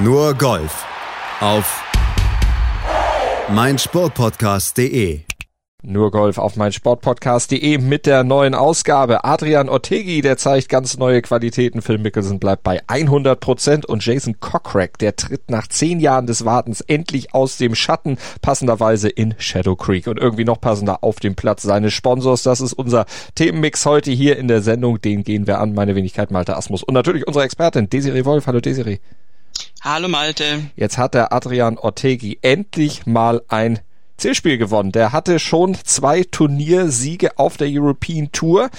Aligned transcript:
Nur 0.00 0.34
Golf 0.34 0.86
auf 1.40 1.82
meinsportpodcast.de. 3.48 5.22
Nur 5.82 6.12
Golf 6.12 6.38
auf 6.38 6.54
meinsportpodcast.de 6.54 7.78
mit 7.78 8.06
der 8.06 8.22
neuen 8.22 8.54
Ausgabe. 8.54 9.24
Adrian 9.24 9.68
Ortegi, 9.68 10.20
der 10.20 10.36
zeigt 10.36 10.68
ganz 10.68 10.98
neue 10.98 11.20
Qualitäten. 11.20 11.82
Phil 11.82 11.98
Mickelson 11.98 12.38
bleibt 12.38 12.62
bei 12.62 12.80
100 12.86 13.40
Prozent 13.40 13.86
und 13.86 14.06
Jason 14.06 14.38
Cockrack, 14.38 14.98
der 14.98 15.16
tritt 15.16 15.50
nach 15.50 15.66
zehn 15.66 15.98
Jahren 15.98 16.28
des 16.28 16.44
Wartens 16.44 16.80
endlich 16.80 17.34
aus 17.34 17.56
dem 17.56 17.74
Schatten, 17.74 18.18
passenderweise 18.40 19.08
in 19.08 19.34
Shadow 19.38 19.74
Creek 19.74 20.06
und 20.06 20.20
irgendwie 20.20 20.44
noch 20.44 20.60
passender 20.60 21.02
auf 21.02 21.18
dem 21.18 21.34
Platz 21.34 21.62
seines 21.62 21.92
Sponsors. 21.92 22.44
Das 22.44 22.60
ist 22.60 22.72
unser 22.72 23.04
Themenmix 23.34 23.84
heute 23.84 24.12
hier 24.12 24.36
in 24.36 24.46
der 24.46 24.62
Sendung. 24.62 25.00
Den 25.00 25.24
gehen 25.24 25.48
wir 25.48 25.58
an. 25.58 25.74
Meine 25.74 25.96
Wenigkeit 25.96 26.30
Malte 26.30 26.56
Asmus 26.56 26.84
und 26.84 26.94
natürlich 26.94 27.26
unsere 27.26 27.44
Expertin 27.44 27.90
Desiree 27.90 28.24
Wolf. 28.24 28.46
Hallo 28.46 28.60
Desiree. 28.60 29.00
Hallo 29.82 30.08
Malte. 30.08 30.70
Jetzt 30.76 30.98
hat 30.98 31.14
der 31.14 31.32
Adrian 31.32 31.78
Ortegi 31.78 32.38
endlich 32.42 33.06
mal 33.06 33.42
ein 33.48 33.80
Zielspiel 34.16 34.58
gewonnen. 34.58 34.92
Der 34.92 35.12
hatte 35.12 35.38
schon 35.38 35.76
zwei 35.84 36.24
Turniersiege 36.24 37.38
auf 37.38 37.56
der 37.56 37.68
European 37.70 38.30
Tour. 38.32 38.70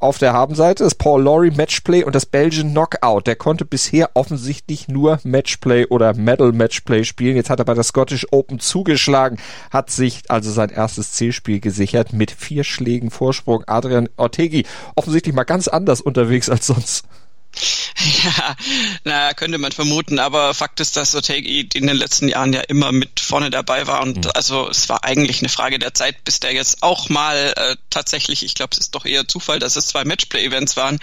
Auf 0.00 0.18
der 0.18 0.34
Habenseite 0.34 0.84
ist 0.84 0.96
Paul 0.96 1.22
Laurie 1.22 1.52
Matchplay 1.52 2.04
und 2.04 2.14
das 2.14 2.26
Belgian 2.26 2.72
Knockout. 2.72 3.26
Der 3.26 3.36
konnte 3.36 3.64
bisher 3.64 4.10
offensichtlich 4.12 4.86
nur 4.86 5.18
Matchplay 5.24 5.86
oder 5.86 6.12
Medal 6.12 6.52
Matchplay 6.52 7.04
spielen. 7.04 7.36
Jetzt 7.36 7.48
hat 7.48 7.60
er 7.60 7.64
bei 7.64 7.72
der 7.72 7.84
Scottish 7.84 8.26
Open 8.30 8.60
zugeschlagen, 8.60 9.38
hat 9.70 9.88
sich 9.88 10.22
also 10.28 10.50
sein 10.50 10.68
erstes 10.68 11.12
Zielspiel 11.12 11.58
gesichert 11.60 12.12
mit 12.12 12.30
vier 12.32 12.64
Schlägen 12.64 13.10
Vorsprung. 13.10 13.64
Adrian 13.66 14.10
Ortegi 14.16 14.66
offensichtlich 14.94 15.34
mal 15.34 15.44
ganz 15.44 15.68
anders 15.68 16.02
unterwegs 16.02 16.50
als 16.50 16.66
sonst. 16.66 17.06
Ja, 18.24 18.56
naja, 19.04 19.34
könnte 19.34 19.58
man 19.58 19.72
vermuten, 19.72 20.18
aber 20.18 20.54
Fakt 20.54 20.80
ist, 20.80 20.96
dass 20.96 21.14
Otegi 21.14 21.68
in 21.74 21.86
den 21.86 21.96
letzten 21.96 22.28
Jahren 22.28 22.52
ja 22.52 22.60
immer 22.60 22.92
mit 22.92 23.20
vorne 23.20 23.50
dabei 23.50 23.86
war. 23.86 24.02
Und 24.02 24.24
mhm. 24.24 24.30
also 24.34 24.68
es 24.68 24.88
war 24.88 25.04
eigentlich 25.04 25.40
eine 25.40 25.48
Frage 25.48 25.78
der 25.78 25.94
Zeit, 25.94 26.24
bis 26.24 26.40
der 26.40 26.52
jetzt 26.52 26.82
auch 26.82 27.08
mal 27.08 27.52
äh, 27.56 27.76
tatsächlich, 27.90 28.44
ich 28.44 28.54
glaube, 28.54 28.70
es 28.72 28.78
ist 28.78 28.94
doch 28.94 29.04
eher 29.04 29.28
Zufall, 29.28 29.58
dass 29.58 29.76
es 29.76 29.86
zwei 29.86 30.04
Matchplay-Events 30.04 30.76
waren, 30.76 30.98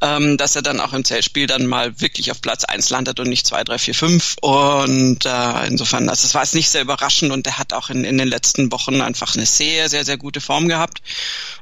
ähm, 0.00 0.36
dass 0.36 0.56
er 0.56 0.62
dann 0.62 0.80
auch 0.80 0.92
im 0.92 1.04
Zählspiel 1.04 1.46
dann 1.46 1.66
mal 1.66 2.00
wirklich 2.00 2.30
auf 2.30 2.40
Platz 2.40 2.64
eins 2.64 2.90
landet 2.90 3.20
und 3.20 3.28
nicht 3.28 3.46
zwei, 3.46 3.64
drei, 3.64 3.78
vier, 3.78 3.94
fünf. 3.94 4.36
Und 4.40 5.24
äh, 5.24 5.66
insofern, 5.66 6.08
also 6.08 6.26
es 6.26 6.34
war 6.34 6.42
es 6.42 6.54
nicht 6.54 6.70
sehr 6.70 6.82
überraschend. 6.82 7.32
Und 7.32 7.46
er 7.46 7.58
hat 7.58 7.72
auch 7.72 7.90
in, 7.90 8.04
in 8.04 8.18
den 8.18 8.28
letzten 8.28 8.70
Wochen 8.72 9.00
einfach 9.00 9.34
eine 9.34 9.46
sehr, 9.46 9.88
sehr, 9.88 10.04
sehr 10.04 10.16
gute 10.16 10.40
Form 10.40 10.68
gehabt 10.68 11.02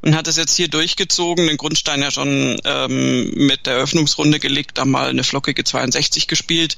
und 0.03 0.15
hat 0.15 0.28
es 0.28 0.37
jetzt 0.37 0.56
hier 0.56 0.69
durchgezogen, 0.69 1.47
den 1.47 1.56
Grundstein 1.56 2.03
ja 2.03 2.11
schon 2.11 2.61
ähm, 2.65 3.31
mit 3.34 3.67
der 3.67 3.78
Eröffnungsrunde 4.09 4.39
gelegt, 4.39 4.78
da 4.78 4.84
mal 4.84 5.09
eine 5.09 5.25
flockige 5.25 5.64
62 5.64 6.28
gespielt. 6.28 6.77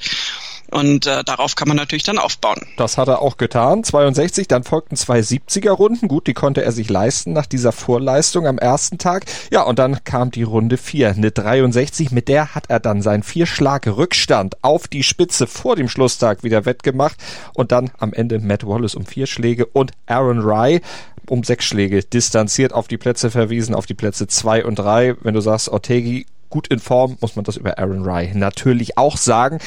Und 0.70 1.06
äh, 1.06 1.24
darauf 1.24 1.56
kann 1.56 1.66
man 1.66 1.76
natürlich 1.76 2.04
dann 2.04 2.18
aufbauen. 2.18 2.64
Das 2.76 2.96
hat 2.96 3.08
er 3.08 3.22
auch 3.22 3.38
getan. 3.38 3.82
62, 3.82 4.46
dann 4.46 4.62
folgten 4.62 4.94
zwei 4.94 5.18
70er 5.18 5.70
Runden. 5.70 6.06
Gut, 6.06 6.28
die 6.28 6.32
konnte 6.32 6.62
er 6.62 6.70
sich 6.70 6.88
leisten 6.88 7.32
nach 7.32 7.46
dieser 7.46 7.72
Vorleistung 7.72 8.46
am 8.46 8.56
ersten 8.56 8.96
Tag. 8.96 9.24
Ja, 9.50 9.62
und 9.62 9.80
dann 9.80 10.04
kam 10.04 10.30
die 10.30 10.44
Runde 10.44 10.76
4, 10.76 11.10
eine 11.10 11.32
63. 11.32 12.12
Mit 12.12 12.28
der 12.28 12.54
hat 12.54 12.66
er 12.68 12.78
dann 12.78 13.02
seinen 13.02 13.24
Vierschlag 13.24 13.88
Rückstand 13.88 14.62
auf 14.62 14.86
die 14.86 15.02
Spitze 15.02 15.48
vor 15.48 15.74
dem 15.74 15.88
Schlusstag 15.88 16.44
wieder 16.44 16.64
wettgemacht. 16.66 17.16
Und 17.52 17.72
dann 17.72 17.90
am 17.98 18.12
Ende 18.12 18.38
Matt 18.38 18.64
Wallace 18.64 18.94
um 18.94 19.06
vier 19.06 19.26
Schläge 19.26 19.66
und 19.66 19.90
Aaron 20.06 20.38
Rye 20.38 20.80
um 21.28 21.44
sechs 21.44 21.64
Schläge 21.64 22.02
distanziert 22.02 22.72
auf 22.72 22.88
die 22.88 22.98
Plätze 22.98 23.30
verwiesen, 23.30 23.74
auf 23.74 23.86
die 23.86 23.94
Plätze 23.94 24.26
zwei 24.26 24.64
und 24.64 24.78
drei. 24.78 25.16
Wenn 25.22 25.34
du 25.34 25.40
sagst, 25.40 25.68
Ortegi 25.68 26.26
gut 26.50 26.68
in 26.68 26.78
Form, 26.78 27.16
muss 27.20 27.36
man 27.36 27.44
das 27.44 27.56
über 27.56 27.78
Aaron 27.78 28.04
Rye 28.04 28.32
natürlich 28.34 28.98
auch 28.98 29.16
sagen. 29.16 29.58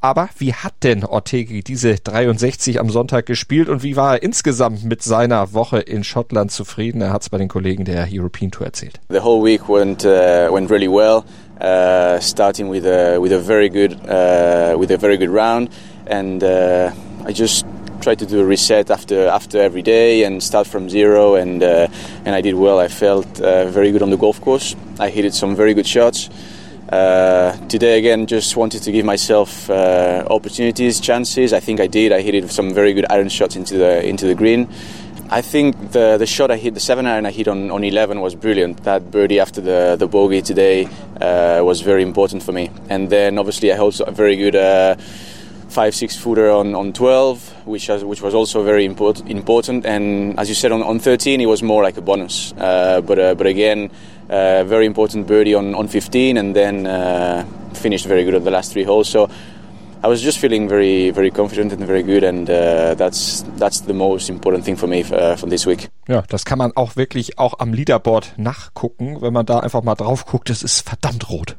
Aber 0.00 0.28
wie 0.38 0.52
hat 0.52 0.74
denn 0.82 1.04
Ortegi 1.04 1.62
diese 1.62 1.96
63 1.96 2.78
am 2.78 2.90
Sonntag 2.90 3.26
gespielt 3.26 3.68
und 3.68 3.82
wie 3.82 3.96
war 3.96 4.14
er 4.14 4.22
insgesamt 4.22 4.84
mit 4.84 5.02
seiner 5.02 5.52
Woche 5.52 5.78
in 5.80 6.04
Schottland 6.04 6.52
zufrieden? 6.52 7.00
Er 7.00 7.12
hat 7.12 7.22
es 7.22 7.30
bei 7.30 7.38
den 7.38 7.48
Kollegen 7.48 7.84
der 7.84 8.06
European 8.12 8.50
Tour 8.50 8.66
erzählt. 8.66 9.00
The 9.08 9.20
whole 9.20 9.42
week 9.42 9.68
went 9.68 10.04
uh, 10.04 10.52
went 10.52 10.70
really 10.70 10.88
well, 10.88 11.24
uh, 11.60 12.20
starting 12.20 12.70
with 12.70 12.84
a 12.84 13.18
with 13.20 13.32
a 13.32 13.40
very 13.40 13.68
good 13.68 13.94
uh, 14.04 14.78
with 14.78 14.92
a 14.92 14.98
very 14.98 15.16
good 15.18 15.30
round, 15.30 15.70
and 16.08 16.44
uh, 16.44 16.92
I 17.26 17.32
just 17.32 17.66
tried 18.06 18.20
to 18.20 18.26
do 18.26 18.40
a 18.40 18.44
reset 18.44 18.88
after 18.88 19.26
after 19.26 19.60
every 19.60 19.82
day 19.82 20.22
and 20.22 20.40
start 20.40 20.64
from 20.64 20.88
zero 20.88 21.34
and 21.34 21.60
uh, 21.60 21.88
and 22.24 22.36
I 22.36 22.40
did 22.40 22.54
well. 22.54 22.78
I 22.78 22.86
felt 22.86 23.26
uh, 23.40 23.68
very 23.68 23.90
good 23.90 24.00
on 24.00 24.10
the 24.10 24.16
golf 24.16 24.40
course. 24.40 24.76
I 25.00 25.10
hit 25.10 25.34
some 25.34 25.56
very 25.56 25.74
good 25.74 25.88
shots. 25.88 26.30
Uh, 26.88 27.50
today 27.66 27.98
again, 27.98 28.26
just 28.26 28.56
wanted 28.56 28.84
to 28.84 28.92
give 28.92 29.04
myself 29.04 29.68
uh, 29.68 30.24
opportunities, 30.30 31.00
chances. 31.00 31.52
I 31.52 31.58
think 31.58 31.80
I 31.80 31.88
did. 31.88 32.12
I 32.12 32.20
hit 32.20 32.48
some 32.52 32.72
very 32.72 32.92
good 32.94 33.06
iron 33.10 33.28
shots 33.28 33.56
into 33.56 33.76
the 33.76 34.06
into 34.06 34.26
the 34.28 34.36
green. 34.36 34.68
I 35.28 35.42
think 35.42 35.74
the 35.90 36.16
the 36.16 36.26
shot 36.26 36.52
I 36.52 36.58
hit, 36.58 36.74
the 36.74 36.86
seven 36.90 37.06
iron 37.06 37.26
I 37.26 37.32
hit 37.32 37.48
on, 37.48 37.72
on 37.72 37.82
11 37.82 38.20
was 38.20 38.36
brilliant. 38.36 38.84
That 38.84 39.10
birdie 39.10 39.40
after 39.40 39.60
the 39.60 39.96
the 39.98 40.06
bogey 40.06 40.42
today 40.42 40.86
uh, 41.20 41.60
was 41.64 41.80
very 41.80 42.02
important 42.02 42.44
for 42.44 42.52
me. 42.52 42.70
And 42.88 43.10
then 43.10 43.36
obviously 43.36 43.72
I 43.72 43.78
also 43.78 44.04
a 44.04 44.12
very 44.12 44.36
good 44.36 44.54
uh, 44.54 44.94
five 45.68 45.94
six 45.94 46.16
footer 46.16 46.50
on, 46.50 46.74
on 46.74 46.92
12 46.92 47.66
which 47.66 47.86
has, 47.88 48.04
which 48.04 48.22
was 48.22 48.34
also 48.34 48.62
very 48.62 48.84
important 48.84 49.28
important 49.28 49.84
and 49.84 50.38
as 50.38 50.48
you 50.48 50.54
said 50.54 50.72
on, 50.72 50.82
on 50.82 50.98
13 50.98 51.40
it 51.40 51.46
was 51.46 51.62
more 51.62 51.82
like 51.82 51.96
a 51.96 52.00
bonus 52.00 52.52
uh, 52.58 53.00
but 53.00 53.18
uh, 53.18 53.34
but 53.34 53.46
again 53.46 53.90
uh, 54.30 54.64
very 54.64 54.86
important 54.86 55.26
birdie 55.26 55.54
on, 55.54 55.74
on 55.74 55.88
15 55.88 56.36
and 56.36 56.54
then 56.54 56.86
uh, 56.86 57.44
finished 57.74 58.06
very 58.06 58.24
good 58.24 58.34
at 58.34 58.44
the 58.44 58.50
last 58.50 58.72
three 58.72 58.84
holes 58.84 59.08
so 59.08 59.28
I 60.02 60.08
was 60.08 60.22
just 60.22 60.38
feeling 60.38 60.68
very 60.68 61.10
very 61.10 61.30
confident 61.30 61.72
and 61.72 61.84
very 61.84 62.02
good 62.02 62.22
and 62.22 62.48
uh, 62.48 62.94
that's 62.94 63.44
that's 63.58 63.80
the 63.80 63.94
most 63.94 64.28
important 64.28 64.64
thing 64.64 64.76
for 64.76 64.86
me 64.86 65.02
uh, 65.02 65.36
from 65.36 65.50
this 65.50 65.66
week. 65.66 65.88
Ja, 66.06 66.22
das 66.28 66.44
kann 66.44 66.58
man 66.58 66.72
auch 66.76 66.96
wirklich 66.96 67.38
auch 67.38 67.58
am 67.58 67.72
Leaderboard 67.72 68.34
nachgucken, 68.36 69.20
wenn 69.20 69.32
man 69.32 69.46
da 69.46 69.60
einfach 69.60 69.82
mal 69.82 69.96
drauf 69.96 70.26
guckt, 70.26 70.50
es 70.50 70.62
ist 70.62 70.86
verdammt 70.86 71.28
rot. 71.28 71.56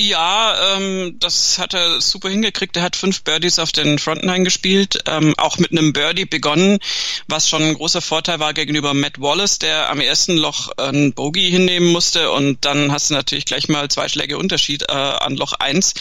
Ja, 0.00 0.76
ähm, 0.76 1.16
das 1.18 1.58
hat 1.58 1.74
er 1.74 2.00
super 2.00 2.28
hingekriegt. 2.28 2.76
Er 2.76 2.84
hat 2.84 2.94
fünf 2.94 3.24
Birdies 3.24 3.58
auf 3.58 3.72
den 3.72 3.98
Front 3.98 4.22
Nine 4.22 4.44
gespielt, 4.44 5.02
ähm, 5.06 5.34
auch 5.38 5.58
mit 5.58 5.72
einem 5.72 5.92
Birdie 5.92 6.24
begonnen, 6.24 6.78
was 7.26 7.48
schon 7.48 7.62
ein 7.62 7.74
großer 7.74 8.00
Vorteil 8.00 8.38
war 8.38 8.54
gegenüber 8.54 8.94
Matt 8.94 9.20
Wallace, 9.20 9.58
der 9.58 9.90
am 9.90 9.98
ersten 9.98 10.36
Loch 10.36 10.70
ein 10.76 11.14
Bogey 11.14 11.50
hinnehmen 11.50 11.88
musste 11.88 12.30
und 12.30 12.64
dann 12.64 12.92
hast 12.92 13.10
du 13.10 13.14
natürlich 13.14 13.44
gleich 13.44 13.68
mal 13.68 13.88
zwei 13.88 14.08
Schläge 14.08 14.38
Unterschied 14.38 14.84
äh, 14.88 14.92
an 14.92 15.34
Loch 15.34 15.54
eins. 15.54 15.94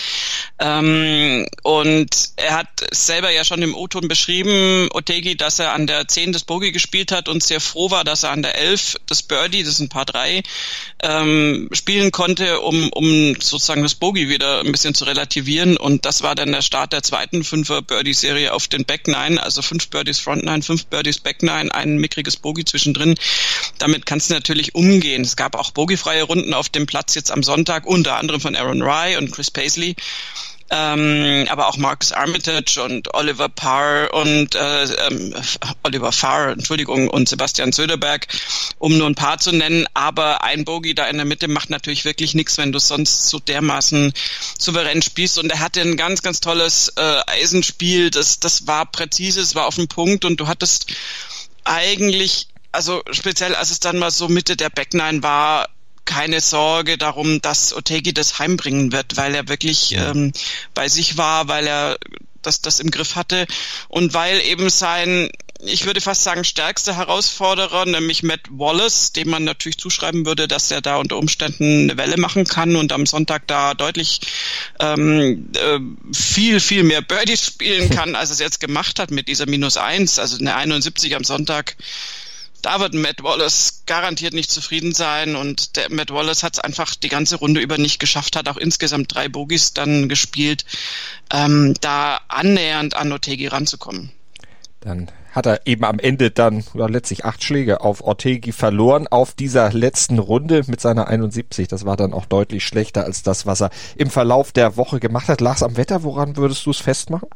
Ähm, 0.60 1.48
und 1.64 2.10
er 2.36 2.54
hat 2.54 2.68
selber 2.92 3.32
ja 3.32 3.44
schon 3.44 3.64
im 3.64 3.74
O-Ton 3.74 4.08
beschrieben, 4.08 4.90
Otegi, 4.94 5.38
dass 5.38 5.58
er 5.58 5.74
an 5.74 5.88
der 5.88 6.08
10 6.08 6.34
das 6.34 6.44
Bogey 6.44 6.72
gespielt 6.72 7.12
hat 7.12 7.30
und 7.30 7.42
sehr 7.42 7.62
froh 7.62 7.90
war, 7.90 8.04
dass 8.04 8.22
er 8.22 8.30
an 8.30 8.44
der 8.44 8.60
11 8.60 8.98
das 9.08 9.24
Birdie, 9.24 9.64
das 9.64 9.74
ist 9.74 9.80
ein 9.80 9.90
paar 9.90 10.06
drei, 10.06 10.44
ähm, 11.02 11.68
spielen 11.72 12.12
konnte, 12.12 12.60
um, 12.60 12.92
um 12.92 13.34
sozusagen 13.42 13.87
das 13.88 13.96
Bogey 13.96 14.28
wieder 14.28 14.60
ein 14.60 14.72
bisschen 14.74 14.94
zu 14.94 15.06
relativieren. 15.06 15.78
Und 15.78 16.04
das 16.06 16.22
war 16.22 16.36
dann 16.36 16.52
der 16.52 16.62
Start 16.62 16.92
der 16.92 17.04
zweiten 17.04 17.46
Fünfer 17.46 17.82
Birdie-Serie 17.82 18.54
auf 18.54 18.68
den 18.68 18.84
Back 18.84 19.08
Nine, 19.08 19.42
also 19.42 19.62
fünf 19.62 19.90
Birdies 19.90 20.20
Front 20.20 20.44
Nine, 20.44 20.62
fünf 20.62 20.88
Birdies 20.88 21.20
Back 21.20 21.42
Nine, 21.42 21.74
ein 21.74 21.96
mickriges 21.96 22.36
Bogey 22.36 22.66
zwischendrin. 22.66 23.16
Damit 23.78 24.06
kannst 24.06 24.30
du 24.30 24.34
natürlich 24.34 24.76
umgehen. 24.76 25.22
Es 25.22 25.38
gab 25.38 25.56
auch 25.56 25.72
bogiefreie 25.72 26.24
Runden 26.24 26.54
auf 26.54 26.68
dem 26.68 26.86
Platz 26.86 27.16
jetzt 27.16 27.32
am 27.32 27.44
Sonntag, 27.44 27.86
unter 27.86 28.18
anderem 28.18 28.42
von 28.42 28.58
Aaron 28.58 28.82
Rye 28.82 29.18
und 29.18 29.32
Chris 29.32 29.52
Paisley 29.52 29.96
ähm, 30.70 31.48
aber 31.50 31.68
auch 31.68 31.78
Marcus 31.78 32.12
Armitage 32.12 32.84
und 32.84 33.14
Oliver 33.14 33.48
Parr 33.50 34.14
und 34.14 34.56
äh, 34.56 34.84
ähm, 35.08 35.34
Oliver 35.84 36.12
Farr, 36.12 36.50
Entschuldigung, 36.50 37.08
und 37.08 37.30
Sebastian 37.30 37.72
Söderberg, 37.72 38.28
um 38.78 38.98
nur 38.98 39.08
ein 39.08 39.16
paar 39.16 39.38
zu 39.38 39.52
nennen. 39.52 39.86
Aber 39.94 40.44
ein 40.44 40.66
Bogey 40.66 40.94
da 40.94 41.08
in 41.08 41.18
der 41.18 41.26
Mitte 41.26 41.48
macht 41.48 41.70
natürlich 41.70 42.06
wirklich 42.06 42.34
nichts, 42.36 42.58
wenn 42.58 42.72
du 42.72 42.80
sonst 42.80 43.30
so 43.30 43.40
dermaßen 43.40 44.14
souverän 44.60 45.02
spielst. 45.02 45.38
Und 45.38 45.52
er 45.52 45.60
hatte 45.60 45.82
ein 45.82 45.96
ganz, 45.96 46.22
ganz 46.22 46.42
tolles 46.42 46.94
äh, 46.98 47.20
Eisenspiel. 47.28 48.12
Das, 48.12 48.40
das 48.40 48.68
war 48.68 48.86
präzise, 48.86 49.42
es 49.42 49.56
war 49.56 49.68
auf 49.68 49.76
den 49.76 49.88
Punkt 49.88 50.26
und 50.26 50.38
du 50.38 50.48
hattest 50.48 50.88
eigentlich 51.64 52.48
also 52.72 53.02
speziell 53.12 53.56
als 53.56 53.72
es 53.72 53.80
dann 53.80 53.98
mal 53.98 54.12
so 54.12 54.28
Mitte 54.28 54.56
der 54.56 54.70
Backnine 54.70 55.24
war, 55.24 55.68
keine 56.08 56.42
Sorge 56.42 56.98
darum, 56.98 57.42
dass 57.42 57.76
Otegi 57.76 58.14
das 58.14 58.40
heimbringen 58.40 58.92
wird, 58.92 59.18
weil 59.18 59.36
er 59.36 59.48
wirklich 59.48 59.94
ähm, 59.94 60.32
bei 60.74 60.88
sich 60.88 61.18
war, 61.18 61.48
weil 61.48 61.68
er 61.68 61.98
das, 62.42 62.62
das 62.62 62.80
im 62.80 62.90
Griff 62.90 63.16
hatte. 63.16 63.46
Und 63.90 64.16
weil 64.16 64.42
eben 64.42 64.70
sein, 64.70 65.30
ich 65.60 65.86
würde 65.86 66.02
fast 66.02 66.24
sagen, 66.24 66.44
stärkster 66.44 66.96
Herausforderer, 66.96 67.86
nämlich 67.86 68.24
Matt 68.24 68.42
Wallace, 68.50 69.12
dem 69.12 69.30
man 69.30 69.44
natürlich 69.44 69.78
zuschreiben 69.78 70.26
würde, 70.26 70.48
dass 70.48 70.72
er 70.72 70.82
da 70.82 70.98
unter 70.98 71.18
Umständen 71.18 71.90
eine 71.90 71.98
Welle 71.98 72.18
machen 72.18 72.46
kann 72.46 72.76
und 72.76 72.92
am 72.92 73.06
Sonntag 73.06 73.48
da 73.48 73.74
deutlich 73.74 74.22
ähm, 74.80 75.52
äh, 75.56 75.80
viel, 76.16 76.60
viel 76.60 76.84
mehr 76.84 77.02
Birdies 77.02 77.46
spielen 77.46 77.90
kann, 77.96 78.16
als 78.16 78.30
es 78.30 78.40
jetzt 78.40 78.60
gemacht 78.60 79.00
hat 79.00 79.12
mit 79.12 79.28
dieser 79.28 79.46
Minus 79.46 79.78
eins, 79.78 80.20
also 80.20 80.38
eine 80.38 80.56
71 80.56 81.16
am 81.16 81.24
Sonntag 81.24 81.76
da 82.62 82.80
wird 82.80 82.94
Matt 82.94 83.24
Wallace 83.24 83.84
garantiert 83.86 84.34
nicht 84.34 84.52
zufrieden 84.52 84.94
sein 84.94 85.36
und 85.36 85.76
der 85.76 85.92
Matt 85.92 86.12
Wallace 86.12 86.44
hat 86.44 86.54
es 86.54 86.60
einfach 86.60 86.96
die 86.96 87.10
ganze 87.10 87.38
Runde 87.38 87.62
über 87.62 87.78
nicht 87.78 88.00
geschafft, 88.00 88.36
hat 88.36 88.50
auch 88.50 88.58
insgesamt 88.58 89.14
drei 89.14 89.30
Bogies 89.30 89.74
dann 89.74 90.10
gespielt, 90.10 90.66
ähm, 91.32 91.76
da 91.82 92.20
annähernd 92.28 92.96
an 92.96 93.12
Otegi 93.12 93.48
ranzukommen. 93.48 94.12
Dann 94.82 95.10
hat 95.32 95.46
er 95.46 95.68
eben 95.68 95.86
am 95.86 96.00
Ende 96.00 96.32
dann 96.32 96.64
ja, 96.74 96.88
letztlich 96.88 97.26
acht 97.26 97.44
Schläge 97.44 97.82
auf 97.82 98.02
Ortegi 98.02 98.52
verloren 98.52 99.08
auf 99.08 99.34
dieser 99.34 99.72
letzten 99.72 100.18
Runde 100.18 100.64
mit 100.68 100.82
seiner 100.82 101.08
71. 101.08 101.68
Das 101.68 101.86
war 101.86 101.96
dann 101.96 102.14
auch 102.14 102.26
deutlich 102.26 102.66
schlechter 102.66 103.04
als 103.04 103.22
das, 103.22 103.46
was 103.46 103.62
er 103.62 103.70
im 103.96 104.10
Verlauf 104.10 104.52
der 104.52 104.78
Woche 104.78 105.00
gemacht 105.00 105.30
hat. 105.30 105.42
Lars 105.42 105.62
am 105.62 105.78
Wetter, 105.78 106.04
woran 106.04 106.38
würdest 106.38 106.66
du 106.66 106.72
es 106.72 106.78
festmachen? 106.78 107.30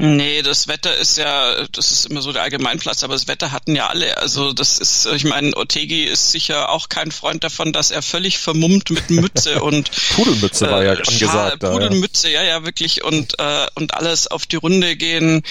Nee, 0.00 0.42
das 0.42 0.68
Wetter 0.68 0.96
ist 0.96 1.18
ja, 1.18 1.66
das 1.72 1.90
ist 1.90 2.06
immer 2.06 2.22
so 2.22 2.32
der 2.32 2.42
Allgemeinplatz, 2.42 3.02
aber 3.02 3.14
das 3.14 3.26
Wetter 3.26 3.50
hatten 3.50 3.74
ja 3.74 3.88
alle. 3.88 4.16
Also 4.18 4.52
das 4.52 4.78
ist, 4.78 5.06
ich 5.06 5.24
meine, 5.24 5.56
Otegi 5.56 6.04
ist 6.04 6.30
sicher 6.30 6.70
auch 6.70 6.88
kein 6.88 7.10
Freund 7.10 7.42
davon, 7.42 7.72
dass 7.72 7.90
er 7.90 8.02
völlig 8.02 8.38
vermummt 8.38 8.90
mit 8.90 9.10
Mütze 9.10 9.60
und 9.62 9.90
Pudelmütze 10.14 10.68
äh, 10.68 10.70
war 10.70 10.84
ja 10.84 10.94
äh, 10.94 11.02
angesagt. 11.02 11.62
Da, 11.64 11.72
Pudelmütze, 11.72 12.30
ja. 12.30 12.42
ja, 12.42 12.48
ja, 12.48 12.64
wirklich 12.64 13.02
und 13.02 13.40
äh, 13.40 13.66
und 13.74 13.94
alles 13.94 14.28
auf 14.28 14.46
die 14.46 14.54
Runde 14.54 14.94
gehen 14.94 15.42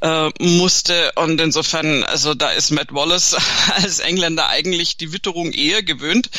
äh, 0.00 0.30
musste 0.40 1.12
und 1.16 1.38
insofern, 1.38 2.02
also 2.04 2.32
da 2.32 2.50
ist 2.50 2.70
Matt 2.70 2.94
Wallace 2.94 3.36
als 3.76 3.98
Engländer 3.98 4.48
eigentlich 4.48 4.96
die 4.96 5.12
Witterung 5.12 5.52
eher 5.52 5.82
gewöhnt. 5.82 6.30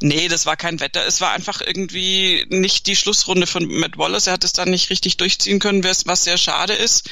Nee, 0.00 0.28
das 0.28 0.46
war 0.46 0.56
kein 0.56 0.78
Wetter, 0.78 1.04
es 1.06 1.20
war 1.20 1.32
einfach 1.32 1.60
irgendwie 1.60 2.46
nicht 2.50 2.86
die 2.86 2.94
Schlussrunde 2.94 3.48
von 3.48 3.66
Matt 3.66 3.98
Wallace. 3.98 4.28
Er 4.28 4.34
hat 4.34 4.44
es 4.44 4.52
dann 4.52 4.70
nicht 4.70 4.90
richtig 4.90 5.16
durchziehen 5.16 5.58
können, 5.58 5.82
was 5.82 6.23
sehr 6.24 6.38
schade 6.38 6.72
ist 6.72 6.84
ist. 6.94 7.10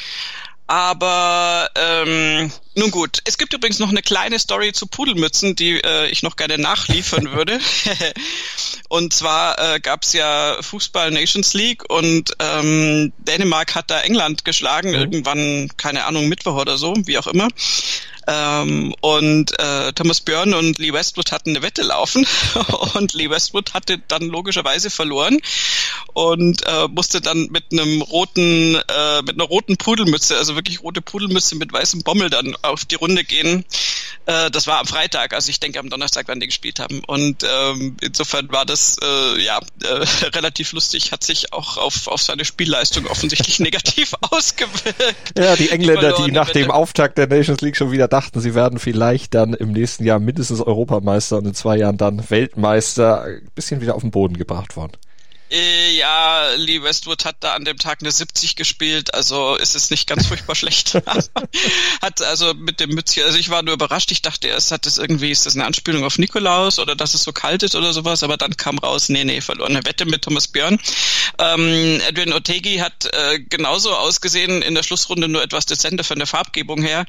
Aber 0.69 1.69
ähm, 1.75 2.51
nun 2.77 2.91
gut, 2.93 3.19
es 3.25 3.37
gibt 3.37 3.53
übrigens 3.53 3.79
noch 3.79 3.91
eine 3.91 4.01
kleine 4.01 4.39
Story 4.39 4.73
zu 4.73 4.87
Pudelmützen, 4.87 5.55
die 5.55 5.73
äh, 5.73 6.09
ich 6.09 6.23
noch 6.23 6.37
gerne 6.37 6.57
nachliefern 6.57 7.33
würde. 7.33 7.59
und 8.89 9.13
zwar 9.13 9.59
äh, 9.59 9.81
gab 9.81 10.05
es 10.05 10.13
ja 10.15 10.57
Fußball 10.63 11.11
Nations 11.11 11.53
League 11.53 11.83
und 11.91 12.33
ähm, 12.39 13.13
Dänemark 13.19 13.75
hat 13.75 13.91
da 13.91 14.01
England 14.01 14.45
geschlagen, 14.47 14.91
mhm. 14.91 14.95
irgendwann, 14.95 15.69
keine 15.77 16.05
Ahnung, 16.05 16.29
Mittwoch 16.29 16.55
oder 16.55 16.79
so, 16.79 16.95
wie 17.05 17.19
auch 17.19 17.27
immer. 17.27 17.49
Ähm, 18.27 18.95
und 19.01 19.59
äh, 19.59 19.93
Thomas 19.93 20.21
Björn 20.21 20.55
und 20.55 20.79
Lee 20.79 20.93
Westwood 20.93 21.33
hatten 21.33 21.51
eine 21.51 21.63
Wette 21.63 21.83
laufen 21.83 22.27
und 22.95 23.15
Lee 23.15 23.31
Westwood 23.31 23.75
hatte 23.75 23.99
dann 24.09 24.23
logischerweise 24.23 24.91
verloren 24.91 25.39
und 26.13 26.65
äh, 26.67 26.89
musste 26.89 27.21
dann 27.21 27.49
mit 27.51 27.65
einem 27.73 28.03
roten, 28.03 28.77
äh, 28.77 29.23
mit 29.23 29.35
einer 29.35 29.45
roten 29.45 29.77
Pudelmütze, 29.77 30.37
also 30.37 30.55
wirklich 30.55 30.83
rote 30.83 31.03
Pudelmütze 31.03 31.57
mit 31.57 31.73
weißem 31.73 32.03
Bommel 32.03 32.31
dann 32.31 32.55
auf 32.63 32.85
die 32.85 32.97
Runde 32.97 33.25
gehen. 33.25 33.65
Äh, 34.27 34.51
das 34.51 34.67
war 34.67 34.79
am 34.79 34.87
Freitag, 34.87 35.35
also 35.35 35.51
ich 35.51 35.59
denke 35.59 35.81
am 35.81 35.91
Donnerstag, 35.91 36.29
wann 36.29 36.39
die 36.39 36.47
gespielt 36.47 36.79
haben. 36.79 37.03
Und 37.07 37.45
ähm, 37.45 37.97
insofern 38.03 38.53
war 38.53 38.65
das 38.65 38.97
äh, 39.03 39.43
ja 39.43 39.59
äh, 39.83 40.27
relativ 40.35 40.73
lustig, 40.73 41.13
hat 41.13 41.25
sich 41.25 41.53
auch 41.53 41.77
auf, 41.77 42.07
auf 42.07 42.23
seine 42.23 42.45
Spielleistung 42.45 43.07
offensichtlich 43.07 43.59
negativ 43.61 44.15
ausgewirkt. 44.21 45.37
Ja, 45.37 45.57
die 45.57 45.71
Engländer, 45.71 46.13
die, 46.13 46.25
die 46.25 46.33
nach 46.33 46.51
dem 46.51 46.71
Auftakt 46.71 47.19
der 47.19 47.27
Nations 47.27 47.61
League 47.63 47.77
schon 47.77 47.91
wieder 47.91 48.09
dachten, 48.13 48.41
sie 48.41 48.55
werden 48.55 48.79
vielleicht 48.79 49.35
dann 49.35 49.55
im 49.55 49.73
nächsten 49.73 50.05
Jahr 50.05 50.19
mindestens 50.19 50.61
Europameister 50.61 51.39
und 51.39 51.47
in 51.47 51.55
zwei 51.55 51.79
Jahren 51.79 51.97
dann 51.97 52.31
Weltmeister, 52.31 53.23
ein 53.23 53.49
bisschen 53.55 53.81
wieder 53.81 53.95
auf 53.95 54.03
den 54.03 54.11
Boden 54.11 54.37
gebracht 54.37 54.77
worden. 54.77 54.93
Äh, 55.53 55.95
ja, 55.97 56.55
Lee 56.57 56.83
Westwood 56.83 57.27
hat 57.27 57.37
da 57.41 57.53
an 57.53 57.67
dem 57.67 57.77
Tag 57.77 57.99
eine 58.01 58.11
70 58.11 58.57
gespielt, 58.57 59.13
also 59.13 59.57
ist 59.57 59.77
es 59.77 59.91
nicht 59.91 60.09
ganz 60.09 60.27
furchtbar 60.27 60.55
schlecht. 60.57 60.95
hat 62.03 62.23
also 62.23 62.55
mit 62.55 62.81
dem 62.81 62.91
Mützchen, 62.91 63.25
also 63.25 63.37
ich 63.37 63.51
war 63.51 63.63
nur 63.63 63.75
überrascht, 63.75 64.11
ich 64.13 64.23
dachte 64.23 64.49
erst, 64.49 64.71
hat 64.71 64.87
das 64.87 64.97
irgendwie, 64.97 65.31
ist 65.31 65.45
das 65.45 65.55
eine 65.55 65.67
Anspielung 65.67 66.05
auf 66.05 66.17
Nikolaus 66.17 66.79
oder 66.79 66.97
dass 66.97 67.13
es 67.13 67.25
so 67.25 67.33
kalt 67.33 67.63
ist 67.63 67.75
oder 67.75 67.93
sowas, 67.93 68.23
aber 68.23 68.39
dann 68.39 68.57
kam 68.57 68.79
raus, 68.79 69.11
nee, 69.11 69.25
nee, 69.25 69.43
verlorene 69.43 69.85
Wette 69.85 70.07
mit 70.07 70.23
Thomas 70.23 70.49
Björn. 70.49 70.81
Ähm, 71.39 72.01
Edwin 72.09 72.33
Otegi 72.33 72.79
hat 72.79 73.05
äh, 73.13 73.39
genauso 73.41 73.95
ausgesehen 73.95 74.63
in 74.63 74.75
der 74.75 74.83
Schlussrunde, 74.83 75.29
nur 75.29 75.43
etwas 75.43 75.67
dezenter 75.67 76.05
von 76.05 76.17
der 76.17 76.27
Farbgebung 76.27 76.83
her, 76.83 77.05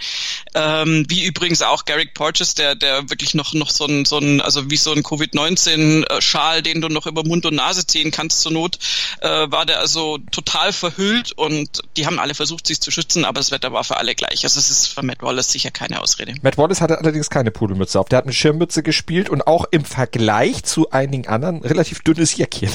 ähm, 0.53 1.05
wie 1.07 1.23
übrigens 1.23 1.61
auch 1.61 1.85
Garrick 1.85 2.13
Porches, 2.13 2.55
der, 2.55 2.75
der 2.75 3.09
wirklich 3.09 3.35
noch, 3.35 3.53
noch 3.53 3.69
so 3.69 3.85
ein, 3.85 4.03
so 4.03 4.17
ein, 4.17 4.41
also 4.41 4.69
wie 4.69 4.75
so 4.75 4.91
ein 4.91 5.01
Covid-19-Schal, 5.01 6.61
den 6.61 6.81
du 6.81 6.89
noch 6.89 7.05
über 7.05 7.23
Mund 7.23 7.45
und 7.45 7.55
Nase 7.55 7.87
ziehen 7.87 8.11
kannst, 8.11 8.32
zur 8.41 8.51
Not, 8.51 8.79
äh, 9.21 9.27
war 9.27 9.65
der 9.65 9.79
also 9.79 10.17
total 10.31 10.73
verhüllt 10.73 11.31
und 11.33 11.81
die 11.97 12.05
haben 12.05 12.19
alle 12.19 12.35
versucht, 12.35 12.67
sich 12.67 12.81
zu 12.81 12.91
schützen, 12.91 13.25
aber 13.25 13.39
das 13.39 13.51
Wetter 13.51 13.73
war 13.73 13.83
für 13.83 13.97
alle 13.97 14.15
gleich. 14.15 14.43
Also 14.43 14.59
es 14.59 14.69
ist 14.69 14.87
für 14.87 15.03
Matt 15.03 15.21
Wallace 15.21 15.51
sicher 15.51 15.71
keine 15.71 16.01
Ausrede. 16.01 16.35
Matt 16.41 16.57
Wallace 16.57 16.81
hatte 16.81 16.99
allerdings 16.99 17.29
keine 17.29 17.51
Pudelmütze 17.51 17.99
auf. 17.99 18.09
Der 18.09 18.17
hat 18.17 18.25
eine 18.25 18.33
Schirmmütze 18.33 18.83
gespielt 18.83 19.29
und 19.29 19.47
auch 19.47 19.65
im 19.71 19.85
Vergleich 19.85 20.63
zu 20.63 20.89
einigen 20.91 21.27
anderen 21.27 21.61
relativ 21.61 22.01
dünnes 22.01 22.35
Jäckchen. 22.35 22.69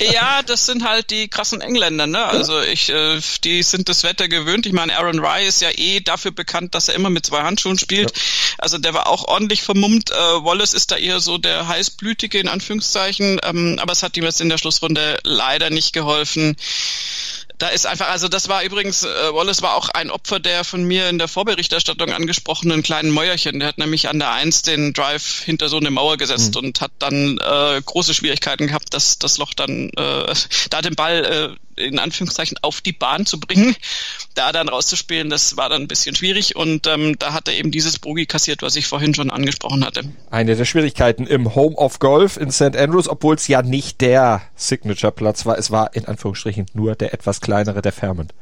Ja, 0.00 0.42
das 0.42 0.66
sind 0.66 0.84
halt 0.84 1.10
die 1.10 1.28
krassen 1.28 1.60
Engländer, 1.60 2.06
ne? 2.06 2.24
Also 2.24 2.60
ich, 2.60 2.88
äh, 2.90 3.20
die 3.44 3.62
sind 3.62 3.88
das 3.88 4.02
Wetter 4.02 4.28
gewöhnt. 4.28 4.66
Ich 4.66 4.72
meine, 4.72 4.96
Aaron 4.96 5.18
Rye 5.18 5.46
ist 5.46 5.60
ja 5.60 5.70
eh 5.76 6.00
dafür 6.00 6.30
bekannt, 6.30 6.74
dass 6.74 6.88
er 6.88 6.94
immer 6.94 7.10
mit 7.10 7.26
zwei 7.26 7.42
Handschuhen 7.42 7.78
spielt. 7.78 8.10
Ja. 8.10 8.22
Also 8.58 8.78
der 8.78 8.94
war 8.94 9.06
auch 9.08 9.24
ordentlich 9.28 9.62
vermummt. 9.62 10.10
Äh, 10.10 10.14
Wallace 10.14 10.74
ist 10.74 10.90
da 10.90 10.96
eher 10.96 11.20
so 11.20 11.38
der 11.38 11.68
heißblütige 11.68 12.38
in 12.38 12.48
Anführungszeichen, 12.48 13.40
ähm, 13.42 13.78
aber 13.80 13.92
es 13.92 14.02
hat 14.02 14.16
ihm 14.16 14.24
jetzt 14.24 14.40
in 14.40 14.48
der 14.48 14.58
Schlussrunde 14.58 15.18
leider 15.24 15.70
nicht 15.70 15.92
geholfen 15.92 16.56
da 17.62 17.68
ist 17.68 17.86
einfach, 17.86 18.08
also 18.08 18.26
das 18.26 18.48
war 18.48 18.64
übrigens, 18.64 19.04
äh, 19.04 19.08
Wallace 19.32 19.62
war 19.62 19.76
auch 19.76 19.88
ein 19.90 20.10
Opfer 20.10 20.40
der 20.40 20.64
von 20.64 20.82
mir 20.82 21.08
in 21.08 21.18
der 21.18 21.28
Vorberichterstattung 21.28 22.10
angesprochenen 22.10 22.82
kleinen 22.82 23.10
Mäuerchen. 23.10 23.60
Der 23.60 23.68
hat 23.68 23.78
nämlich 23.78 24.08
an 24.08 24.18
der 24.18 24.32
Eins 24.32 24.62
den 24.62 24.92
Drive 24.92 25.42
hinter 25.44 25.68
so 25.68 25.76
eine 25.76 25.92
Mauer 25.92 26.16
gesetzt 26.16 26.56
mhm. 26.56 26.66
und 26.66 26.80
hat 26.80 26.90
dann 26.98 27.38
äh, 27.38 27.80
große 27.80 28.14
Schwierigkeiten 28.14 28.66
gehabt, 28.66 28.92
dass 28.94 29.20
das 29.20 29.38
Loch 29.38 29.54
dann 29.54 29.90
äh, 29.90 30.34
da 30.70 30.82
den 30.82 30.96
Ball 30.96 31.56
äh, 31.71 31.71
in 31.76 31.98
Anführungszeichen 31.98 32.58
auf 32.62 32.80
die 32.80 32.92
Bahn 32.92 33.26
zu 33.26 33.40
bringen, 33.40 33.74
da 34.34 34.52
dann 34.52 34.68
rauszuspielen, 34.68 35.30
das 35.30 35.56
war 35.56 35.68
dann 35.68 35.82
ein 35.82 35.88
bisschen 35.88 36.14
schwierig 36.14 36.56
und 36.56 36.86
ähm, 36.86 37.18
da 37.18 37.32
hat 37.32 37.48
er 37.48 37.54
eben 37.54 37.70
dieses 37.70 37.98
Bogie 37.98 38.26
kassiert, 38.26 38.62
was 38.62 38.76
ich 38.76 38.86
vorhin 38.86 39.14
schon 39.14 39.30
angesprochen 39.30 39.84
hatte. 39.84 40.02
Eine 40.30 40.56
der 40.56 40.64
Schwierigkeiten 40.64 41.26
im 41.26 41.54
Home 41.54 41.76
of 41.76 41.98
Golf 41.98 42.36
in 42.36 42.50
St. 42.50 42.76
Andrews, 42.76 43.08
obwohl 43.08 43.36
es 43.36 43.48
ja 43.48 43.62
nicht 43.62 44.00
der 44.00 44.42
Signature-Platz 44.56 45.46
war, 45.46 45.58
es 45.58 45.70
war 45.70 45.94
in 45.94 46.06
Anführungsstrichen 46.06 46.66
nur 46.74 46.94
der 46.94 47.14
etwas 47.14 47.40
kleinere 47.40 47.82
der 47.82 47.92
Fairmont. 47.92 48.32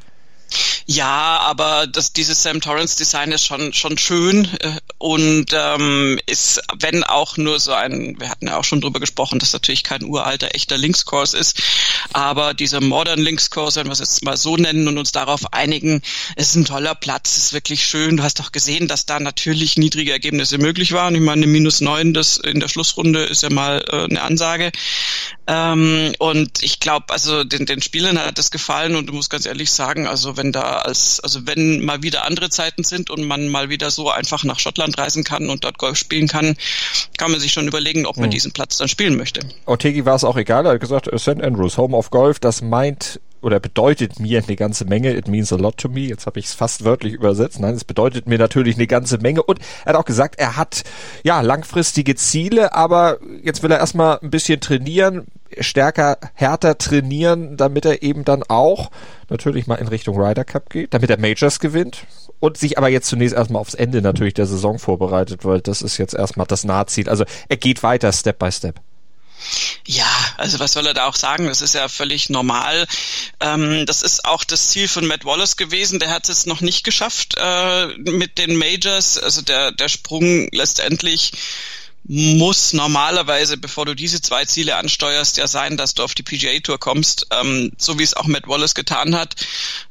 Ja, 0.86 1.40
aber 1.42 1.86
das, 1.86 2.12
dieses 2.12 2.42
Sam 2.42 2.60
Torrance 2.60 2.96
Design 2.96 3.32
ist 3.32 3.44
schon 3.44 3.72
schon 3.72 3.98
schön 3.98 4.48
äh, 4.60 4.72
und 4.98 5.46
ähm, 5.52 6.18
ist, 6.26 6.60
wenn 6.78 7.04
auch 7.04 7.36
nur 7.36 7.60
so 7.60 7.72
ein, 7.72 8.16
wir 8.18 8.28
hatten 8.28 8.46
ja 8.48 8.56
auch 8.56 8.64
schon 8.64 8.80
drüber 8.80 9.00
gesprochen, 9.00 9.38
dass 9.38 9.52
natürlich 9.52 9.84
kein 9.84 10.04
uralter 10.04 10.54
echter 10.54 10.78
Linkskurs 10.78 11.34
ist, 11.34 11.62
aber 12.12 12.54
dieser 12.54 12.80
Modern 12.80 13.20
Linkskurs, 13.20 13.76
wenn 13.76 13.86
wir 13.86 13.92
es 13.92 14.00
jetzt 14.00 14.24
mal 14.24 14.36
so 14.36 14.56
nennen 14.56 14.88
und 14.88 14.98
uns 14.98 15.12
darauf 15.12 15.52
einigen, 15.52 16.02
ist 16.36 16.54
ein 16.56 16.64
toller 16.64 16.94
Platz, 16.94 17.36
ist 17.36 17.52
wirklich 17.52 17.84
schön. 17.84 18.16
Du 18.16 18.22
hast 18.22 18.40
doch 18.40 18.52
gesehen, 18.52 18.88
dass 18.88 19.06
da 19.06 19.20
natürlich 19.20 19.76
niedrige 19.76 20.12
Ergebnisse 20.12 20.58
möglich 20.58 20.92
waren. 20.92 21.14
Ich 21.14 21.20
meine, 21.20 21.46
minus 21.46 21.80
neun, 21.80 22.14
das 22.14 22.36
in 22.38 22.60
der 22.60 22.68
Schlussrunde 22.68 23.24
ist 23.24 23.42
ja 23.42 23.50
mal 23.50 23.84
äh, 23.90 24.04
eine 24.04 24.22
Ansage. 24.22 24.72
Ähm, 25.46 26.12
und 26.18 26.62
ich 26.62 26.80
glaube, 26.80 27.06
also 27.12 27.44
den, 27.44 27.66
den 27.66 27.82
Spielern 27.82 28.18
hat 28.18 28.38
das 28.38 28.50
gefallen 28.50 28.96
und 28.96 29.06
du 29.06 29.12
musst 29.12 29.30
ganz 29.30 29.46
ehrlich 29.46 29.70
sagen, 29.70 30.06
also 30.06 30.36
wenn 30.36 30.52
da 30.52 30.69
als, 30.78 31.20
also 31.20 31.46
wenn 31.46 31.84
mal 31.84 32.02
wieder 32.02 32.24
andere 32.24 32.50
Zeiten 32.50 32.84
sind 32.84 33.10
und 33.10 33.24
man 33.24 33.48
mal 33.48 33.68
wieder 33.68 33.90
so 33.90 34.10
einfach 34.10 34.44
nach 34.44 34.58
Schottland 34.58 34.98
reisen 34.98 35.24
kann 35.24 35.50
und 35.50 35.64
dort 35.64 35.78
Golf 35.78 35.96
spielen 35.96 36.28
kann, 36.28 36.56
kann 37.16 37.30
man 37.30 37.40
sich 37.40 37.52
schon 37.52 37.68
überlegen, 37.68 38.06
ob 38.06 38.16
man 38.16 38.24
hm. 38.24 38.30
diesen 38.30 38.52
Platz 38.52 38.78
dann 38.78 38.88
spielen 38.88 39.16
möchte. 39.16 39.40
Ortegi 39.66 40.04
war 40.04 40.14
es 40.14 40.24
auch 40.24 40.36
egal, 40.36 40.66
er 40.66 40.72
hat 40.72 40.80
gesagt, 40.80 41.10
St. 41.18 41.42
Andrews, 41.42 41.76
Home 41.76 41.96
of 41.96 42.10
Golf, 42.10 42.38
das 42.38 42.62
meint 42.62 43.20
oder 43.42 43.60
bedeutet 43.60 44.20
mir 44.20 44.42
eine 44.46 44.56
ganze 44.56 44.84
Menge. 44.84 45.14
It 45.14 45.28
means 45.28 45.52
a 45.52 45.56
lot 45.56 45.76
to 45.78 45.88
me. 45.88 46.00
Jetzt 46.00 46.26
habe 46.26 46.38
ich 46.38 46.46
es 46.46 46.54
fast 46.54 46.84
wörtlich 46.84 47.14
übersetzt. 47.14 47.60
Nein, 47.60 47.74
es 47.74 47.84
bedeutet 47.84 48.26
mir 48.26 48.38
natürlich 48.38 48.76
eine 48.76 48.86
ganze 48.86 49.18
Menge. 49.18 49.42
Und 49.42 49.58
er 49.84 49.92
hat 49.92 49.96
auch 49.96 50.04
gesagt, 50.04 50.38
er 50.38 50.56
hat 50.56 50.82
ja 51.22 51.40
langfristige 51.40 52.14
Ziele, 52.14 52.74
aber 52.74 53.18
jetzt 53.42 53.62
will 53.62 53.70
er 53.70 53.78
erstmal 53.78 54.18
ein 54.20 54.30
bisschen 54.30 54.60
trainieren, 54.60 55.26
stärker, 55.58 56.18
härter 56.34 56.78
trainieren, 56.78 57.56
damit 57.56 57.84
er 57.84 58.02
eben 58.02 58.24
dann 58.24 58.42
auch 58.44 58.90
natürlich 59.28 59.66
mal 59.66 59.76
in 59.76 59.88
Richtung 59.88 60.20
Ryder 60.20 60.44
Cup 60.44 60.70
geht, 60.70 60.94
damit 60.94 61.10
er 61.10 61.18
Majors 61.18 61.60
gewinnt 61.60 62.06
und 62.40 62.56
sich 62.56 62.78
aber 62.78 62.88
jetzt 62.88 63.08
zunächst 63.08 63.34
erstmal 63.34 63.60
aufs 63.60 63.74
Ende 63.74 64.02
natürlich 64.02 64.34
der 64.34 64.46
Saison 64.46 64.78
vorbereitet, 64.78 65.44
weil 65.44 65.60
das 65.60 65.82
ist 65.82 65.98
jetzt 65.98 66.14
erstmal 66.14 66.46
das 66.46 66.64
Nahziel. 66.64 67.08
Also 67.08 67.24
er 67.48 67.56
geht 67.56 67.82
weiter 67.82 68.12
Step 68.12 68.38
by 68.38 68.50
Step. 68.50 68.80
Ja, 69.86 70.04
also 70.36 70.58
was 70.58 70.72
soll 70.72 70.86
er 70.86 70.94
da 70.94 71.06
auch 71.06 71.16
sagen? 71.16 71.46
Das 71.46 71.60
ist 71.60 71.74
ja 71.74 71.88
völlig 71.88 72.30
normal. 72.30 72.86
Ähm, 73.40 73.86
das 73.86 74.02
ist 74.02 74.24
auch 74.24 74.44
das 74.44 74.68
Ziel 74.68 74.88
von 74.88 75.06
Matt 75.06 75.24
Wallace 75.24 75.56
gewesen. 75.56 75.98
Der 75.98 76.10
hat 76.10 76.28
es 76.28 76.46
noch 76.46 76.60
nicht 76.60 76.84
geschafft 76.84 77.34
äh, 77.36 77.86
mit 77.98 78.38
den 78.38 78.56
Majors. 78.56 79.18
Also 79.18 79.42
der, 79.42 79.72
der 79.72 79.88
Sprung 79.88 80.48
letztendlich 80.52 81.32
muss 82.04 82.72
normalerweise, 82.72 83.56
bevor 83.56 83.86
du 83.86 83.94
diese 83.94 84.20
zwei 84.20 84.44
Ziele 84.44 84.76
ansteuerst, 84.76 85.36
ja 85.36 85.46
sein, 85.46 85.76
dass 85.76 85.94
du 85.94 86.02
auf 86.02 86.14
die 86.14 86.22
PGA 86.22 86.58
Tour 86.60 86.78
kommst, 86.78 87.26
ähm, 87.30 87.72
so 87.76 87.98
wie 87.98 88.02
es 88.02 88.14
auch 88.14 88.26
Matt 88.26 88.48
Wallace 88.48 88.74
getan 88.74 89.14
hat. 89.14 89.36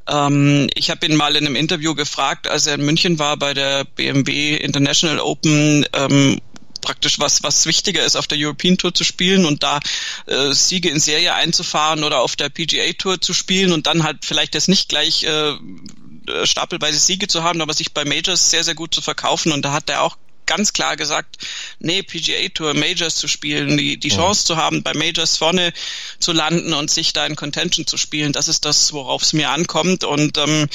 Ähm, 0.08 0.68
ich 0.74 0.90
habe 0.90 1.06
ihn 1.06 1.16
mal 1.16 1.36
in 1.36 1.46
einem 1.46 1.56
Interview 1.56 1.94
gefragt, 1.94 2.48
als 2.48 2.66
er 2.66 2.74
in 2.74 2.84
München 2.84 3.18
war 3.18 3.36
bei 3.36 3.54
der 3.54 3.84
BMW 3.84 4.56
International 4.56 5.20
Open, 5.20 5.86
ähm, 5.92 6.40
praktisch 6.80 7.18
was, 7.18 7.42
was 7.42 7.66
wichtiger 7.66 8.04
ist, 8.04 8.16
auf 8.16 8.26
der 8.26 8.38
European 8.38 8.78
Tour 8.78 8.94
zu 8.94 9.04
spielen 9.04 9.44
und 9.44 9.62
da 9.62 9.80
äh, 10.26 10.52
Siege 10.52 10.90
in 10.90 11.00
Serie 11.00 11.34
einzufahren 11.34 12.04
oder 12.04 12.20
auf 12.20 12.36
der 12.36 12.48
PGA 12.48 12.92
Tour 12.92 13.20
zu 13.20 13.32
spielen 13.32 13.72
und 13.72 13.86
dann 13.86 14.02
halt 14.02 14.24
vielleicht 14.24 14.54
das 14.54 14.68
nicht 14.68 14.88
gleich 14.88 15.24
äh, 15.24 15.54
stapelweise 16.44 16.98
Siege 16.98 17.28
zu 17.28 17.42
haben, 17.42 17.60
aber 17.60 17.74
sich 17.74 17.92
bei 17.92 18.04
Majors 18.04 18.50
sehr, 18.50 18.64
sehr 18.64 18.74
gut 18.74 18.94
zu 18.94 19.00
verkaufen. 19.00 19.52
Und 19.52 19.62
da 19.62 19.72
hat 19.72 19.90
er 19.90 20.02
auch 20.02 20.16
ganz 20.50 20.72
klar 20.72 20.96
gesagt, 20.96 21.36
nee, 21.78 22.02
PGA 22.02 22.48
Tour, 22.52 22.74
Majors 22.74 23.14
zu 23.14 23.28
spielen, 23.28 23.78
die, 23.78 23.98
die 23.98 24.08
Chance 24.08 24.44
zu 24.44 24.56
haben, 24.56 24.82
bei 24.82 24.94
Majors 24.94 25.36
vorne 25.36 25.72
zu 26.18 26.32
landen 26.32 26.72
und 26.72 26.90
sich 26.90 27.12
da 27.12 27.24
in 27.24 27.36
Contention 27.36 27.86
zu 27.86 27.96
spielen, 27.96 28.32
das 28.32 28.48
ist 28.48 28.64
das, 28.64 28.92
worauf 28.92 29.22
es 29.22 29.32
mir 29.32 29.50
ankommt. 29.50 30.02
Und 30.02 30.38
ähm, 30.38 30.66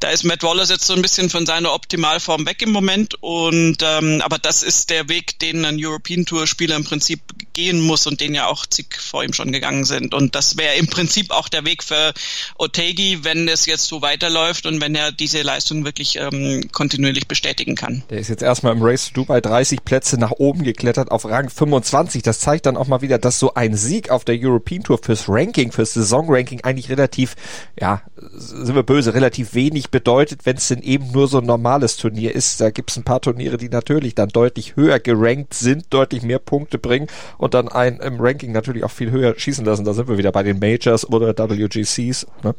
da 0.00 0.10
ist 0.10 0.24
Matt 0.24 0.42
Wallace 0.42 0.68
jetzt 0.68 0.86
so 0.86 0.92
ein 0.92 1.00
bisschen 1.00 1.30
von 1.30 1.46
seiner 1.46 1.72
Optimalform 1.72 2.44
weg 2.44 2.60
im 2.60 2.70
Moment. 2.70 3.14
Und 3.22 3.78
ähm, 3.82 4.20
aber 4.22 4.38
das 4.38 4.62
ist 4.62 4.90
der 4.90 5.08
Weg, 5.08 5.38
den 5.38 5.64
ein 5.64 5.76
European 5.78 6.26
Tour 6.26 6.46
Spieler 6.46 6.76
im 6.76 6.84
Prinzip 6.84 7.20
gehen 7.54 7.80
muss 7.80 8.06
und 8.06 8.20
den 8.20 8.34
ja 8.34 8.46
auch 8.46 8.66
zig 8.66 8.96
vor 8.98 9.24
ihm 9.24 9.32
schon 9.32 9.52
gegangen 9.52 9.86
sind. 9.86 10.12
Und 10.12 10.34
das 10.34 10.58
wäre 10.58 10.74
im 10.74 10.88
Prinzip 10.88 11.30
auch 11.30 11.48
der 11.48 11.64
Weg 11.64 11.82
für 11.82 12.12
Otegi, 12.58 13.20
wenn 13.22 13.48
es 13.48 13.64
jetzt 13.64 13.86
so 13.86 14.02
weiterläuft 14.02 14.66
und 14.66 14.82
wenn 14.82 14.94
er 14.94 15.12
diese 15.12 15.40
Leistung 15.40 15.86
wirklich 15.86 16.16
ähm, 16.16 16.68
kontinuierlich 16.72 17.26
bestätigen 17.26 17.74
kann. 17.74 18.02
Der 18.10 18.18
ist 18.18 18.28
jetzt 18.28 18.42
erstmal 18.42 18.74
im 18.74 18.82
Race 18.82 19.10
to 19.14 19.24
Dubai 19.24 19.40
30 19.40 19.84
Plätze 19.84 20.18
nach 20.18 20.32
oben 20.32 20.64
geklettert 20.64 21.10
auf 21.10 21.24
Rang 21.24 21.48
25. 21.48 22.22
Das 22.22 22.40
zeigt 22.40 22.66
dann 22.66 22.76
auch 22.76 22.88
mal 22.88 23.00
wieder, 23.00 23.18
dass 23.18 23.38
so 23.38 23.54
ein 23.54 23.74
Sieg 23.74 24.10
auf 24.10 24.24
der 24.24 24.36
European 24.38 24.82
Tour 24.82 24.98
fürs 24.98 25.28
Ranking, 25.28 25.72
fürs 25.72 25.94
Saisonranking 25.94 26.60
eigentlich 26.62 26.90
relativ, 26.90 27.34
ja, 27.80 28.02
sind 28.16 28.74
wir 28.74 28.82
böse, 28.82 29.14
relativ 29.14 29.54
wenig 29.54 29.90
bedeutet, 29.90 30.44
wenn 30.44 30.58
es 30.58 30.68
denn 30.68 30.82
eben 30.82 31.10
nur 31.12 31.28
so 31.28 31.38
ein 31.38 31.46
normales 31.46 31.96
Turnier 31.96 32.34
ist. 32.34 32.60
Da 32.60 32.70
gibt 32.70 32.90
es 32.90 32.98
ein 32.98 33.04
paar 33.04 33.22
Turniere, 33.22 33.56
die 33.56 33.70
natürlich 33.70 34.14
dann 34.14 34.28
deutlich 34.28 34.76
höher 34.76 35.00
gerankt 35.00 35.54
sind, 35.54 35.86
deutlich 35.88 36.22
mehr 36.22 36.38
Punkte 36.38 36.78
bringen 36.78 37.06
und 37.38 37.54
dann 37.54 37.68
einen 37.68 38.00
im 38.00 38.20
Ranking 38.20 38.52
natürlich 38.52 38.84
auch 38.84 38.90
viel 38.90 39.10
höher 39.10 39.34
schießen 39.36 39.64
lassen. 39.64 39.84
Da 39.84 39.94
sind 39.94 40.08
wir 40.08 40.18
wieder 40.18 40.32
bei 40.32 40.42
den 40.42 40.58
Majors 40.58 41.08
oder 41.08 41.34
WGCs. 41.34 42.26
Ne? 42.42 42.54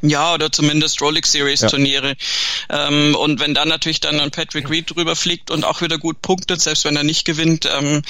Ja, 0.00 0.34
oder 0.34 0.52
zumindest 0.52 1.00
Rolex 1.00 1.32
Series 1.32 1.62
ja. 1.62 1.68
Turniere. 1.68 2.14
Ähm, 2.70 3.16
und 3.16 3.40
wenn 3.40 3.54
dann 3.54 3.68
natürlich 3.68 4.00
dann 4.00 4.20
ein 4.20 4.30
Patrick 4.30 4.70
Reed 4.70 4.94
drüber 4.94 5.16
fliegt 5.16 5.50
und 5.50 5.64
auch 5.64 5.80
wieder 5.80 5.98
gut 5.98 6.22
punktet, 6.22 6.60
selbst 6.60 6.84
wenn 6.84 6.96
er 6.96 7.02
nicht 7.02 7.24
gewinnt, 7.24 7.66
ähm, 7.66 8.02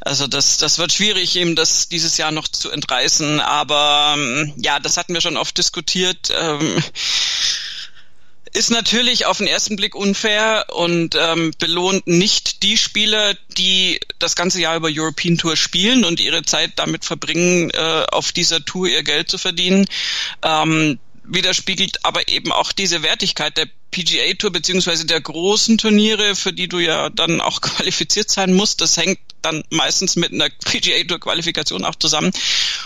also 0.00 0.26
das, 0.26 0.58
das 0.58 0.78
wird 0.78 0.92
schwierig, 0.92 1.34
ihm 1.36 1.56
das 1.56 1.88
dieses 1.88 2.16
Jahr 2.16 2.30
noch 2.30 2.46
zu 2.46 2.70
entreißen. 2.70 3.40
Aber 3.40 4.14
ähm, 4.16 4.52
ja, 4.56 4.78
das 4.78 4.96
hatten 4.96 5.14
wir 5.14 5.20
schon 5.20 5.36
oft 5.36 5.58
diskutiert. 5.58 6.32
Ähm, 6.38 6.82
ist 8.56 8.70
natürlich 8.70 9.26
auf 9.26 9.38
den 9.38 9.46
ersten 9.46 9.76
Blick 9.76 9.94
unfair 9.94 10.66
und 10.72 11.14
ähm, 11.14 11.52
belohnt 11.58 12.06
nicht 12.06 12.62
die 12.62 12.78
Spieler, 12.78 13.34
die 13.58 14.00
das 14.18 14.34
ganze 14.34 14.60
Jahr 14.60 14.76
über 14.76 14.88
European 14.90 15.36
Tour 15.36 15.56
spielen 15.56 16.04
und 16.04 16.20
ihre 16.20 16.42
Zeit 16.42 16.72
damit 16.76 17.04
verbringen, 17.04 17.70
äh, 17.70 18.04
auf 18.10 18.32
dieser 18.32 18.64
Tour 18.64 18.88
ihr 18.88 19.02
Geld 19.02 19.30
zu 19.30 19.36
verdienen. 19.36 19.86
Ähm, 20.42 20.98
widerspiegelt 21.28 22.04
aber 22.04 22.28
eben 22.28 22.52
auch 22.52 22.72
diese 22.72 23.02
Wertigkeit 23.02 23.56
der 23.56 23.68
PGA 23.96 24.34
Tour 24.34 24.52
beziehungsweise 24.52 25.06
der 25.06 25.22
großen 25.22 25.78
Turniere, 25.78 26.36
für 26.36 26.52
die 26.52 26.68
du 26.68 26.78
ja 26.78 27.08
dann 27.08 27.40
auch 27.40 27.60
qualifiziert 27.62 28.30
sein 28.30 28.52
musst. 28.52 28.82
Das 28.82 28.98
hängt 28.98 29.18
dann 29.40 29.62
meistens 29.70 30.16
mit 30.16 30.32
einer 30.32 30.48
PGA 30.48 31.04
Tour 31.04 31.20
Qualifikation 31.20 31.84
auch 31.84 31.94
zusammen. 31.94 32.32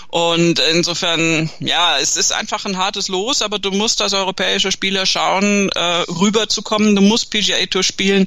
Und 0.08 0.58
insofern, 0.58 1.50
ja, 1.60 1.98
es 1.98 2.16
ist 2.16 2.32
einfach 2.32 2.64
ein 2.64 2.76
hartes 2.76 3.08
Los, 3.08 3.42
aber 3.42 3.58
du 3.58 3.70
musst 3.70 4.02
als 4.02 4.12
europäischer 4.12 4.70
Spieler 4.70 5.06
schauen, 5.06 5.70
äh, 5.70 5.80
rüberzukommen. 5.80 6.94
Du 6.94 7.02
musst 7.02 7.30
PGA 7.30 7.64
Tour 7.66 7.82
spielen. 7.82 8.26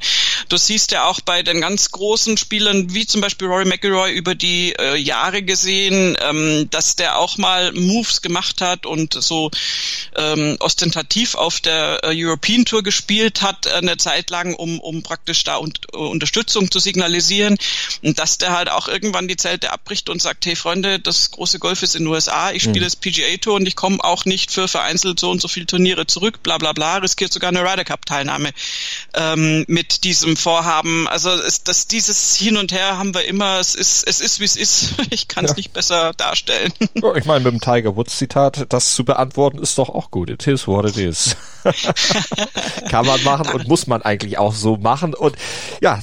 Du 0.50 0.58
siehst 0.58 0.92
ja 0.92 1.06
auch 1.06 1.22
bei 1.22 1.44
den 1.44 1.62
ganz 1.62 1.92
großen 1.92 2.38
Spielern, 2.38 2.94
wie 2.94 3.06
zum 3.06 3.22
Beispiel 3.22 3.48
Rory 3.48 3.66
McIlroy 3.66 4.12
über 4.12 4.34
die 4.34 4.74
äh, 4.80 4.96
Jahre 4.96 5.44
gesehen, 5.44 6.18
ähm, 6.22 6.70
dass 6.70 6.96
der 6.96 7.20
auch 7.20 7.38
mal 7.38 7.72
Moves 7.74 8.22
gemacht 8.22 8.62
hat 8.62 8.86
und 8.86 9.14
so 9.14 9.52
ähm, 10.16 10.58
ostentativ 10.60 11.36
auf 11.36 11.60
der 11.60 12.00
äh, 12.04 12.12
European 12.14 12.66
Tour 12.66 12.73
gespielt 12.82 13.42
hat, 13.42 13.68
eine 13.68 13.98
Zeit 13.98 14.30
lang, 14.30 14.56
um, 14.56 14.80
um 14.80 15.04
praktisch 15.04 15.44
da 15.44 15.58
un 15.58 15.74
Unterstützung 15.92 16.72
zu 16.72 16.80
signalisieren. 16.80 17.58
Und 18.02 18.18
dass 18.20 18.38
der 18.38 18.58
halt 18.58 18.72
auch 18.72 18.88
irgendwann 18.88 19.28
die 19.28 19.38
Zelte 19.38 19.72
abbricht 19.72 20.10
und 20.10 20.22
sagt, 20.22 20.46
hey 20.46 20.56
Freunde, 20.56 21.00
das 21.00 21.32
große 21.32 21.60
Golf 21.60 21.84
ist 21.84 21.96
in 21.96 22.04
den 22.04 22.08
USA, 22.08 22.52
ich 22.52 22.64
spiele 22.64 22.82
mhm. 22.82 22.86
das 22.86 22.96
PGA 22.96 23.38
Tour 23.38 23.56
und 23.56 23.68
ich 23.68 23.76
komme 23.76 24.04
auch 24.04 24.26
nicht 24.26 24.52
für 24.52 24.68
vereinzelt 24.68 25.20
so 25.20 25.30
und 25.30 25.42
so 25.42 25.48
viele 25.48 25.66
Turniere 25.66 26.08
zurück, 26.08 26.42
bla 26.42 26.58
bla 26.58 26.74
bla, 26.74 26.98
riskiert 26.98 27.34
sogar 27.34 27.50
eine 27.50 27.62
Ryder 27.62 27.84
Cup 27.84 28.06
Teilnahme 28.06 28.52
ähm, 29.14 29.66
mit 29.68 30.04
diesem 30.04 30.38
Vorhaben. 30.38 31.08
Also 31.08 31.32
ist 31.32 31.68
das 31.68 31.88
dieses 31.88 32.36
Hin 32.36 32.58
und 32.58 32.72
Her 32.72 32.98
haben 32.98 33.14
wir 33.14 33.26
immer, 33.26 33.60
es 33.60 33.76
ist, 33.76 34.08
es 34.08 34.22
ist 34.22 34.40
wie 34.40 34.46
es 34.46 34.56
ist. 34.56 34.94
Ich 35.10 35.28
kann 35.28 35.46
es 35.46 35.52
ja. 35.52 35.58
nicht 35.58 35.74
besser 35.74 36.14
darstellen. 36.14 36.74
Oh, 37.02 37.14
ich 37.16 37.26
meine, 37.26 37.42
mit 37.42 37.54
dem 37.54 37.62
Tiger 37.62 37.96
Woods 37.96 38.18
Zitat, 38.18 38.66
das 38.70 38.96
zu 38.96 39.06
beantworten, 39.06 39.60
ist 39.60 39.78
doch 39.78 39.90
auch 39.90 40.10
gut. 40.10 40.30
It 40.30 40.48
is 40.48 40.68
what 40.68 40.86
it 40.86 40.98
is. 40.98 41.36
kann 42.90 43.06
man 43.06 43.24
machen 43.24 43.54
und 43.54 43.68
muss 43.68 43.88
man 43.88 44.02
eigentlich 44.02 44.38
auch 44.38 44.54
so 44.54 44.78
machen. 44.78 45.14
Und 45.14 45.36
ja, 45.82 46.00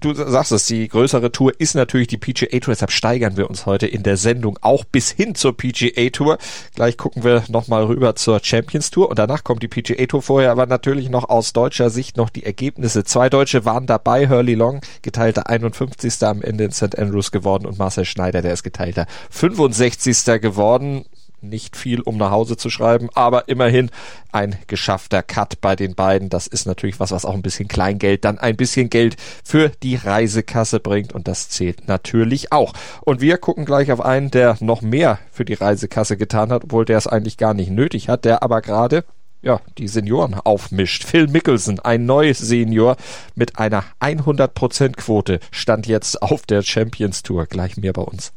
du 0.00 0.14
sagst 0.14 0.52
es, 0.52 0.66
die 0.66 0.88
größere 0.88 1.32
Tour 1.32 1.52
ist 1.58 1.74
natürlich 1.74 2.08
die 2.08 2.16
PGA 2.16 2.58
Tour, 2.58 2.72
deshalb 2.72 2.90
steigern 2.90 3.36
wir 3.36 3.48
uns 3.48 3.66
heute 3.66 3.86
in 3.86 4.02
der 4.02 4.16
Sendung 4.16 4.58
auch 4.62 4.84
bis 4.84 5.10
hin 5.10 5.34
zur 5.34 5.56
PGA 5.56 6.10
Tour. 6.10 6.38
Gleich 6.74 6.96
gucken 6.96 7.22
wir 7.24 7.44
nochmal 7.48 7.84
rüber 7.84 8.16
zur 8.16 8.40
Champions 8.42 8.90
Tour 8.90 9.10
und 9.10 9.18
danach 9.18 9.44
kommt 9.44 9.62
die 9.62 9.68
PGA 9.68 10.06
Tour 10.06 10.22
vorher, 10.22 10.50
aber 10.50 10.66
natürlich 10.66 11.08
noch 11.10 11.28
aus 11.28 11.52
deutscher 11.52 11.90
Sicht 11.90 12.16
noch 12.16 12.30
die 12.30 12.44
Ergebnisse. 12.44 13.04
Zwei 13.04 13.28
Deutsche 13.28 13.64
waren 13.64 13.86
dabei, 13.86 14.28
Hurley 14.28 14.54
Long, 14.54 14.80
geteilter 15.02 15.48
51. 15.48 16.22
am 16.22 16.42
Ende 16.42 16.64
in 16.64 16.72
St. 16.72 16.98
Andrews 16.98 17.30
geworden 17.30 17.66
und 17.66 17.78
Marcel 17.78 18.04
Schneider, 18.04 18.42
der 18.42 18.52
ist 18.52 18.62
geteilter 18.62 19.06
65. 19.30 20.40
geworden 20.40 21.04
nicht 21.42 21.76
viel, 21.76 22.00
um 22.00 22.16
nach 22.16 22.30
Hause 22.30 22.56
zu 22.56 22.70
schreiben, 22.70 23.08
aber 23.14 23.48
immerhin 23.48 23.90
ein 24.32 24.56
geschaffter 24.66 25.22
Cut 25.22 25.60
bei 25.60 25.76
den 25.76 25.94
beiden. 25.94 26.28
Das 26.28 26.46
ist 26.46 26.66
natürlich 26.66 27.00
was, 27.00 27.10
was 27.10 27.24
auch 27.24 27.34
ein 27.34 27.42
bisschen 27.42 27.68
Kleingeld 27.68 28.24
dann 28.24 28.38
ein 28.38 28.56
bisschen 28.56 28.90
Geld 28.90 29.16
für 29.44 29.70
die 29.82 29.96
Reisekasse 29.96 30.80
bringt 30.80 31.12
und 31.12 31.28
das 31.28 31.48
zählt 31.48 31.88
natürlich 31.88 32.52
auch. 32.52 32.72
Und 33.02 33.20
wir 33.20 33.38
gucken 33.38 33.64
gleich 33.64 33.92
auf 33.92 34.00
einen, 34.00 34.30
der 34.30 34.56
noch 34.60 34.82
mehr 34.82 35.18
für 35.30 35.44
die 35.44 35.54
Reisekasse 35.54 36.16
getan 36.16 36.50
hat, 36.50 36.64
obwohl 36.64 36.84
der 36.84 36.98
es 36.98 37.06
eigentlich 37.06 37.36
gar 37.36 37.54
nicht 37.54 37.70
nötig 37.70 38.08
hat, 38.08 38.24
der 38.24 38.42
aber 38.42 38.60
gerade 38.60 39.04
ja, 39.42 39.60
die 39.78 39.88
Senioren 39.88 40.34
aufmischt. 40.34 41.04
Phil 41.04 41.26
Mickelson, 41.26 41.80
ein 41.80 42.04
neues 42.04 42.38
Senior 42.38 42.96
mit 43.34 43.58
einer 43.58 43.84
100% 44.00 44.96
Quote, 44.96 45.40
stand 45.50 45.86
jetzt 45.86 46.22
auf 46.22 46.44
der 46.44 46.62
Champions 46.62 47.22
Tour. 47.22 47.46
Gleich 47.46 47.76
mehr 47.76 47.92
bei 47.92 48.02
uns. 48.02 48.32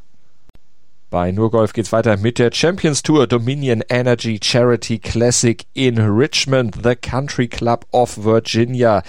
Bei 1.13 1.31
Nurgolf 1.31 1.73
geht's 1.73 1.91
weiter 1.91 2.17
mit 2.17 2.39
der 2.39 2.49
Champions 2.51 3.03
Tour 3.03 3.27
Dominion 3.27 3.83
Energy 3.87 4.39
Charity 4.41 4.97
Classic 4.97 5.63
in 5.75 5.99
Richmond, 5.99 6.79
the 6.83 6.95
Country 6.95 7.47
Club 7.47 7.85
of 7.91 8.25
Virginia. 8.25 9.03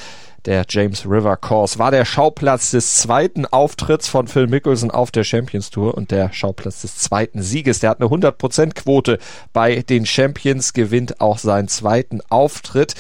Der 0.45 0.67
James 0.69 1.07
River 1.07 1.39
Course 1.39 1.79
war 1.79 1.91
der 1.91 2.05
Schauplatz 2.05 2.73
des 2.73 2.99
zweiten 2.99 3.47
Auftritts 3.47 4.07
von 4.07 4.29
Phil 4.29 4.49
Mickelson 4.49 4.91
auf 4.91 5.13
der 5.13 5.25
Champions 5.25 5.71
Tour 5.71 5.95
und 5.95 6.11
der 6.11 6.31
Schauplatz 6.31 6.83
des 6.83 6.99
zweiten 6.99 7.41
Sieges. 7.41 7.81
Der 7.81 7.89
hat 7.89 8.03
eine 8.03 8.11
100% 8.11 8.75
Quote 8.75 9.19
bei 9.55 9.77
den 9.77 10.05
Champions, 10.05 10.75
gewinnt 10.75 11.23
auch 11.23 11.39
seinen 11.39 11.69
zweiten 11.69 12.21
Auftritt 12.29 12.97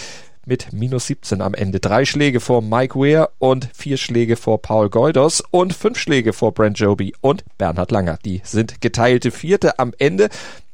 mit 0.47 0.73
minus 0.73 1.07
17 1.07 1.41
am 1.41 1.55
Ende. 1.55 1.81
Drei 1.81 2.05
Schläge 2.05 2.41
vor 2.41 2.63
Mike 2.63 2.99
Weir 2.99 3.31
und 3.39 3.69
vier 3.75 3.97
Schläge 3.97 4.37
vor 4.37 4.61
Paul 4.61 4.91
Goydos 4.91 5.43
und 5.51 5.73
fünf 5.73 5.99
Schläge 5.99 6.33
vor 6.33 6.53
Brent 6.53 6.79
Joby 6.79 7.15
und 7.21 7.45
Bernhard 7.59 7.91
Langer. 7.91 8.19
Die 8.25 8.41
sind 8.45 8.81
geteilte 8.81 9.31
Vierte 9.31 9.79
am 9.79 9.93
Ende. 9.99 10.29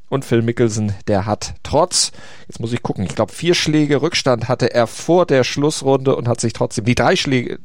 Und 0.09 0.25
Phil 0.25 0.41
Mickelson, 0.41 0.93
der 1.07 1.25
hat 1.25 1.53
trotz, 1.63 2.11
jetzt 2.49 2.59
muss 2.59 2.73
ich 2.73 2.83
gucken, 2.83 3.05
ich 3.05 3.15
glaube 3.15 3.31
vier 3.31 3.53
Schläge 3.53 4.01
Rückstand 4.01 4.49
hatte 4.49 4.73
er 4.73 4.85
vor 4.85 5.25
der 5.25 5.45
Schlussrunde 5.45 6.17
und 6.17 6.27
hat 6.27 6.41
sich 6.41 6.51
trotzdem 6.51 6.83
die 6.83 6.95
drei 6.95 7.15
Schläge, 7.15 7.59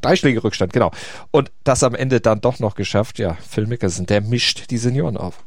drei 0.00 0.16
Schläge 0.16 0.42
Rückstand, 0.42 0.72
genau. 0.72 0.90
Und 1.30 1.52
das 1.62 1.84
am 1.84 1.94
Ende 1.94 2.20
dann 2.20 2.40
doch 2.40 2.58
noch 2.58 2.74
geschafft. 2.74 3.20
Ja, 3.20 3.36
Phil 3.48 3.68
Mickelson, 3.68 4.06
der 4.06 4.20
mischt 4.20 4.70
die 4.70 4.78
Senioren 4.78 5.16
auf. 5.16 5.44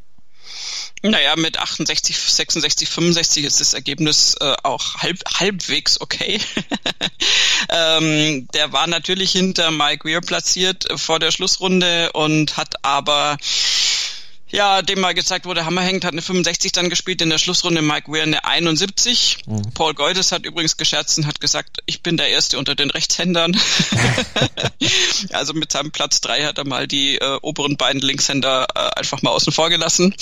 Naja, 1.02 1.36
mit 1.36 1.60
68, 1.60 2.18
66, 2.18 2.90
65 2.90 3.46
ist 3.46 3.60
das 3.60 3.74
Ergebnis 3.74 4.36
äh, 4.40 4.56
auch 4.64 4.96
halb, 4.96 5.20
halbwegs 5.40 6.02
okay. 6.02 6.40
ähm, 7.70 8.48
der 8.54 8.72
war 8.72 8.88
natürlich 8.88 9.32
hinter 9.32 9.72
Mike 9.72 10.08
Weir 10.08 10.22
platziert 10.22 10.88
vor 10.96 11.20
der 11.20 11.32
Schlussrunde 11.32 12.12
und 12.14 12.58
hat 12.58 12.84
aber 12.84 13.38
Ja, 14.50 14.82
dem 14.82 15.00
mal 15.00 15.14
gezeigt 15.14 15.46
wurde, 15.46 15.66
Hammer 15.66 15.82
hängt, 15.82 16.06
hat 16.06 16.14
eine 16.14 16.22
65 16.22 16.72
dann 16.72 16.90
gespielt, 16.90 17.22
in 17.22 17.30
der 17.30 17.40
Schlussrunde 17.40 17.82
Mike 17.82 18.12
Weir 18.12 18.24
eine 18.24 18.46
71. 18.46 19.40
Mhm. 19.48 19.74
Paul 19.74 19.94
Goides 19.96 20.32
hat 20.32 20.46
übrigens 20.46 20.78
gescherzt 20.78 21.18
und 21.18 21.26
hat 21.26 21.42
gesagt, 21.42 21.80
ich 21.88 22.04
bin 22.04 22.16
der 22.16 22.30
Erste 22.30 22.60
unter 22.60 22.76
den 22.76 22.92
Rechtshändern. 22.92 23.60
also 25.32 25.54
mit 25.54 25.72
seinem 25.72 25.92
Platz 25.92 26.22
3 26.22 26.44
hat 26.44 26.58
er 26.60 26.66
mal 26.66 26.88
die 26.88 27.18
äh, 27.18 27.40
oberen 27.42 27.76
beiden 27.76 28.02
Linkshänder 28.02 28.68
äh, 28.76 29.00
einfach 29.00 29.22
mal 29.24 29.32
außen 29.32 29.52
vor 29.52 29.70
gelassen, 29.70 30.16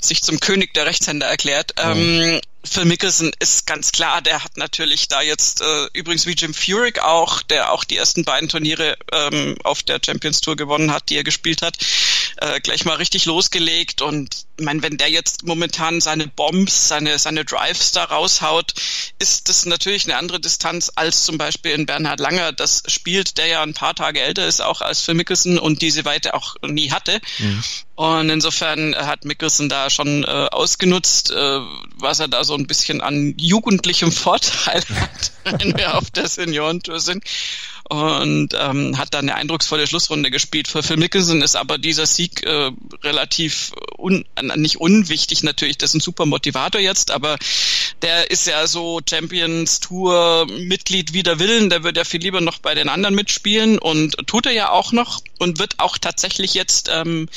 sich 0.00 0.22
zum 0.22 0.38
König 0.38 0.74
der 0.74 0.86
Rechtshänder 0.86 1.26
erklärt. 1.26 1.74
Mhm. 1.82 2.40
Phil 2.64 2.84
Mickelson 2.84 3.32
ist 3.40 3.66
ganz 3.66 3.90
klar, 3.90 4.22
der 4.22 4.44
hat 4.44 4.56
natürlich 4.56 5.08
da 5.08 5.20
jetzt 5.20 5.60
äh, 5.60 5.88
übrigens 5.94 6.26
wie 6.26 6.32
Jim 6.32 6.54
Furyk 6.54 7.00
auch, 7.00 7.42
der 7.42 7.72
auch 7.72 7.82
die 7.84 7.96
ersten 7.96 8.24
beiden 8.24 8.48
Turniere 8.48 8.96
ähm, 9.12 9.56
auf 9.64 9.82
der 9.82 10.00
Champions 10.04 10.40
Tour 10.40 10.54
gewonnen 10.54 10.92
hat, 10.92 11.08
die 11.08 11.16
er 11.16 11.24
gespielt 11.24 11.62
hat, 11.62 11.76
äh, 12.36 12.60
gleich 12.60 12.84
mal 12.84 12.96
richtig 12.96 13.24
losgelegt 13.24 14.00
und 14.00 14.46
ich 14.58 14.64
meine, 14.64 14.82
wenn 14.82 14.96
der 14.96 15.10
jetzt 15.10 15.44
momentan 15.44 16.00
seine 16.00 16.28
Bombs, 16.28 16.86
seine 16.86 17.18
seine 17.18 17.44
Drives 17.44 17.90
da 17.92 18.04
raushaut, 18.04 18.74
ist 19.18 19.48
das 19.48 19.66
natürlich 19.66 20.04
eine 20.04 20.16
andere 20.16 20.38
Distanz 20.38 20.92
als 20.94 21.24
zum 21.24 21.38
Beispiel 21.38 21.72
in 21.72 21.86
Bernhard 21.86 22.20
Langer. 22.20 22.52
Das 22.52 22.82
spielt, 22.86 23.38
der 23.38 23.46
ja 23.46 23.62
ein 23.62 23.74
paar 23.74 23.94
Tage 23.94 24.20
älter 24.20 24.46
ist 24.46 24.62
auch 24.62 24.82
als 24.82 25.00
Phil 25.00 25.14
Mickelson 25.14 25.58
und 25.58 25.82
diese 25.82 26.04
Weite 26.04 26.34
auch 26.34 26.56
nie 26.62 26.92
hatte. 26.92 27.20
Mhm. 27.38 27.64
Und 27.94 28.30
insofern 28.30 28.94
hat 28.94 29.24
Mickelson 29.24 29.68
da 29.68 29.90
schon 29.90 30.24
äh, 30.24 30.26
ausgenutzt, 30.26 31.30
äh, 31.30 31.60
was 31.96 32.20
er 32.20 32.28
da 32.28 32.42
so 32.42 32.54
ein 32.54 32.66
bisschen 32.66 33.00
an 33.02 33.34
jugendlichem 33.36 34.12
Vorteil 34.12 34.82
hat, 35.00 35.32
wenn 35.44 35.76
wir 35.76 35.98
auf 35.98 36.10
der 36.10 36.26
Seniorentour 36.26 37.00
sind 37.00 37.24
und 37.92 38.54
ähm, 38.58 38.96
hat 38.96 39.12
dann 39.12 39.28
eine 39.28 39.34
eindrucksvolle 39.34 39.86
Schlussrunde 39.86 40.30
gespielt. 40.30 40.68
Für 40.68 40.82
Phil 40.82 40.96
Mickelson 40.96 41.42
ist 41.42 41.56
aber 41.56 41.76
dieser 41.76 42.06
Sieg 42.06 42.42
äh, 42.46 42.70
relativ 43.02 43.72
un, 43.98 44.24
nicht 44.56 44.80
unwichtig 44.80 45.42
natürlich. 45.42 45.76
Das 45.76 45.90
ist 45.90 45.96
ein 45.96 46.00
super 46.00 46.24
Motivator 46.24 46.80
jetzt, 46.80 47.10
aber 47.10 47.36
der 48.00 48.30
ist 48.30 48.46
ja 48.46 48.66
so 48.66 49.00
Champions 49.08 49.80
Tour 49.80 50.46
Mitglied 50.46 51.12
wider 51.12 51.38
Willen. 51.38 51.68
Der 51.68 51.82
wird 51.82 51.98
ja 51.98 52.04
viel 52.04 52.22
lieber 52.22 52.40
noch 52.40 52.58
bei 52.58 52.74
den 52.74 52.88
anderen 52.88 53.14
mitspielen 53.14 53.78
und 53.78 54.16
tut 54.26 54.46
er 54.46 54.52
ja 54.52 54.70
auch 54.70 54.92
noch 54.92 55.20
und 55.38 55.58
wird 55.58 55.74
auch 55.78 55.98
tatsächlich 55.98 56.54
jetzt 56.54 56.88
ähm, 56.90 57.28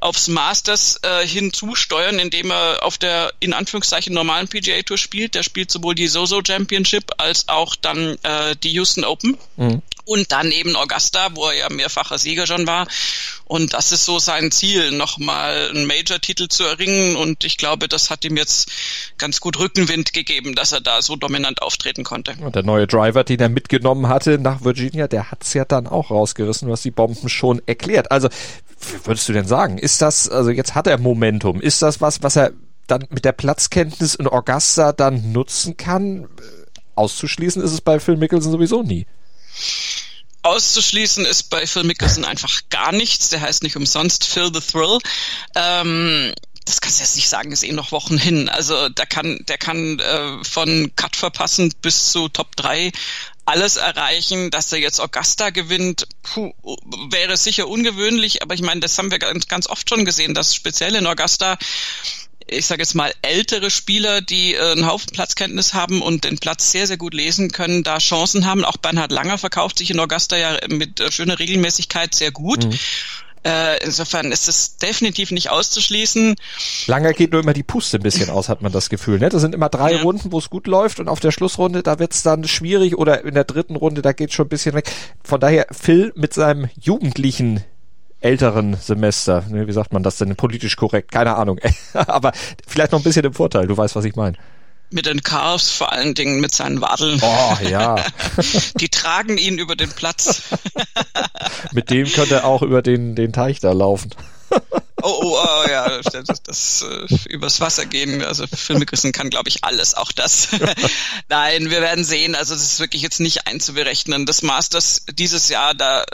aufs 0.00 0.28
Masters 0.28 0.98
äh, 1.02 1.26
hinzusteuern, 1.26 2.18
indem 2.18 2.50
er 2.50 2.82
auf 2.82 2.98
der 2.98 3.32
in 3.40 3.52
Anführungszeichen 3.52 4.14
normalen 4.14 4.48
PGA 4.48 4.82
Tour 4.82 4.98
spielt. 4.98 5.34
Der 5.34 5.42
spielt 5.42 5.70
sowohl 5.70 5.94
die 5.94 6.08
Zozo 6.08 6.40
Championship 6.44 7.12
als 7.18 7.48
auch 7.48 7.76
dann 7.76 8.16
äh, 8.22 8.56
die 8.62 8.72
Houston 8.72 9.04
Open 9.04 9.36
mhm. 9.56 9.82
und 10.04 10.32
dann 10.32 10.50
eben 10.50 10.74
Augusta, 10.74 11.28
wo 11.34 11.46
er 11.46 11.54
ja 11.54 11.68
mehrfacher 11.68 12.18
Sieger 12.18 12.46
schon 12.46 12.66
war. 12.66 12.88
Und 13.44 13.74
das 13.74 13.90
ist 13.90 14.04
so 14.04 14.18
sein 14.20 14.52
Ziel, 14.52 14.92
nochmal 14.92 15.70
einen 15.70 15.86
Major-Titel 15.86 16.48
zu 16.48 16.62
erringen. 16.62 17.16
Und 17.16 17.44
ich 17.44 17.56
glaube, 17.56 17.88
das 17.88 18.08
hat 18.08 18.24
ihm 18.24 18.36
jetzt 18.36 18.70
ganz 19.18 19.40
gut 19.40 19.58
Rückenwind 19.58 20.12
gegeben, 20.12 20.54
dass 20.54 20.70
er 20.72 20.80
da 20.80 21.02
so 21.02 21.16
dominant 21.16 21.60
auftreten 21.60 22.04
konnte. 22.04 22.36
Und 22.40 22.54
der 22.54 22.62
neue 22.62 22.86
Driver, 22.86 23.24
den 23.24 23.40
er 23.40 23.48
mitgenommen 23.48 24.08
hatte 24.08 24.38
nach 24.38 24.62
Virginia, 24.62 25.08
der 25.08 25.32
hat's 25.32 25.52
ja 25.52 25.64
dann 25.64 25.88
auch 25.88 26.10
rausgerissen, 26.10 26.70
was 26.70 26.82
die 26.82 26.92
Bomben 26.92 27.28
schon 27.28 27.60
erklärt. 27.66 28.12
Also 28.12 28.28
würdest 29.04 29.28
du 29.28 29.32
denn 29.32 29.46
sagen? 29.46 29.78
Ist 29.78 30.02
das, 30.02 30.28
also 30.28 30.50
jetzt 30.50 30.74
hat 30.74 30.86
er 30.86 30.98
Momentum, 30.98 31.60
ist 31.60 31.82
das 31.82 32.00
was, 32.00 32.22
was 32.22 32.36
er 32.36 32.52
dann 32.86 33.06
mit 33.10 33.24
der 33.24 33.32
Platzkenntnis 33.32 34.14
in 34.14 34.26
Augusta 34.26 34.92
dann 34.92 35.32
nutzen 35.32 35.76
kann? 35.76 36.28
Auszuschließen 36.94 37.62
ist 37.62 37.72
es 37.72 37.80
bei 37.80 38.00
Phil 38.00 38.16
Mickelson 38.16 38.52
sowieso 38.52 38.82
nie. 38.82 39.06
Auszuschließen 40.42 41.24
ist 41.26 41.50
bei 41.50 41.66
Phil 41.66 41.84
Mickelson 41.84 42.24
einfach 42.24 42.60
gar 42.70 42.92
nichts. 42.92 43.28
Der 43.28 43.40
heißt 43.40 43.62
nicht 43.62 43.76
umsonst 43.76 44.24
Phil 44.24 44.50
the 44.52 44.60
Thrill. 44.60 44.98
Ähm, 45.54 46.32
das 46.64 46.80
kannst 46.80 46.98
du 46.98 47.04
jetzt 47.04 47.16
nicht 47.16 47.28
sagen, 47.28 47.52
ist 47.52 47.64
eh 47.64 47.72
noch 47.72 47.92
Wochen 47.92 48.16
hin. 48.16 48.48
Also 48.48 48.88
der 48.88 49.06
kann, 49.06 49.38
der 49.48 49.58
kann 49.58 49.98
äh, 49.98 50.44
von 50.44 50.92
Cut 50.96 51.16
verpassen 51.16 51.72
bis 51.82 52.10
zu 52.12 52.28
Top 52.28 52.56
3 52.56 52.92
alles 53.50 53.76
erreichen, 53.76 54.50
dass 54.50 54.72
er 54.72 54.78
jetzt 54.78 55.00
Augusta 55.00 55.50
gewinnt, 55.50 56.06
puh, 56.22 56.52
wäre 57.10 57.36
sicher 57.36 57.66
ungewöhnlich, 57.66 58.42
aber 58.42 58.54
ich 58.54 58.62
meine, 58.62 58.80
das 58.80 58.96
haben 58.96 59.10
wir 59.10 59.18
ganz, 59.18 59.48
ganz 59.48 59.66
oft 59.66 59.88
schon 59.88 60.04
gesehen, 60.04 60.34
dass 60.34 60.54
speziell 60.54 60.94
in 60.94 61.06
Augusta 61.06 61.58
ich 62.52 62.66
sage 62.66 62.82
jetzt 62.82 62.94
mal, 62.94 63.12
ältere 63.22 63.70
Spieler, 63.70 64.20
die 64.20 64.54
äh, 64.54 64.72
einen 64.72 64.86
Haufen 64.86 65.12
Platzkenntnis 65.12 65.72
haben 65.72 66.02
und 66.02 66.24
den 66.24 66.38
Platz 66.38 66.72
sehr, 66.72 66.88
sehr 66.88 66.96
gut 66.96 67.14
lesen 67.14 67.52
können, 67.52 67.84
da 67.84 67.98
Chancen 67.98 68.44
haben. 68.44 68.64
Auch 68.64 68.76
Bernhard 68.76 69.12
Langer 69.12 69.38
verkauft 69.38 69.78
sich 69.78 69.90
in 69.90 70.00
Augusta 70.00 70.36
ja 70.36 70.56
mit 70.68 70.98
äh, 70.98 71.12
schöner 71.12 71.38
Regelmäßigkeit 71.38 72.12
sehr 72.12 72.32
gut. 72.32 72.64
Mhm. 72.64 72.78
Äh, 73.42 73.82
insofern 73.84 74.32
ist 74.32 74.48
es 74.48 74.76
definitiv 74.76 75.30
nicht 75.30 75.50
auszuschließen. 75.50 76.36
Langer 76.86 77.14
geht 77.14 77.32
nur 77.32 77.40
immer 77.40 77.54
die 77.54 77.62
Puste 77.62 77.96
ein 77.98 78.02
bisschen 78.02 78.28
aus, 78.28 78.48
hat 78.48 78.60
man 78.60 78.70
das 78.70 78.90
Gefühl. 78.90 79.18
Ne? 79.18 79.30
Das 79.30 79.40
sind 79.40 79.54
immer 79.54 79.70
drei 79.70 79.92
ja. 79.92 80.02
Runden, 80.02 80.30
wo 80.32 80.38
es 80.38 80.50
gut 80.50 80.66
läuft 80.66 81.00
und 81.00 81.08
auf 81.08 81.20
der 81.20 81.30
Schlussrunde, 81.30 81.82
da 81.82 81.98
wird's 81.98 82.22
dann 82.22 82.44
schwierig 82.44 82.98
oder 82.98 83.24
in 83.24 83.34
der 83.34 83.44
dritten 83.44 83.76
Runde, 83.76 84.02
da 84.02 84.12
geht's 84.12 84.34
schon 84.34 84.46
ein 84.46 84.50
bisschen 84.50 84.74
weg. 84.74 84.90
Von 85.24 85.40
daher, 85.40 85.66
Phil 85.70 86.12
mit 86.16 86.34
seinem 86.34 86.68
jugendlichen 86.78 87.64
älteren 88.20 88.76
Semester, 88.76 89.44
ne, 89.48 89.66
wie 89.66 89.72
sagt 89.72 89.94
man 89.94 90.02
das 90.02 90.18
denn 90.18 90.36
politisch 90.36 90.76
korrekt? 90.76 91.10
Keine 91.10 91.36
Ahnung. 91.36 91.58
Aber 91.94 92.32
vielleicht 92.66 92.92
noch 92.92 93.00
ein 93.00 93.04
bisschen 93.04 93.24
im 93.24 93.32
Vorteil, 93.32 93.66
du 93.66 93.76
weißt, 93.76 93.96
was 93.96 94.04
ich 94.04 94.16
meine 94.16 94.36
mit 94.92 95.06
den 95.06 95.22
Cars, 95.22 95.70
vor 95.70 95.92
allen 95.92 96.14
Dingen 96.14 96.40
mit 96.40 96.54
seinen 96.54 96.80
Wadeln. 96.80 97.20
Oh 97.22 97.56
ja. 97.68 97.96
Die 98.80 98.88
tragen 98.88 99.38
ihn 99.38 99.58
über 99.58 99.76
den 99.76 99.90
Platz. 99.90 100.42
mit 101.72 101.90
dem 101.90 102.10
könnte 102.10 102.36
er 102.36 102.44
auch 102.44 102.62
über 102.62 102.82
den, 102.82 103.14
den 103.14 103.32
Teich 103.32 103.60
da 103.60 103.72
laufen. 103.72 104.10
Oh, 105.10 105.20
oh, 105.22 105.38
oh 105.42 105.68
ja, 105.68 106.00
das, 106.02 106.42
das 106.42 106.82
äh, 106.82 107.28
übers 107.28 107.60
Wasser 107.60 107.84
gehen. 107.86 108.22
Also 108.22 108.44
Mickelson 108.68 109.12
kann, 109.12 109.30
glaube 109.30 109.48
ich, 109.48 109.64
alles, 109.64 109.94
auch 109.94 110.12
das. 110.12 110.48
Nein, 111.28 111.70
wir 111.70 111.80
werden 111.80 112.04
sehen. 112.04 112.34
Also 112.34 112.54
das 112.54 112.62
ist 112.62 112.80
wirklich 112.80 113.02
jetzt 113.02 113.18
nicht 113.18 113.46
einzuberechnen. 113.46 114.24
Das 114.24 114.42
Masters 114.42 115.04
dieses 115.12 115.48
Jahr, 115.48 115.74
da 115.74 116.02
äh, 116.02 116.04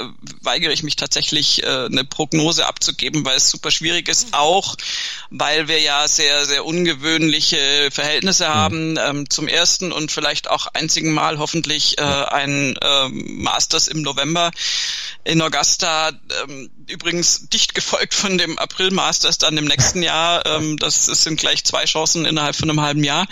weigere 0.40 0.72
ich 0.72 0.82
mich 0.82 0.96
tatsächlich, 0.96 1.62
äh, 1.62 1.66
eine 1.66 2.04
Prognose 2.04 2.66
abzugeben, 2.66 3.24
weil 3.24 3.36
es 3.36 3.50
super 3.50 3.70
schwierig 3.70 4.08
ist. 4.08 4.28
Auch 4.32 4.76
weil 5.30 5.68
wir 5.68 5.80
ja 5.80 6.08
sehr, 6.08 6.46
sehr 6.46 6.64
ungewöhnliche 6.64 7.90
Verhältnisse 7.90 8.48
mhm. 8.48 8.54
haben. 8.54 8.98
Ähm, 8.98 9.30
zum 9.30 9.48
ersten 9.48 9.92
und 9.92 10.10
vielleicht 10.10 10.48
auch 10.48 10.68
einzigen 10.68 11.12
Mal 11.12 11.38
hoffentlich 11.38 11.98
äh, 11.98 12.02
ein 12.02 12.76
äh, 12.80 13.08
Masters 13.08 13.88
im 13.88 14.02
November 14.02 14.50
in 15.24 15.42
Augusta. 15.42 16.12
Ähm, 16.44 16.70
übrigens 16.86 17.48
dicht 17.48 17.74
gefolgt 17.74 18.14
von 18.14 18.38
dem 18.38 18.58
April 18.58 18.85
Masters 18.90 19.38
dann 19.38 19.56
im 19.56 19.64
nächsten 19.64 20.02
Jahr. 20.02 20.44
Ähm, 20.46 20.76
das, 20.76 21.06
das 21.06 21.22
sind 21.22 21.38
gleich 21.38 21.64
zwei 21.64 21.84
Chancen 21.84 22.24
innerhalb 22.24 22.56
von 22.56 22.70
einem 22.70 22.80
halben 22.80 23.04
Jahr. 23.04 23.26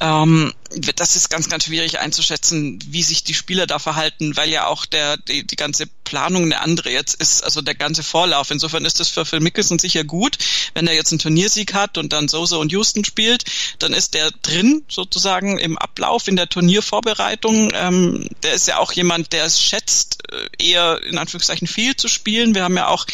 Ähm, 0.00 0.52
das 0.96 1.16
ist 1.16 1.30
ganz, 1.30 1.48
ganz 1.48 1.64
schwierig 1.64 1.98
einzuschätzen, 1.98 2.78
wie 2.86 3.02
sich 3.02 3.24
die 3.24 3.34
Spieler 3.34 3.66
da 3.66 3.78
verhalten, 3.78 4.36
weil 4.36 4.50
ja 4.50 4.66
auch 4.66 4.86
der, 4.86 5.16
die, 5.16 5.44
die 5.44 5.56
ganze 5.56 5.86
Planung 6.04 6.44
eine 6.44 6.60
andere 6.60 6.90
jetzt 6.90 7.20
ist, 7.20 7.42
also 7.42 7.60
der 7.60 7.74
ganze 7.74 8.04
Vorlauf. 8.04 8.50
Insofern 8.50 8.84
ist 8.84 9.00
das 9.00 9.08
für 9.08 9.24
Phil 9.24 9.40
Mickelson 9.40 9.80
sicher 9.80 10.04
gut, 10.04 10.38
wenn 10.74 10.86
er 10.86 10.94
jetzt 10.94 11.10
einen 11.12 11.18
Turniersieg 11.18 11.74
hat 11.74 11.98
und 11.98 12.12
dann 12.12 12.28
Sosa 12.28 12.56
und 12.56 12.70
Houston 12.70 13.04
spielt, 13.04 13.44
dann 13.80 13.92
ist 13.92 14.14
der 14.14 14.30
drin 14.42 14.84
sozusagen 14.88 15.58
im 15.58 15.76
Ablauf, 15.76 16.28
in 16.28 16.36
der 16.36 16.48
Turniervorbereitung. 16.48 17.70
Ähm, 17.74 18.28
der 18.44 18.54
ist 18.54 18.68
ja 18.68 18.78
auch 18.78 18.92
jemand, 18.92 19.32
der 19.32 19.44
es 19.44 19.60
schätzt, 19.60 20.22
äh, 20.32 20.70
eher 20.70 21.02
in 21.02 21.18
Anführungszeichen 21.18 21.66
viel 21.66 21.96
zu 21.96 22.06
spielen. 22.06 22.54
Wir 22.54 22.62
haben 22.62 22.76
ja 22.76 22.86
auch 22.86 23.06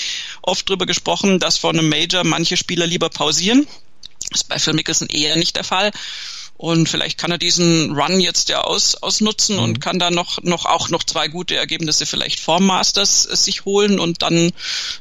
oft 0.43 0.69
drüber 0.69 0.85
gesprochen, 0.85 1.39
dass 1.39 1.57
vor 1.57 1.71
einem 1.71 1.89
Major 1.89 2.23
manche 2.23 2.59
Spieler 2.59 2.87
lieber 2.87 3.09
pausieren. 3.09 3.67
Das 4.31 4.43
ist 4.43 4.49
bei 4.49 4.59
Phil 4.59 4.75
Mickelson 4.75 5.09
eher 5.09 5.37
nicht 5.37 5.57
der 5.57 5.65
Fall. 5.65 5.93
Und 6.57 6.89
vielleicht 6.89 7.19
kann 7.19 7.31
er 7.31 7.39
diesen 7.39 7.95
Run 7.95 8.19
jetzt 8.19 8.49
ja 8.49 8.63
aus, 8.63 8.95
ausnutzen 8.97 9.57
mhm. 9.57 9.63
und 9.63 9.81
kann 9.81 9.99
da 9.99 10.11
noch, 10.11 10.43
noch 10.43 10.65
auch 10.65 10.89
noch 10.89 11.03
zwei 11.03 11.29
gute 11.29 11.57
Ergebnisse 11.57 12.07
vielleicht 12.07 12.41
vor 12.41 12.61
Masters 12.61 13.27
äh, 13.27 13.37
sich 13.37 13.65
holen 13.65 13.99
und 13.99 14.23
dann 14.23 14.53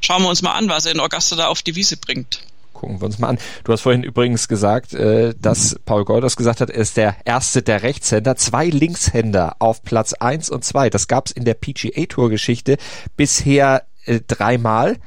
schauen 0.02 0.24
wir 0.24 0.30
uns 0.30 0.42
mal 0.42 0.52
an, 0.52 0.68
was 0.68 0.86
er 0.86 0.92
in 0.92 1.00
Augusta 1.00 1.36
da 1.36 1.48
auf 1.48 1.62
die 1.62 1.76
Wiese 1.76 1.98
bringt 1.98 2.42
gucken 2.76 3.02
wir 3.02 3.06
uns 3.06 3.18
mal 3.18 3.30
an. 3.30 3.40
Du 3.64 3.72
hast 3.72 3.82
vorhin 3.82 4.04
übrigens 4.04 4.48
gesagt, 4.48 4.94
äh, 4.94 5.34
dass 5.42 5.80
Paul 5.86 6.06
Golders 6.06 6.36
gesagt 6.36 6.62
hat, 6.62 6.70
er 6.70 6.82
ist 6.82 6.98
der 6.98 7.16
erste 7.26 7.64
der 7.64 7.82
Rechtshänder. 7.82 8.36
Zwei 8.36 8.68
Linkshänder 8.68 9.56
auf 9.60 9.82
Platz 9.82 10.14
eins 10.14 10.50
und 10.50 10.64
zwei. 10.64 10.90
Das 10.90 11.08
gab 11.08 11.28
es 11.28 11.32
in 11.32 11.46
der 11.46 11.56
PGA 11.56 12.06
Tour 12.06 12.30
Geschichte 12.30 12.78
bisher 13.16 13.84
äh, 14.06 14.20
dreimal. 14.28 14.98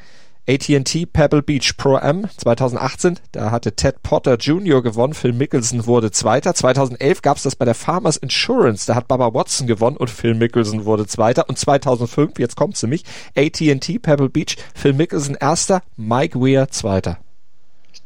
AT&T 0.49 1.05
Pebble 1.05 1.43
Beach 1.43 1.77
Pro 1.77 1.97
Am 1.97 2.27
2018, 2.39 3.21
da 3.33 3.51
hatte 3.51 3.77
Ted 3.77 4.03
Potter 4.03 4.37
Jr. 4.37 4.83
gewonnen, 4.83 5.13
Phil 5.13 5.35
Mickelson 5.35 5.85
wurde 5.85 6.11
Zweiter. 6.11 6.55
2011 6.55 7.21
gab 7.21 7.37
es 7.37 7.43
das 7.43 7.55
bei 7.55 7.67
der 7.67 7.75
Farmers 7.75 8.17
Insurance, 8.17 8.87
da 8.87 8.95
hat 8.95 9.09
Baba 9.09 9.35
Watson 9.35 9.67
gewonnen 9.67 9.99
und 9.99 10.09
Phil 10.09 10.33
Mickelson 10.33 10.87
wurde 10.87 11.07
Zweiter. 11.07 11.51
Und 11.51 11.59
2005, 11.59 12.39
jetzt 12.39 12.57
kommt's 12.57 12.83
nämlich, 12.83 13.05
AT&T 13.37 13.99
Pebble 13.99 14.31
Beach, 14.31 14.57
Phil 14.75 14.95
Mickelson 14.95 15.37
Erster, 15.39 15.83
Mike 15.97 16.41
Weir 16.41 16.69
Zweiter. 16.71 17.19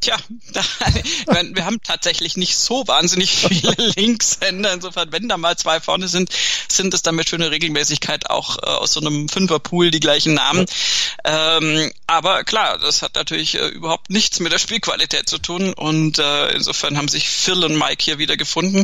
Tja, 0.02 0.16
wir 1.54 1.64
haben 1.64 1.80
tatsächlich 1.80 2.36
nicht 2.36 2.56
so 2.56 2.88
wahnsinnig 2.88 3.30
viele 3.30 3.72
Linkshänder. 3.96 4.72
Insofern, 4.72 5.12
wenn 5.12 5.28
da 5.28 5.36
mal 5.36 5.56
zwei 5.56 5.78
vorne 5.78 6.08
sind, 6.08 6.28
sind 6.68 6.92
es 6.92 7.02
dann 7.02 7.14
mit 7.14 7.28
schöner 7.28 7.52
Regelmäßigkeit 7.52 8.28
auch 8.28 8.58
äh, 8.58 8.66
aus 8.66 8.94
so 8.94 9.00
einem 9.00 9.28
Fünferpool 9.28 9.92
die 9.92 10.00
gleichen 10.00 10.34
Namen. 10.34 10.66
Ähm, 11.24 11.92
aber 12.08 12.42
klar, 12.42 12.78
das 12.78 13.02
hat 13.02 13.14
natürlich 13.14 13.54
äh, 13.54 13.68
überhaupt 13.68 14.10
nichts 14.10 14.40
mit 14.40 14.50
der 14.50 14.58
Spielqualität 14.58 15.28
zu 15.28 15.38
tun 15.38 15.72
und 15.72 16.18
äh, 16.18 16.48
insofern 16.48 16.98
haben 16.98 17.08
sich 17.08 17.28
Phil 17.28 17.62
und 17.62 17.78
Mike 17.78 18.02
hier 18.02 18.18
wieder 18.18 18.36
gefunden. 18.36 18.82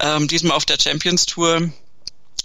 Ähm, 0.00 0.28
diesmal 0.28 0.56
auf 0.56 0.64
der 0.64 0.80
Champions 0.80 1.26
Tour 1.26 1.70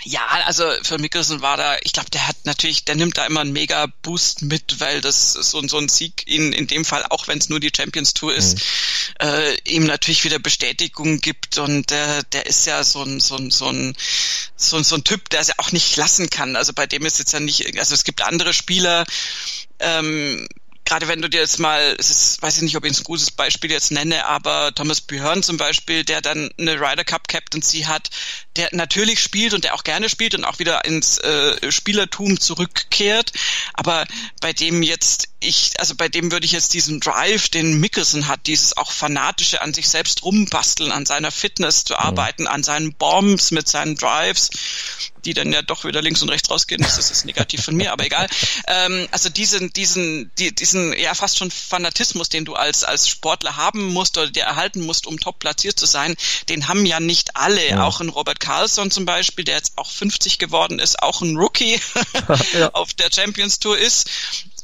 ja, 0.06 0.26
also 0.46 0.70
für 0.84 0.98
Mickelson 0.98 1.42
war 1.42 1.58
da, 1.58 1.78
ich 1.84 1.94
glaube, 1.94 2.10
der 2.10 2.28
hat 2.28 2.36
natürlich, 2.46 2.86
der 2.86 2.96
nimmt 2.96 3.18
da 3.18 3.26
immer 3.26 3.42
einen 3.42 3.54
mega 3.54 3.88
Boost 4.02 4.42
mit, 4.42 4.80
weil 4.80 5.02
das 5.02 5.34
so, 5.34 5.66
so 5.68 5.78
ein 5.78 5.90
Sieg 5.90 6.24
in, 6.28 6.52
in 6.54 6.68
dem 6.68 6.86
Fall, 6.86 7.06
auch 7.10 7.28
wenn 7.28 7.38
es 7.38 7.50
nur 7.50 7.60
die 7.60 7.72
Champions 7.76 8.14
Tour 8.14 8.34
ist, 8.34 8.56
mhm. 8.56 9.28
äh, 9.28 9.56
ihm 9.66 9.86
natürlich 9.86 10.24
wieder 10.24 10.40
Bestätigung 10.40 11.20
gibt 11.20 11.58
und 11.58 11.90
der, 11.90 12.24
der 12.24 12.46
ist 12.46 12.66
ja 12.66 12.84
so 12.84 13.04
ein, 13.04 13.20
so 13.20 13.36
ein, 13.36 13.52
so 13.52 13.70
ein, 13.70 13.96
so 14.56 14.78
ein, 14.78 14.84
so 14.84 14.96
ein 14.96 15.04
Typ, 15.04 15.30
der 15.30 15.42
es 15.42 15.48
ja 15.48 15.56
auch 15.58 15.72
nicht 15.72 15.96
lassen 15.96 16.30
kann. 16.30 16.56
Also 16.56 16.74
bei 16.74 16.86
dem 16.86 17.06
ist 17.06 17.20
jetzt 17.20 17.34
ja 17.34 17.40
nicht, 17.40 17.78
also 17.80 17.94
es 17.94 18.04
gibt 18.04 18.22
andere 18.22 18.54
Spieler, 18.54 19.06
ähm, 19.80 20.48
gerade 20.86 21.08
wenn 21.08 21.22
du 21.22 21.30
dir 21.30 21.42
jetzt 21.42 21.60
mal, 21.60 21.96
es 21.98 22.10
ist, 22.10 22.42
weiß 22.42 22.58
ich 22.58 22.64
nicht, 22.64 22.76
ob 22.76 22.86
ich 22.86 22.98
ein 22.98 23.04
gutes 23.04 23.32
Beispiel 23.32 23.72
jetzt 23.72 23.92
nenne, 23.92 24.26
aber 24.26 24.74
Thomas 24.76 25.02
Björn 25.02 25.44
zum 25.44 25.58
Beispiel, 25.58 26.04
der 26.04 26.22
dann 26.22 26.50
eine 26.58 26.80
Ryder 26.80 27.04
Cup 27.04 27.28
Captaincy 27.28 27.82
hat, 27.84 28.10
der 28.56 28.70
natürlich 28.72 29.20
spielt 29.22 29.54
und 29.54 29.64
der 29.64 29.76
auch 29.76 29.84
gerne 29.84 30.10
spielt 30.10 30.36
und 30.36 30.46
auch 30.46 30.60
wieder 30.60 30.86
ins 30.86 31.18
äh, 31.20 31.72
Spielertum 31.72 32.40
zurückkehrt, 32.40 33.32
aber 33.74 34.06
bei 34.42 34.54
dem 34.54 34.84
jetzt 34.84 35.30
ich, 35.44 35.72
also 35.80 35.96
bei 35.96 36.10
dem 36.10 36.32
würde 36.32 36.46
ich 36.46 36.52
jetzt 36.52 36.74
diesen 36.74 37.00
Drive, 37.00 37.50
den 37.50 37.80
Mickelson 37.80 38.28
hat, 38.28 38.48
dieses 38.48 38.78
auch 38.78 38.92
fanatische 38.92 39.62
an 39.62 39.74
sich 39.74 39.90
selbst 39.90 40.24
rumbasteln, 40.24 40.92
an 40.92 41.06
seiner 41.06 41.32
Fitness 41.32 41.84
zu 41.84 41.94
mhm. 41.94 42.00
arbeiten, 42.00 42.48
an 42.48 42.64
seinen 42.64 42.94
Bombs 42.94 43.52
mit 43.52 43.68
seinen 43.68 43.96
Drives, 43.96 44.50
die 45.26 45.34
dann 45.34 45.54
ja 45.54 45.62
doch 45.62 45.86
wieder 45.86 46.02
links 46.02 46.22
und 46.22 46.30
rechts 46.30 46.50
rausgehen. 46.50 46.82
Das 46.82 46.98
ist 46.98 47.26
negativ 47.26 47.64
von 47.64 47.76
mir, 47.76 47.92
aber 47.92 48.06
egal. 48.06 48.28
Ähm, 48.68 49.08
also 49.12 49.30
diesen, 49.30 49.72
diesen, 49.74 50.32
die, 50.38 50.54
diesen 50.54 50.94
ja 50.98 51.14
fast 51.14 51.38
schon 51.38 51.52
Fanatismus, 51.52 52.30
den 52.30 52.46
du 52.46 52.56
als 52.56 52.84
als 52.84 53.08
Sportler 53.08 53.56
haben 53.56 53.94
musst 53.94 54.18
oder 54.18 54.30
dir 54.30 54.44
erhalten 54.44 54.82
musst, 54.82 55.08
um 55.08 55.20
top 55.20 55.40
platziert 55.40 55.80
zu 55.80 55.86
sein, 55.86 56.16
den 56.50 56.68
haben 56.68 56.86
ja 56.86 57.00
nicht 57.00 57.36
alle. 57.36 57.70
Ja. 57.70 57.84
Auch 57.84 58.02
ein 58.02 58.10
Robert 58.10 58.40
Carlson 58.44 58.92
zum 58.92 59.06
Beispiel, 59.06 59.46
der 59.46 59.56
jetzt 59.56 59.78
auch 59.78 59.90
50 59.90 60.38
geworden 60.38 60.80
ist, 60.80 61.02
auch 61.02 61.22
ein 61.22 61.38
Rookie 61.38 61.80
ja. 62.54 62.72
auf 62.74 62.94
der 62.94 63.10
Champions 63.12 63.60
Tour 63.60 63.78
ist 63.78 64.10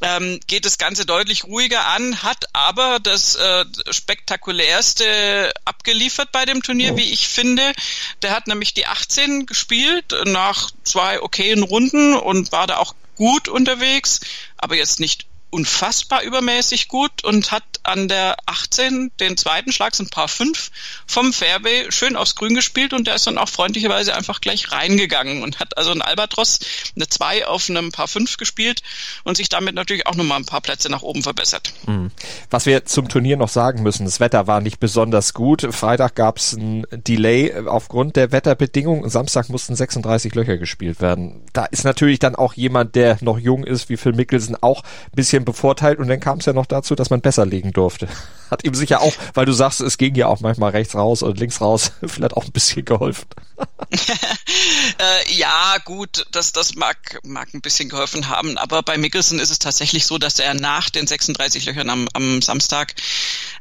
ähm, 0.01 0.39
geht 0.47 0.65
das 0.65 0.77
Ganze 0.77 1.05
deutlich 1.05 1.45
ruhiger 1.45 1.85
an, 1.85 2.23
hat 2.23 2.45
aber 2.53 2.99
das 2.99 3.35
äh, 3.35 3.65
spektakulärste 3.89 5.51
abgeliefert 5.65 6.31
bei 6.31 6.45
dem 6.45 6.63
Turnier, 6.63 6.95
wie 6.97 7.11
ich 7.11 7.27
finde. 7.27 7.73
Der 8.21 8.31
hat 8.31 8.47
nämlich 8.47 8.73
die 8.73 8.85
18 8.85 9.45
gespielt 9.45 10.13
nach 10.25 10.71
zwei 10.83 11.21
okayen 11.21 11.63
Runden 11.63 12.15
und 12.15 12.51
war 12.51 12.67
da 12.67 12.77
auch 12.77 12.95
gut 13.15 13.49
unterwegs, 13.49 14.21
aber 14.57 14.75
jetzt 14.75 14.99
nicht 14.99 15.25
unfassbar 15.49 16.21
übermäßig 16.23 16.87
gut 16.87 17.23
und 17.23 17.51
hat 17.51 17.63
an 17.83 18.07
der 18.07 18.37
18 18.45 19.11
den 19.19 19.37
zweiten 19.37 19.71
Schlag, 19.71 19.95
sind 19.95 20.11
Paar 20.11 20.27
5 20.27 20.69
vom 21.07 21.33
Fairway 21.33 21.91
schön 21.91 22.15
aufs 22.15 22.35
Grün 22.35 22.55
gespielt 22.55 22.93
und 22.93 23.07
der 23.07 23.15
ist 23.15 23.25
dann 23.25 23.37
auch 23.37 23.49
freundlicherweise 23.49 24.15
einfach 24.15 24.41
gleich 24.41 24.71
reingegangen 24.71 25.41
und 25.41 25.59
hat 25.59 25.77
also 25.77 25.91
ein 25.91 26.01
Albatros 26.01 26.59
eine 26.95 27.07
2 27.07 27.47
auf 27.47 27.69
einem 27.69 27.91
Paar 27.91 28.07
5 28.07 28.37
gespielt 28.37 28.83
und 29.23 29.37
sich 29.37 29.49
damit 29.49 29.75
natürlich 29.75 30.07
auch 30.07 30.15
nochmal 30.15 30.39
ein 30.39 30.45
paar 30.45 30.61
Plätze 30.61 30.89
nach 30.89 31.01
oben 31.01 31.23
verbessert. 31.23 31.73
Mhm. 31.87 32.11
Was 32.49 32.65
wir 32.65 32.85
zum 32.85 33.09
Turnier 33.09 33.37
noch 33.37 33.49
sagen 33.49 33.81
müssen, 33.81 34.05
das 34.05 34.19
Wetter 34.19 34.47
war 34.47 34.61
nicht 34.61 34.79
besonders 34.79 35.33
gut. 35.33 35.67
Freitag 35.71 36.15
gab 36.15 36.37
es 36.37 36.53
ein 36.53 36.85
Delay 36.91 37.53
aufgrund 37.65 38.15
der 38.15 38.31
Wetterbedingungen. 38.31 39.09
Samstag 39.09 39.49
mussten 39.49 39.75
36 39.75 40.35
Löcher 40.35 40.57
gespielt 40.57 41.01
werden. 41.01 41.41
Da 41.53 41.65
ist 41.65 41.83
natürlich 41.83 42.19
dann 42.19 42.35
auch 42.35 42.53
jemand, 42.53 42.95
der 42.95 43.17
noch 43.21 43.39
jung 43.39 43.63
ist, 43.63 43.89
wie 43.89 43.97
Phil 43.97 44.13
Mickelson, 44.13 44.57
auch 44.61 44.83
ein 44.83 45.15
bisschen 45.15 45.38
bevorteilt 45.45 45.99
und 45.99 46.07
dann 46.07 46.19
kam 46.19 46.39
es 46.39 46.45
ja 46.45 46.53
noch 46.53 46.65
dazu, 46.65 46.95
dass 46.95 47.09
man 47.09 47.21
besser 47.21 47.45
legen 47.45 47.71
durfte. 47.71 48.07
Hat 48.49 48.63
ihm 48.63 48.73
sicher 48.73 49.01
auch, 49.01 49.13
weil 49.33 49.45
du 49.45 49.53
sagst, 49.53 49.81
es 49.81 49.97
ging 49.97 50.15
ja 50.15 50.27
auch 50.27 50.39
manchmal 50.39 50.71
rechts 50.71 50.95
raus 50.95 51.21
und 51.21 51.39
links 51.39 51.61
raus, 51.61 51.91
vielleicht 52.05 52.35
auch 52.35 52.45
ein 52.45 52.51
bisschen 52.51 52.85
geholfen. 52.85 53.25
äh, 53.91 55.33
ja, 55.33 55.77
gut, 55.83 56.25
das, 56.31 56.53
das 56.53 56.75
mag, 56.75 57.19
mag 57.23 57.53
ein 57.53 57.61
bisschen 57.61 57.89
geholfen 57.89 58.29
haben, 58.29 58.57
aber 58.57 58.83
bei 58.83 58.97
Mickelson 58.97 59.39
ist 59.39 59.49
es 59.49 59.59
tatsächlich 59.59 60.05
so, 60.05 60.17
dass 60.17 60.39
er 60.39 60.53
nach 60.53 60.89
den 60.89 61.07
36 61.07 61.65
Löchern 61.65 61.89
am, 61.89 62.07
am 62.13 62.41
Samstag 62.41 62.93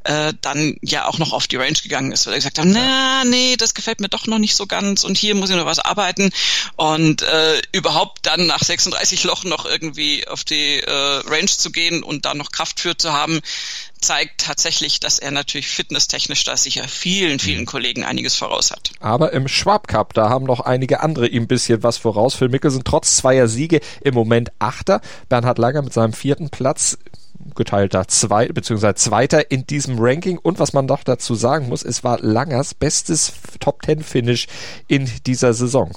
äh, 0.05 0.33
dann 0.41 0.77
ja 0.83 1.07
auch 1.07 1.19
noch 1.19 1.33
auf 1.33 1.47
die 1.47 1.57
Range 1.57 1.79
gegangen 1.83 2.13
ist, 2.13 2.27
weil 2.27 2.35
er 2.35 2.39
gesagt 2.39 2.59
hat, 2.59 2.67
na, 2.67 3.25
nee, 3.25 3.57
das 3.57 3.75
gefällt 3.75 4.01
mir 4.01 4.09
doch 4.09 4.27
noch 4.27 4.39
nicht 4.39 4.57
so 4.57 4.67
ganz 4.67 5.05
und 5.05 5.19
hier 5.19 5.35
muss 5.35 5.51
ich 5.51 5.57
noch 5.57 5.67
was 5.67 5.79
arbeiten. 5.79 6.31
Und 6.77 7.23
äh, 7.23 7.61
überhaupt 7.73 8.27
dann 8.27 8.47
nach 8.47 8.63
36 8.63 9.25
Lochen 9.25 9.51
noch 9.51 9.67
irgendwie 9.67 10.27
auf 10.29 10.45
die 10.45 10.81
äh, 10.81 10.91
Range 11.27 11.47
zu 11.47 11.71
gehen 11.71 12.03
und 12.03 12.25
da 12.25 12.35
noch 12.35 12.53
Kraft 12.53 12.81
für 12.81 12.97
zu 12.97 13.13
haben, 13.13 13.41
zeigt 14.01 14.41
tatsächlich, 14.45 15.01
dass 15.01 15.19
er 15.19 15.31
natürlich 15.31 15.69
fitnesstechnisch 15.69 16.45
da 16.45 16.57
sicher 16.57 16.87
vielen, 16.89 17.39
vielen 17.39 17.61
mhm. 17.61 17.67
Kollegen 17.67 18.05
einiges 18.05 18.35
voraus 18.35 18.71
hat. 18.71 18.93
Aber 19.01 19.33
im 19.33 19.49
Schwab 19.49 19.89
Cup, 19.89 20.15
da 20.15 20.29
haben 20.29 20.47
noch 20.47 20.61
einige 20.61 21.01
andere 21.01 21.29
ihm 21.29 21.45
ein 21.45 21.49
bisschen 21.49 21.83
was 21.83 21.99
voraus. 21.99 22.35
Phil 22.35 22.49
Mickelson 22.49 22.85
trotz 22.85 23.17
zweier 23.17 23.49
Siege 23.49 23.81
im 24.01 24.15
Moment 24.15 24.51
Achter. 24.59 25.01
Bernhard 25.29 25.59
Langer 25.59 25.83
mit 25.83 25.93
seinem 25.93 26.13
vierten 26.13 26.51
Platz 26.51 26.99
geteilter 27.55 28.09
zwei 28.09 28.49
beziehungsweise 28.49 28.95
Zweiter 28.97 29.51
in 29.51 29.67
diesem 29.67 29.99
Ranking. 29.99 30.39
Und 30.39 30.59
was 30.59 30.73
man 30.73 30.87
doch 30.87 31.05
dazu 31.05 31.35
sagen 31.35 31.69
muss, 31.69 31.83
es 31.83 32.05
war 32.05 32.19
Langers 32.21 32.75
bestes 32.75 33.33
Top 33.61 33.83
Ten 33.83 34.03
Finish 34.03 34.47
in 34.87 35.11
dieser 35.27 35.55
Saison. 35.55 35.93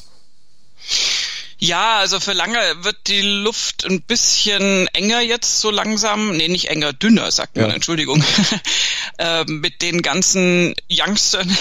Ja, 1.64 2.00
also 2.00 2.20
für 2.20 2.34
lange 2.34 2.58
wird 2.82 2.98
die 3.06 3.22
Luft 3.22 3.86
ein 3.86 4.02
bisschen 4.02 4.88
enger 4.94 5.22
jetzt 5.22 5.62
so 5.62 5.70
langsam. 5.70 6.36
Nee, 6.36 6.48
nicht 6.48 6.70
enger, 6.70 6.92
dünner, 6.92 7.30
sagt 7.30 7.56
man, 7.56 7.70
ja. 7.70 7.76
Entschuldigung. 7.76 8.24
äh, 9.20 9.44
mit 9.46 9.84
den 9.84 10.02
ganzen 10.02 10.74
Youngstern. 10.92 11.56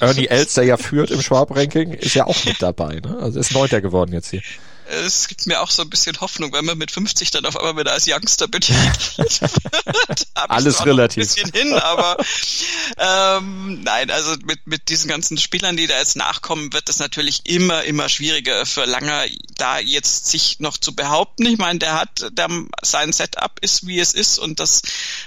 Ernie 0.00 0.26
Els, 0.28 0.52
der 0.52 0.64
ja 0.64 0.76
führt 0.76 1.10
im 1.10 1.22
Schwab-Ranking, 1.22 1.94
ist 1.94 2.14
ja 2.14 2.26
auch 2.26 2.44
mit 2.44 2.60
dabei. 2.60 3.00
Ne? 3.00 3.16
Also 3.22 3.40
ist 3.40 3.52
Neunter 3.52 3.80
geworden 3.80 4.12
jetzt 4.12 4.28
hier 4.28 4.42
es 4.88 5.28
gibt 5.28 5.46
mir 5.46 5.60
auch 5.60 5.70
so 5.70 5.82
ein 5.82 5.90
bisschen 5.90 6.20
Hoffnung, 6.20 6.52
wenn 6.52 6.64
man 6.64 6.78
mit 6.78 6.90
50 6.90 7.30
dann 7.30 7.44
auf 7.46 7.56
einmal 7.56 7.76
wieder 7.76 7.92
als 7.92 8.06
Youngster 8.08 8.48
betitelt 8.48 9.18
wird. 9.18 10.26
Alles 10.34 10.84
relativ. 10.84 11.24
Ein 11.24 11.50
bisschen 11.50 11.52
hin, 11.52 11.72
aber 11.74 12.16
ähm, 12.96 13.82
nein, 13.82 14.10
also 14.10 14.34
mit, 14.44 14.66
mit 14.66 14.88
diesen 14.88 15.08
ganzen 15.08 15.36
Spielern, 15.38 15.76
die 15.76 15.86
da 15.86 15.98
jetzt 15.98 16.16
nachkommen, 16.16 16.72
wird 16.72 16.88
es 16.88 16.98
natürlich 16.98 17.42
immer, 17.44 17.84
immer 17.84 18.08
schwieriger 18.08 18.64
für 18.66 18.84
Langer, 18.84 19.24
da 19.56 19.78
jetzt 19.78 20.26
sich 20.26 20.60
noch 20.60 20.78
zu 20.78 20.94
behaupten. 20.94 21.46
Ich 21.46 21.58
meine, 21.58 21.78
der 21.78 21.94
hat, 21.94 22.26
der, 22.32 22.48
sein 22.82 23.12
Setup 23.12 23.58
ist, 23.60 23.86
wie 23.86 24.00
es 24.00 24.14
ist 24.14 24.38
und 24.38 24.60
das 24.60 24.82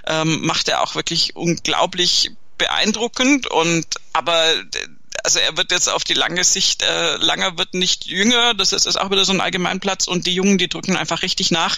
ähm, 0.08 0.46
macht 0.46 0.68
er 0.68 0.82
auch 0.82 0.96
wirklich 0.96 1.36
unglaublich 1.36 2.32
beeindruckend 2.58 3.48
und 3.48 3.86
aber 4.14 4.44
also 5.24 5.40
er 5.40 5.58
wird 5.58 5.72
jetzt 5.72 5.90
auf 5.90 6.04
die 6.04 6.14
lange 6.14 6.44
Sicht, 6.44 6.84
äh, 6.84 7.16
Langer 7.18 7.58
wird 7.58 7.74
nicht 7.74 8.06
jünger, 8.06 8.54
das 8.54 8.74
ist, 8.74 8.86
ist 8.86 8.98
auch 9.00 9.12
wieder 9.12 9.26
so 9.26 9.34
ein 9.34 9.42
Allgemeinplatz 9.42 10.08
und 10.08 10.26
die 10.26 10.34
Jungen, 10.34 10.58
die 10.58 10.70
drücken 10.70 10.98
einfach 10.98 11.22
richtig 11.22 11.52
nach. 11.52 11.78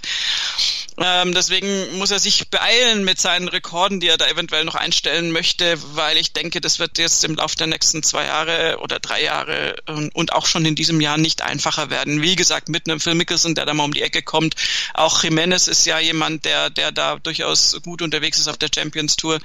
Ähm, 0.97 1.33
deswegen 1.33 1.97
muss 1.97 2.11
er 2.11 2.19
sich 2.19 2.49
beeilen 2.49 3.03
mit 3.03 3.19
seinen 3.19 3.47
Rekorden, 3.47 3.99
die 3.99 4.07
er 4.07 4.17
da 4.17 4.27
eventuell 4.27 4.63
noch 4.63 4.75
einstellen 4.75 5.31
möchte, 5.31 5.77
weil 5.95 6.17
ich 6.17 6.33
denke, 6.33 6.61
das 6.61 6.77
wird 6.77 6.99
jetzt 6.99 7.23
im 7.23 7.35
Laufe 7.35 7.55
der 7.55 7.67
nächsten 7.67 8.03
zwei 8.03 8.25
Jahre 8.25 8.77
oder 8.79 8.99
drei 8.99 9.23
Jahre 9.23 9.75
ähm, 9.87 10.11
und 10.13 10.33
auch 10.33 10.45
schon 10.45 10.65
in 10.65 10.75
diesem 10.75 11.01
Jahr 11.01 11.17
nicht 11.17 11.41
einfacher 11.41 11.89
werden. 11.89 12.21
Wie 12.21 12.35
gesagt, 12.35 12.69
mit 12.69 12.87
einem 12.87 12.99
Phil 12.99 13.15
Mickelson, 13.15 13.55
der 13.55 13.65
da 13.65 13.73
mal 13.73 13.85
um 13.85 13.93
die 13.93 14.03
Ecke 14.03 14.21
kommt. 14.21 14.55
Auch 14.93 15.23
Jimenez 15.23 15.67
ist 15.67 15.85
ja 15.85 15.97
jemand, 15.97 16.45
der, 16.45 16.69
der 16.69 16.91
da 16.91 17.17
durchaus 17.17 17.81
gut 17.83 18.01
unterwegs 18.03 18.37
ist 18.37 18.47
auf 18.47 18.57
der 18.57 18.69
Champions 18.73 19.15
Tour. 19.15 19.39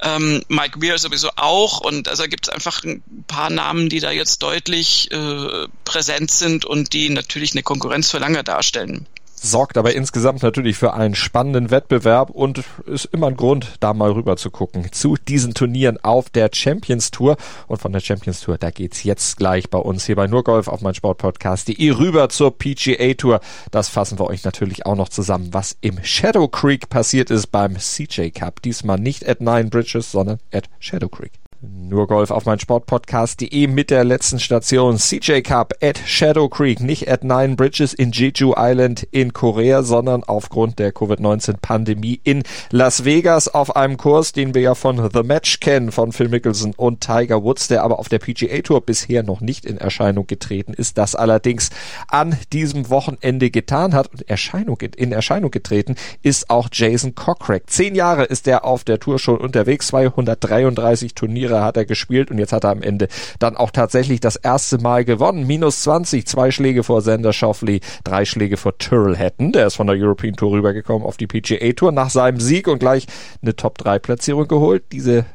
Ähm, 0.00 0.44
Mike 0.48 0.80
Weir 0.80 0.98
sowieso 0.98 1.30
auch 1.36 1.80
und 1.80 2.08
also 2.08 2.24
gibt 2.24 2.46
es 2.46 2.52
einfach 2.52 2.84
ein 2.84 3.02
paar 3.26 3.33
Namen, 3.50 3.88
die 3.88 4.00
da 4.00 4.10
jetzt 4.10 4.42
deutlich 4.42 5.10
äh, 5.12 5.66
präsent 5.84 6.30
sind 6.30 6.64
und 6.64 6.92
die 6.92 7.10
natürlich 7.10 7.52
eine 7.52 7.62
Konkurrenz 7.62 8.10
für 8.10 8.18
lange 8.18 8.44
darstellen 8.44 9.06
sorgt 9.44 9.76
aber 9.76 9.94
insgesamt 9.94 10.42
natürlich 10.42 10.76
für 10.76 10.94
einen 10.94 11.14
spannenden 11.14 11.70
Wettbewerb 11.70 12.30
und 12.30 12.64
ist 12.86 13.04
immer 13.06 13.28
ein 13.28 13.36
Grund, 13.36 13.76
da 13.80 13.92
mal 13.92 14.10
rüber 14.10 14.36
zu 14.36 14.50
gucken 14.50 14.90
zu 14.90 15.16
diesen 15.16 15.54
Turnieren 15.54 16.02
auf 16.02 16.30
der 16.30 16.50
Champions 16.52 17.10
Tour. 17.10 17.36
Und 17.66 17.80
von 17.80 17.92
der 17.92 18.00
Champions 18.00 18.40
Tour, 18.40 18.58
da 18.58 18.70
geht's 18.70 19.02
jetzt 19.04 19.36
gleich 19.36 19.68
bei 19.70 19.78
uns 19.78 20.06
hier 20.06 20.16
bei 20.16 20.26
Nurgolf 20.26 20.68
auf 20.68 20.80
mein 20.80 20.94
Sportpodcast.de 20.94 21.90
rüber 21.90 22.28
zur 22.30 22.56
PGA 22.56 23.14
Tour. 23.14 23.40
Das 23.70 23.88
fassen 23.88 24.18
wir 24.18 24.26
euch 24.26 24.44
natürlich 24.44 24.86
auch 24.86 24.96
noch 24.96 25.10
zusammen, 25.10 25.52
was 25.52 25.76
im 25.80 26.02
Shadow 26.02 26.48
Creek 26.48 26.88
passiert 26.88 27.30
ist 27.30 27.48
beim 27.48 27.76
CJ 27.78 28.30
Cup. 28.30 28.62
Diesmal 28.62 28.98
nicht 28.98 29.28
at 29.28 29.40
Nine 29.40 29.66
Bridges, 29.66 30.10
sondern 30.10 30.38
at 30.52 30.64
Shadow 30.80 31.08
Creek. 31.08 31.32
Nur 31.66 32.06
Golf 32.06 32.30
auf 32.30 32.44
mein 32.44 32.58
Sportpodcast.de 32.58 33.66
mit 33.66 33.90
der 33.90 34.04
letzten 34.04 34.38
Station. 34.38 34.96
CJ 34.96 35.40
Cup 35.42 35.74
at 35.82 35.98
Shadow 36.04 36.48
Creek, 36.48 36.80
nicht 36.80 37.08
at 37.08 37.24
Nine 37.24 37.56
Bridges 37.56 37.94
in 37.94 38.12
Jeju 38.12 38.54
Island 38.56 39.06
in 39.10 39.32
Korea, 39.32 39.82
sondern 39.82 40.24
aufgrund 40.24 40.78
der 40.78 40.92
Covid-19-Pandemie 40.92 42.20
in 42.24 42.42
Las 42.70 43.04
Vegas 43.04 43.48
auf 43.48 43.76
einem 43.76 43.96
Kurs, 43.96 44.32
den 44.32 44.54
wir 44.54 44.62
ja 44.62 44.74
von 44.74 45.10
The 45.12 45.22
Match 45.22 45.60
kennen, 45.60 45.92
von 45.92 46.12
Phil 46.12 46.28
Mickelson 46.28 46.74
und 46.76 47.00
Tiger 47.00 47.42
Woods, 47.42 47.68
der 47.68 47.82
aber 47.82 47.98
auf 47.98 48.08
der 48.08 48.18
PGA 48.18 48.60
Tour 48.62 48.80
bisher 48.80 49.22
noch 49.22 49.40
nicht 49.40 49.64
in 49.64 49.78
Erscheinung 49.78 50.26
getreten 50.26 50.74
ist, 50.74 50.98
das 50.98 51.14
allerdings 51.14 51.70
an 52.08 52.36
diesem 52.52 52.90
Wochenende 52.90 53.50
getan 53.50 53.94
hat 53.94 54.10
und 54.12 54.28
Erscheinung, 54.28 54.80
in 54.80 55.12
Erscheinung 55.12 55.50
getreten 55.50 55.94
ist 56.22 56.50
auch 56.50 56.68
Jason 56.72 57.14
Kokrak. 57.14 57.70
Zehn 57.70 57.94
Jahre 57.94 58.24
ist 58.24 58.48
er 58.48 58.64
auf 58.64 58.84
der 58.84 59.00
Tour 59.00 59.18
schon 59.18 59.38
unterwegs, 59.38 59.88
233 59.88 61.14
Turniere 61.14 61.53
hat 61.62 61.74
hat 61.74 61.76
er 61.76 61.86
gespielt 61.86 62.30
und 62.30 62.38
jetzt 62.38 62.52
hat 62.52 62.64
er 62.64 62.70
am 62.70 62.82
Ende 62.82 63.08
dann 63.40 63.56
auch 63.56 63.70
tatsächlich 63.70 64.20
das 64.20 64.36
erste 64.36 64.78
Mal 64.78 65.04
gewonnen. 65.04 65.46
Minus 65.46 65.82
20, 65.82 66.26
zwei 66.26 66.50
Schläge 66.52 66.84
vor 66.84 67.02
Sander 67.02 67.32
Schauffele, 67.32 67.80
drei 68.04 68.24
Schläge 68.24 68.56
vor 68.56 68.78
Tyrrell 68.78 69.16
Hatton. 69.16 69.52
Der 69.52 69.66
ist 69.66 69.74
von 69.74 69.88
der 69.88 69.96
European 69.96 70.36
Tour 70.36 70.52
rübergekommen 70.52 71.06
auf 71.06 71.16
die 71.16 71.26
PGA 71.26 71.72
Tour 71.72 71.90
nach 71.90 72.10
seinem 72.10 72.38
Sieg 72.38 72.68
und 72.68 72.78
gleich 72.78 73.06
eine 73.42 73.56
Top 73.56 73.78
3 73.78 73.98
Platzierung 73.98 74.46
geholt. 74.46 74.84
Diese 74.92 75.26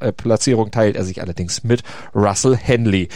äh, 0.00 0.12
Platzierung 0.12 0.70
teilt 0.70 0.96
er 0.96 1.04
sich 1.04 1.22
allerdings 1.22 1.64
mit 1.64 1.82
Russell 2.14 2.56
Henley. 2.56 3.08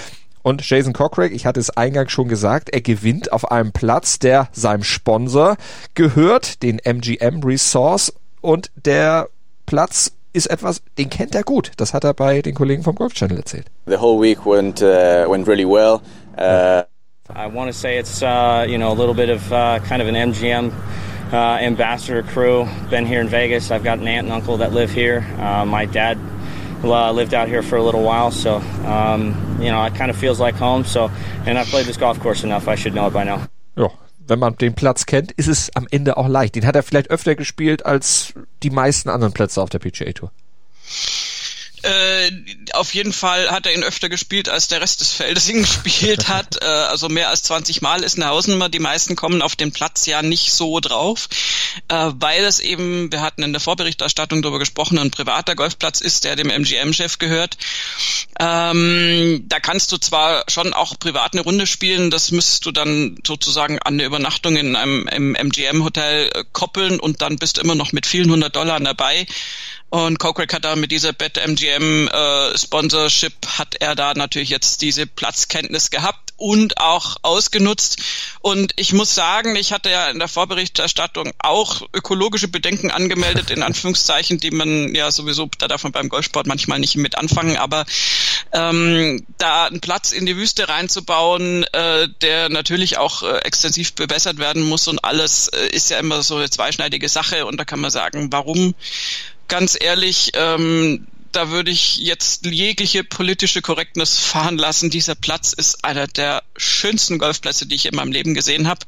Und 0.42 0.68
Jason 0.68 0.92
Cockrack, 0.92 1.32
ich 1.32 1.46
hatte 1.46 1.60
es 1.60 1.70
eingangs 1.70 2.12
schon 2.12 2.28
gesagt, 2.28 2.70
er 2.70 2.82
gewinnt 2.82 3.32
auf 3.32 3.50
einem 3.50 3.72
Platz, 3.72 4.18
der 4.18 4.48
seinem 4.52 4.84
Sponsor 4.84 5.56
gehört, 5.94 6.62
den 6.62 6.78
MGM 6.78 7.42
Resource. 7.42 8.14
Und 8.42 8.70
der 8.76 9.28
Platz 9.64 10.12
ist 10.34 10.46
etwas, 10.46 10.82
den 10.98 11.08
kennt 11.08 11.34
er 11.34 11.42
gut. 11.42 11.72
Das 11.76 11.94
hat 11.94 12.04
er 12.04 12.12
bei 12.12 12.42
den 12.42 12.54
Kollegen 12.54 12.82
vom 12.82 12.94
Golf 12.94 13.14
Channel 13.14 13.38
erzählt. 13.38 13.70
The 13.86 14.00
whole 14.00 14.20
week 14.20 14.44
went 14.44 14.82
uh, 14.82 15.26
went 15.28 15.46
really 15.46 15.64
well. 15.64 16.02
Uh, 16.36 16.82
I 17.34 17.46
want 17.46 17.68
to 17.68 17.72
say 17.72 17.98
it's 17.98 18.22
uh, 18.22 18.66
you 18.68 18.76
know 18.76 18.92
a 18.92 18.98
little 18.98 19.14
bit 19.14 19.30
of 19.30 19.50
uh, 19.52 19.78
kind 19.88 20.02
of 20.02 20.08
an 20.08 20.14
MGM 20.14 20.72
uh, 21.32 21.36
ambassador 21.60 22.22
crew. 22.22 22.66
Been 22.90 23.06
here 23.06 23.20
in 23.20 23.28
Vegas. 23.28 23.70
I've 23.70 23.84
got 23.84 23.98
an 23.98 24.08
aunt 24.08 24.26
and 24.26 24.32
uncle 24.32 24.58
that 24.58 24.72
live 24.72 24.90
here. 24.90 25.24
Uh, 25.38 25.64
my 25.64 25.86
dad 25.86 26.18
lived 26.82 27.32
out 27.32 27.48
here 27.48 27.62
for 27.62 27.76
a 27.76 27.82
little 27.82 28.02
while, 28.02 28.30
so 28.30 28.56
um, 28.84 29.58
you 29.58 29.70
know 29.70 29.82
it 29.84 29.94
kind 29.94 30.10
of 30.10 30.16
feels 30.16 30.40
like 30.40 30.54
home. 30.56 30.84
So, 30.84 31.10
and 31.46 31.56
I've 31.58 31.68
played 31.68 31.86
this 31.86 31.96
golf 31.96 32.20
course 32.20 32.44
enough. 32.44 32.68
I 32.68 32.74
should 32.74 32.94
know 32.94 33.06
it 33.06 33.12
by 33.12 33.24
now. 33.24 33.48
Ja, 33.76 33.88
wenn 34.26 34.38
man 34.38 34.56
den 34.56 34.74
Platz 34.74 35.06
kennt, 35.06 35.32
ist 35.32 35.48
es 35.48 35.74
am 35.74 35.86
Ende 35.90 36.16
auch 36.16 36.28
leicht. 36.28 36.54
Den 36.54 36.66
hat 36.66 36.76
er 36.76 36.82
vielleicht 36.82 37.10
öfter 37.10 37.34
gespielt 37.34 37.84
als 37.84 38.34
die 38.62 38.70
meisten 38.70 39.08
anderen 39.08 39.32
Plätze 39.32 39.62
auf 39.62 39.70
der 39.70 39.78
PGA 39.78 40.12
Tour. 40.12 40.32
Äh, 41.84 42.30
auf 42.72 42.94
jeden 42.94 43.12
Fall 43.12 43.50
hat 43.50 43.66
er 43.66 43.74
ihn 43.74 43.82
öfter 43.82 44.08
gespielt, 44.08 44.48
als 44.48 44.68
der 44.68 44.80
Rest 44.80 45.02
des 45.02 45.12
Feldes 45.12 45.48
ihn 45.50 45.62
gespielt 45.84 46.28
hat. 46.28 46.62
Äh, 46.62 46.64
also 46.64 47.10
mehr 47.10 47.28
als 47.28 47.42
20 47.42 47.82
Mal 47.82 48.02
ist 48.02 48.16
eine 48.16 48.28
Hausnummer. 48.28 48.70
Die 48.70 48.78
meisten 48.78 49.16
kommen 49.16 49.42
auf 49.42 49.54
den 49.54 49.70
Platz 49.70 50.06
ja 50.06 50.22
nicht 50.22 50.54
so 50.54 50.80
drauf, 50.80 51.28
äh, 51.88 52.10
weil 52.14 52.42
es 52.44 52.60
eben, 52.60 53.12
wir 53.12 53.20
hatten 53.20 53.42
in 53.42 53.52
der 53.52 53.60
Vorberichterstattung 53.60 54.40
darüber 54.40 54.58
gesprochen, 54.58 54.98
ein 54.98 55.10
privater 55.10 55.54
Golfplatz 55.54 56.00
ist, 56.00 56.24
der 56.24 56.36
dem 56.36 56.48
MGM-Chef 56.48 57.18
gehört. 57.18 57.58
Ähm, 58.40 59.44
da 59.46 59.60
kannst 59.60 59.92
du 59.92 59.98
zwar 59.98 60.44
schon 60.48 60.72
auch 60.72 60.98
privat 60.98 61.34
eine 61.34 61.42
Runde 61.42 61.66
spielen, 61.66 62.10
das 62.10 62.30
müsstest 62.30 62.64
du 62.64 62.72
dann 62.72 63.18
sozusagen 63.26 63.78
an 63.80 63.94
eine 63.94 64.04
Übernachtung 64.04 64.56
in 64.56 64.74
einem 64.74 65.34
MGM-Hotel 65.34 66.30
koppeln 66.52 66.98
und 66.98 67.20
dann 67.20 67.36
bist 67.36 67.58
du 67.58 67.60
immer 67.60 67.74
noch 67.74 67.92
mit 67.92 68.06
vielen 68.06 68.30
hundert 68.30 68.56
Dollar 68.56 68.80
dabei. 68.80 69.26
Und 69.94 70.18
Kokrak 70.18 70.52
hat 70.52 70.64
da 70.64 70.74
mit 70.74 70.90
dieser 70.90 71.12
BetMGM 71.12 72.08
äh, 72.08 72.58
Sponsorship 72.58 73.32
hat 73.46 73.76
er 73.78 73.94
da 73.94 74.12
natürlich 74.14 74.48
jetzt 74.48 74.82
diese 74.82 75.06
Platzkenntnis 75.06 75.88
gehabt 75.88 76.32
und 76.36 76.78
auch 76.78 77.14
ausgenutzt. 77.22 77.98
Und 78.40 78.72
ich 78.74 78.92
muss 78.92 79.14
sagen, 79.14 79.54
ich 79.54 79.72
hatte 79.72 79.90
ja 79.90 80.10
in 80.10 80.18
der 80.18 80.26
Vorberichterstattung 80.26 81.30
auch 81.38 81.82
ökologische 81.92 82.48
Bedenken 82.48 82.90
angemeldet, 82.90 83.52
in 83.52 83.62
Anführungszeichen, 83.62 84.40
die 84.40 84.50
man 84.50 84.96
ja 84.96 85.12
sowieso, 85.12 85.48
da 85.58 85.76
man 85.84 85.92
beim 85.92 86.08
Golfsport 86.08 86.48
manchmal 86.48 86.80
nicht 86.80 86.96
mit 86.96 87.16
anfangen, 87.16 87.56
aber 87.56 87.84
ähm, 88.52 89.24
da 89.38 89.66
einen 89.66 89.80
Platz 89.80 90.10
in 90.10 90.26
die 90.26 90.36
Wüste 90.36 90.68
reinzubauen, 90.68 91.64
äh, 91.72 92.08
der 92.20 92.48
natürlich 92.48 92.98
auch 92.98 93.22
äh, 93.22 93.38
extensiv 93.38 93.94
bewässert 93.94 94.38
werden 94.38 94.64
muss 94.64 94.88
und 94.88 95.04
alles, 95.04 95.46
äh, 95.48 95.68
ist 95.68 95.90
ja 95.90 96.00
immer 96.00 96.22
so 96.24 96.36
eine 96.36 96.50
zweischneidige 96.50 97.08
Sache. 97.08 97.46
Und 97.46 97.58
da 97.58 97.64
kann 97.64 97.78
man 97.78 97.92
sagen, 97.92 98.32
warum 98.32 98.74
ganz 99.48 99.76
ehrlich, 99.80 100.32
ähm, 100.34 101.06
da 101.34 101.50
würde 101.50 101.70
ich 101.70 101.96
jetzt 101.96 102.46
jegliche 102.46 103.02
politische 103.02 103.60
Korrektness 103.60 104.18
fahren 104.18 104.56
lassen. 104.56 104.90
Dieser 104.90 105.14
Platz 105.14 105.52
ist 105.52 105.84
einer 105.84 106.06
der 106.06 106.44
schönsten 106.56 107.18
Golfplätze, 107.18 107.66
die 107.66 107.74
ich 107.74 107.86
in 107.86 107.96
meinem 107.96 108.12
Leben 108.12 108.34
gesehen 108.34 108.68
habe. 108.68 108.80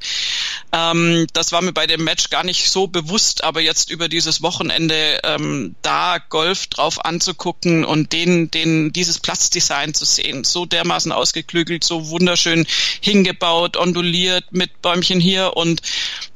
Ähm, 0.72 1.26
das 1.32 1.52
war 1.52 1.60
mir 1.62 1.72
bei 1.72 1.86
dem 1.86 2.04
Match 2.04 2.30
gar 2.30 2.44
nicht 2.44 2.70
so 2.70 2.86
bewusst, 2.86 3.42
aber 3.42 3.60
jetzt 3.60 3.90
über 3.90 4.08
dieses 4.08 4.42
Wochenende 4.42 5.20
ähm, 5.24 5.74
da 5.82 6.18
Golf 6.18 6.68
drauf 6.68 7.04
anzugucken 7.04 7.84
und 7.84 8.12
den, 8.12 8.50
den, 8.50 8.92
dieses 8.92 9.18
Platzdesign 9.18 9.94
zu 9.94 10.04
sehen, 10.04 10.44
so 10.44 10.66
dermaßen 10.66 11.10
ausgeklügelt, 11.10 11.82
so 11.82 12.08
wunderschön 12.10 12.66
hingebaut, 13.00 13.76
onduliert 13.76 14.44
mit 14.52 14.82
Bäumchen 14.82 15.18
hier 15.18 15.56
und 15.56 15.82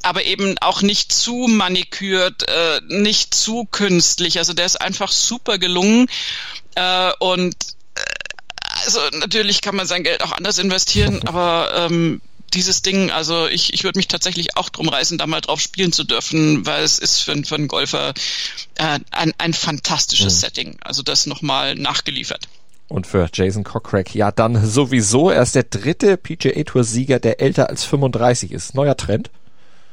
aber 0.03 0.25
eben 0.25 0.57
auch 0.59 0.83
nicht 0.83 1.13
zu 1.13 1.47
manikürt, 1.49 2.49
äh, 2.49 2.81
nicht 2.89 3.35
zu 3.35 3.67
künstlich. 3.71 4.39
Also 4.39 4.53
der 4.53 4.67
ist 4.67 4.81
einfach 4.81 5.13
super 5.13 5.59
gelungen 5.59 6.09
äh, 6.75 7.13
und 7.19 7.55
äh, 7.95 8.01
also 8.85 9.01
natürlich 9.19 9.61
kann 9.61 9.77
man 9.77 9.87
sein 9.87 10.05
Geld 10.05 10.23
auch 10.23 10.33
anders 10.33 10.59
investieren, 10.59 11.21
aber 11.27 11.73
ähm, 11.75 12.21
dieses 12.55 12.83
Ding, 12.83 13.11
also 13.11 13.47
ich, 13.47 13.73
ich 13.73 13.85
würde 13.85 13.99
mich 13.99 14.09
tatsächlich 14.09 14.57
auch 14.57 14.69
drum 14.69 14.89
reißen, 14.89 15.19
da 15.19 15.27
mal 15.27 15.41
drauf 15.41 15.61
spielen 15.61 15.93
zu 15.93 16.05
dürfen, 16.05 16.67
weil 16.67 16.83
es 16.83 16.99
ist 16.99 17.21
für, 17.21 17.37
für 17.45 17.55
einen 17.55 17.69
Golfer 17.69 18.13
äh, 18.77 18.99
ein, 19.11 19.33
ein 19.39 19.55
fantastisches 19.55 20.37
mhm. 20.37 20.41
Setting. 20.41 20.79
Also 20.83 21.03
das 21.03 21.27
nochmal 21.27 21.75
nachgeliefert. 21.77 22.49
Und 22.89 23.07
für 23.07 23.29
Jason 23.33 23.63
Cockrack, 23.63 24.17
ja 24.17 24.33
dann 24.33 24.67
sowieso. 24.67 25.31
Er 25.31 25.43
ist 25.43 25.55
der 25.55 25.63
dritte 25.63 26.17
PGA 26.17 26.65
Tour 26.65 26.83
Sieger, 26.83 27.21
der 27.21 27.41
älter 27.41 27.69
als 27.69 27.85
35 27.85 28.51
ist. 28.51 28.75
Neuer 28.75 28.97
Trend? 28.97 29.31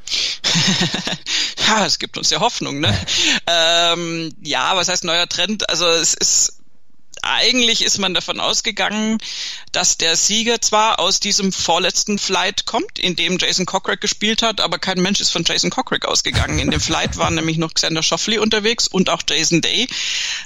ja, 1.68 1.86
es 1.86 2.00
gibt 2.00 2.18
uns 2.18 2.30
ja 2.30 2.40
Hoffnung, 2.40 2.80
ne? 2.80 2.98
ähm, 3.48 4.34
ja, 4.42 4.76
was 4.76 4.88
heißt 4.88 5.04
neuer 5.04 5.28
Trend? 5.28 5.70
Also 5.70 5.88
es 5.88 6.14
ist 6.14 6.57
eigentlich 7.24 7.84
ist 7.84 7.98
man 7.98 8.14
davon 8.14 8.40
ausgegangen, 8.40 9.18
dass 9.72 9.98
der 9.98 10.16
Sieger 10.16 10.62
zwar 10.62 11.00
aus 11.00 11.20
diesem 11.20 11.52
vorletzten 11.52 12.20
Flight 12.20 12.66
kommt, 12.66 13.00
in 13.00 13.16
dem 13.16 13.38
Jason 13.38 13.66
Cochrack 13.66 14.02
gespielt 14.02 14.42
hat, 14.42 14.62
aber 14.62 14.80
kein 14.80 15.02
Mensch 15.02 15.22
ist 15.22 15.32
von 15.32 15.44
Jason 15.44 15.70
Cochrack 15.70 16.06
ausgegangen. 16.06 16.60
In 16.60 16.72
dem 16.72 16.82
Flight 16.82 17.18
waren 17.18 17.36
nämlich 17.36 17.58
noch 17.58 17.74
Xander 17.74 18.04
Schauffele 18.04 18.42
unterwegs 18.42 18.88
und 18.88 19.10
auch 19.10 19.22
Jason 19.28 19.62
Day. 19.62 19.88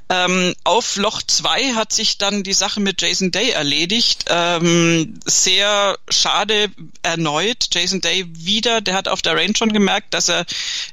Ähm, 0.09 0.53
auf 0.63 0.95
Loch 0.95 1.21
2 1.21 1.73
hat 1.73 1.93
sich 1.93 2.17
dann 2.17 2.43
die 2.43 2.53
Sache 2.53 2.79
mit 2.79 3.01
Jason 3.01 3.31
Day 3.31 3.51
erledigt. 3.51 4.25
Ähm, 4.27 5.19
sehr 5.25 5.97
schade 6.09 6.69
erneut. 7.03 7.67
Jason 7.71 8.01
Day 8.01 8.25
wieder, 8.29 8.81
der 8.81 8.95
hat 8.95 9.07
auf 9.07 9.21
der 9.21 9.35
Range 9.35 9.53
schon 9.55 9.73
gemerkt, 9.73 10.13
dass 10.13 10.29
er 10.29 10.45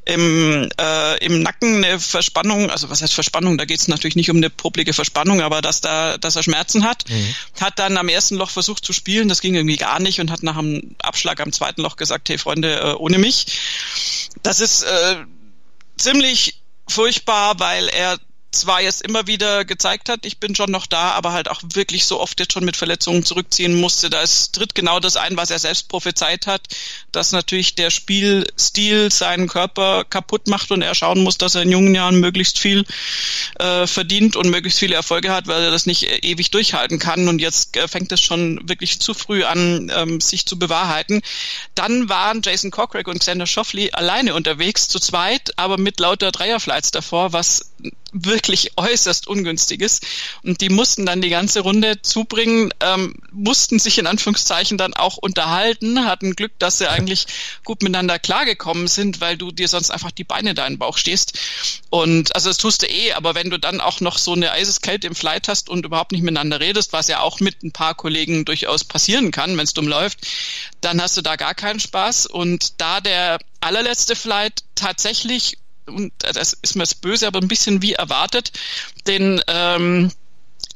im, 0.05 0.69
äh, 0.81 1.25
im 1.25 1.43
Nacken 1.43 1.85
eine 1.85 1.99
Verspannung, 2.01 2.71
also 2.71 2.91
was 2.91 3.03
heißt 3.03 3.15
Verspannung, 3.15 3.59
da 3.59 3.65
geht 3.65 3.81
es 3.81 3.89
natürlich 3.89 4.17
nicht 4.17 4.31
um 4.31 4.37
eine 4.37 4.51
publike 4.51 4.93
Verspannung, 4.93 5.41
aber 5.41 5.63
dass 5.69 5.83
da, 5.83 6.17
dass 6.17 6.35
er 6.35 6.43
Schmerzen 6.43 6.85
hat. 6.85 7.05
Mhm. 7.09 7.35
Hat 7.61 7.79
dann 7.79 7.97
am 7.99 8.09
ersten 8.09 8.37
Loch 8.37 8.51
versucht 8.51 8.85
zu 8.85 8.93
spielen, 8.93 9.29
das 9.29 9.41
ging 9.41 9.55
irgendwie 9.55 9.77
gar 9.77 10.01
nicht 10.01 10.21
und 10.21 10.31
hat 10.31 10.43
nach 10.43 10.57
dem 10.57 10.97
Abschlag 11.03 11.41
am 11.41 11.53
zweiten 11.53 11.83
Loch 11.83 11.97
gesagt, 11.97 12.29
hey 12.31 12.39
Freunde, 12.39 12.81
äh, 12.81 12.95
ohne 12.95 13.19
mich. 13.19 13.47
Das 14.43 14.61
ist 14.61 14.83
äh, 14.83 15.17
ziemlich 15.99 16.61
furchtbar, 16.89 17.61
weil 17.61 17.89
er 17.89 18.19
zwar 18.51 18.81
jetzt 18.81 19.03
immer 19.03 19.27
wieder 19.27 19.65
gezeigt 19.65 20.09
hat, 20.09 20.25
ich 20.25 20.39
bin 20.39 20.55
schon 20.55 20.71
noch 20.71 20.87
da, 20.87 21.13
aber 21.13 21.33
halt 21.33 21.49
auch 21.49 21.61
wirklich 21.75 22.07
so 22.07 22.21
oft 22.21 22.41
jetzt 22.41 22.53
schon 22.53 22.65
mit 22.65 22.77
Verletzungen 22.77 23.25
zurückziehen 23.25 23.75
musste. 23.75 24.09
Da 24.09 24.25
tritt 24.53 24.75
genau 24.75 25.01
das 25.01 25.17
ein, 25.17 25.37
was 25.37 25.51
er 25.51 25.59
selbst 25.59 25.89
prophezeit 25.89 26.47
hat, 26.47 26.63
dass 27.13 27.33
natürlich 27.33 27.75
der 27.75 27.91
Spielstil 27.91 29.13
seinen 29.13 29.49
Körper 29.49 30.05
kaputt 30.05 30.49
macht 30.49 30.71
und 30.71 30.83
er 30.83 30.95
schauen 30.95 31.23
muss, 31.23 31.37
dass 31.37 31.55
er 31.55 31.63
in 31.63 31.73
jungen 31.73 31.95
Jahren 31.95 32.21
möglichst 32.21 32.59
viel 32.59 32.85
äh, 33.59 33.87
verdient 33.87 34.35
und 34.37 34.49
möglichst 34.49 34.79
viele 34.79 34.95
Erfolge 34.95 35.31
hat, 35.31 35.47
weil 35.47 35.65
er 35.65 35.71
das 35.71 35.87
nicht 35.87 36.05
äh, 36.05 36.19
ewig 36.23 36.51
durchhalten 36.51 36.99
kann. 36.99 37.29
Und 37.29 37.41
jetzt 37.41 37.77
äh, 37.77 37.87
fängt 37.87 38.13
es 38.13 38.21
schon 38.21 38.67
wirklich 38.69 39.01
zu 39.01 39.13
früh 39.13 39.45
an, 39.45 39.93
ähm, 39.95 40.21
sich 40.21 40.47
zu 40.47 40.59
bewahrheiten. 40.59 41.21
Dann 41.75 42.09
waren 42.09 42.41
Jason 42.43 42.71
Cochrack 42.71 43.09
und 43.09 43.21
Xander 43.21 43.47
Schauffele 43.47 43.93
alleine 43.93 44.35
unterwegs, 44.35 44.89
zu 44.89 44.99
zweit, 44.99 45.53
aber 45.57 45.77
mit 45.77 46.01
lauter 46.01 46.33
Dreierflights 46.33 46.91
davor, 46.91 47.33
was 47.33 47.68
wirklich 48.13 48.73
äußerst 48.77 49.27
ungünstig 49.27 49.81
ist. 49.83 50.07
Und 50.43 50.61
die 50.61 50.71
mussten 50.71 51.05
dann 51.05 51.21
die 51.21 51.29
ganze 51.29 51.61
Runde 51.61 52.01
zubringen, 52.03 52.73
ähm, 52.81 53.15
mussten 53.33 53.79
sich 53.79 53.99
in 53.99 54.07
Anführungszeichen 54.07 54.79
dann 54.79 54.95
auch 54.95 55.19
unterhalten, 55.19 56.07
hatten 56.07 56.35
Glück, 56.35 56.53
dass 56.59 56.79
sie 56.79 56.91
eigentlich 56.91 57.27
gut 57.65 57.83
miteinander 57.83 58.19
klargekommen 58.19 58.89
sind, 58.89 59.21
weil 59.21 59.37
du 59.37 59.51
dir 59.51 59.69
sonst 59.69 59.91
einfach 59.91 60.11
die 60.11 60.25
Beine 60.25 60.55
da 60.55 60.67
in 60.67 60.75
den 60.75 60.79
Bauch 60.79 60.97
stehst. 60.97 61.39
Und 61.91 62.35
also 62.35 62.49
das 62.49 62.57
tust 62.57 62.83
du 62.83 62.87
eh, 62.87 63.13
aber 63.13 63.35
wenn 63.35 63.51
du 63.51 63.59
dann 63.59 63.81
auch 63.81 64.01
noch 64.01 64.19
so 64.19 64.33
eine 64.33 64.53
Eiseskälte 64.53 65.07
im 65.07 65.15
Flight 65.15 65.49
hast 65.49 65.69
und 65.69 65.85
überhaupt 65.85 66.13
nicht 66.13 66.23
miteinander 66.23 66.61
redest, 66.61 66.93
was 66.93 67.09
ja 67.09 67.21
auch 67.21 67.41
mit 67.41 67.63
ein 67.63 67.73
paar 67.73 67.95
Kollegen 67.95 68.45
durchaus 68.45 68.85
passieren 68.85 69.31
kann, 69.31 69.57
wenn 69.57 69.65
es 69.65 69.75
dumm 69.75 69.89
läuft, 69.89 70.27
dann 70.81 71.03
hast 71.03 71.17
du 71.17 71.23
da 71.23 71.37
gar 71.37 71.55
keinen 71.55 71.81
Spaß. 71.81 72.27
Und 72.27 72.81
da 72.81 73.01
der 73.01 73.39
allerletzte 73.61 74.17
Flight 74.17 74.63
tatsächlich 74.75 75.59
und 75.89 76.13
das 76.19 76.53
ist 76.53 76.77
mir 76.77 76.83
jetzt 76.83 77.01
böse, 77.01 77.27
aber 77.27 77.41
ein 77.41 77.49
bisschen 77.49 77.83
wie 77.83 77.95
erwartet, 77.95 78.53
den 79.07 79.41
ähm, 79.47 80.11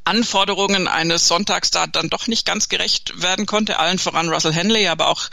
Anforderungen 0.04 0.88
eines 0.88 1.28
Sonntags 1.28 1.70
da 1.70 1.86
dann 1.86 2.10
doch 2.10 2.26
nicht 2.26 2.44
ganz 2.44 2.68
gerecht 2.68 3.22
werden 3.22 3.46
konnte. 3.46 3.78
Allen 3.78 3.98
voran 3.98 4.28
Russell 4.28 4.52
Henley, 4.52 4.88
aber 4.88 5.08
auch 5.08 5.28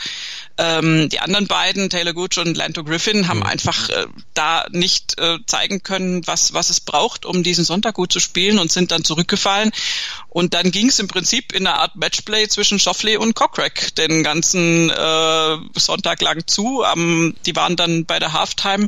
ähm, 0.58 1.08
die 1.08 1.20
anderen 1.20 1.46
beiden, 1.46 1.90
Taylor 1.90 2.12
Gooch 2.12 2.38
und 2.38 2.56
Lanto 2.56 2.84
Griffin, 2.84 3.28
haben 3.28 3.40
mhm. 3.40 3.46
einfach 3.46 3.88
äh, 3.88 4.06
da 4.34 4.66
nicht 4.70 5.18
äh, 5.18 5.38
zeigen 5.46 5.82
können, 5.82 6.26
was, 6.26 6.52
was 6.52 6.70
es 6.70 6.80
braucht, 6.80 7.24
um 7.24 7.42
diesen 7.42 7.64
Sonntag 7.64 7.94
gut 7.94 8.12
zu 8.12 8.20
spielen 8.20 8.58
und 8.58 8.70
sind 8.70 8.92
dann 8.92 9.04
zurückgefallen. 9.04 9.72
Und 10.28 10.54
dann 10.54 10.70
ging 10.70 10.88
es 10.88 10.98
im 10.98 11.08
Prinzip 11.08 11.52
in 11.52 11.66
einer 11.66 11.78
Art 11.78 11.96
Matchplay 11.96 12.46
zwischen 12.46 12.78
Schoffley 12.78 13.16
und 13.16 13.34
Cockrack 13.34 13.94
den 13.96 14.22
ganzen 14.22 14.90
äh, 14.90 15.56
Sonntag 15.74 16.20
lang 16.22 16.46
zu. 16.46 16.84
Ähm, 16.84 17.34
die 17.46 17.56
waren 17.56 17.74
dann 17.74 18.04
bei 18.04 18.18
der 18.18 18.32
Halftime 18.32 18.86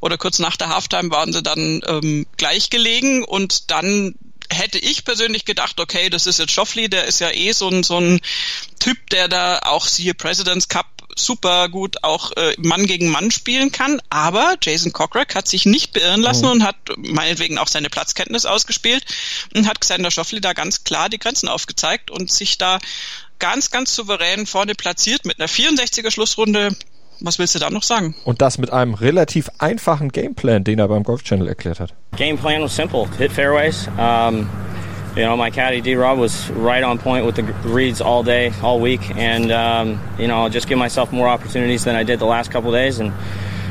oder 0.00 0.18
kurz 0.18 0.38
nach 0.38 0.56
der 0.56 0.68
Halftime 0.68 1.10
waren 1.10 1.32
sie 1.32 1.42
dann 1.42 1.80
ähm, 1.86 2.26
gleich 2.36 2.68
gelegen 2.68 3.24
und 3.24 3.70
dann 3.70 4.14
hätte 4.52 4.78
ich 4.78 5.04
persönlich 5.04 5.44
gedacht, 5.44 5.80
okay, 5.80 6.10
das 6.10 6.26
ist 6.26 6.38
jetzt 6.38 6.52
Schoffli, 6.52 6.88
der 6.88 7.04
ist 7.04 7.20
ja 7.20 7.30
eh 7.30 7.52
so 7.52 7.68
ein, 7.68 7.82
so 7.82 7.98
ein 7.98 8.20
Typ, 8.78 9.10
der 9.10 9.28
da 9.28 9.58
auch 9.60 9.86
siehe 9.86 10.14
President's 10.14 10.68
Cup 10.68 10.86
super 11.16 11.68
gut 11.68 12.02
auch 12.04 12.32
äh, 12.36 12.54
Mann 12.58 12.86
gegen 12.86 13.08
Mann 13.08 13.30
spielen 13.30 13.72
kann, 13.72 14.00
aber 14.10 14.56
Jason 14.62 14.92
Cochrack 14.92 15.34
hat 15.34 15.48
sich 15.48 15.66
nicht 15.66 15.92
beirren 15.92 16.20
lassen 16.20 16.46
oh. 16.46 16.50
und 16.50 16.64
hat 16.64 16.76
meinetwegen 16.96 17.58
auch 17.58 17.68
seine 17.68 17.90
Platzkenntnis 17.90 18.46
ausgespielt 18.46 19.04
und 19.54 19.66
hat 19.66 19.80
Xander 19.80 20.10
Schoffli 20.10 20.40
da 20.40 20.52
ganz 20.52 20.84
klar 20.84 21.08
die 21.08 21.18
Grenzen 21.18 21.48
aufgezeigt 21.48 22.10
und 22.10 22.30
sich 22.30 22.58
da 22.58 22.78
ganz, 23.38 23.70
ganz 23.70 23.94
souverän 23.94 24.46
vorne 24.46 24.74
platziert 24.74 25.24
mit 25.24 25.40
einer 25.40 25.48
64er 25.48 26.10
Schlussrunde 26.10 26.76
was 27.24 27.38
willst 27.38 27.54
du 27.54 27.58
da 27.58 27.70
noch 27.70 27.82
sagen? 27.82 28.14
Und 28.24 28.42
das 28.42 28.58
mit 28.58 28.72
einem 28.72 28.94
relativ 28.94 29.48
einfachen 29.58 30.10
Gameplan, 30.10 30.64
den 30.64 30.78
er 30.78 30.88
beim 30.88 31.02
Golf 31.02 31.22
Channel 31.22 31.48
erklärt 31.48 31.80
hat. 31.80 31.94
Gameplan 32.16 32.62
was 32.62 32.74
simple. 32.74 33.06
Hit 33.18 33.32
fairways. 33.32 33.88
Um, 33.98 34.48
you 35.16 35.22
know, 35.24 35.36
my 35.36 35.50
caddy 35.50 35.80
D-Rob 35.80 36.18
was 36.18 36.50
right 36.50 36.82
on 36.82 36.98
point 36.98 37.26
with 37.26 37.36
the 37.36 37.42
reads 37.68 38.00
all 38.00 38.22
day, 38.22 38.52
all 38.62 38.80
week, 38.80 39.00
and 39.16 39.52
um, 39.52 40.00
you 40.18 40.26
know, 40.26 40.46
I 40.46 40.48
just 40.48 40.68
give 40.68 40.78
myself 40.78 41.12
more 41.12 41.28
opportunities 41.28 41.84
than 41.84 41.96
I 41.96 42.02
did 42.02 42.18
the 42.18 42.26
last 42.26 42.50
couple 42.50 42.72
days, 42.72 42.98
and 42.98 43.12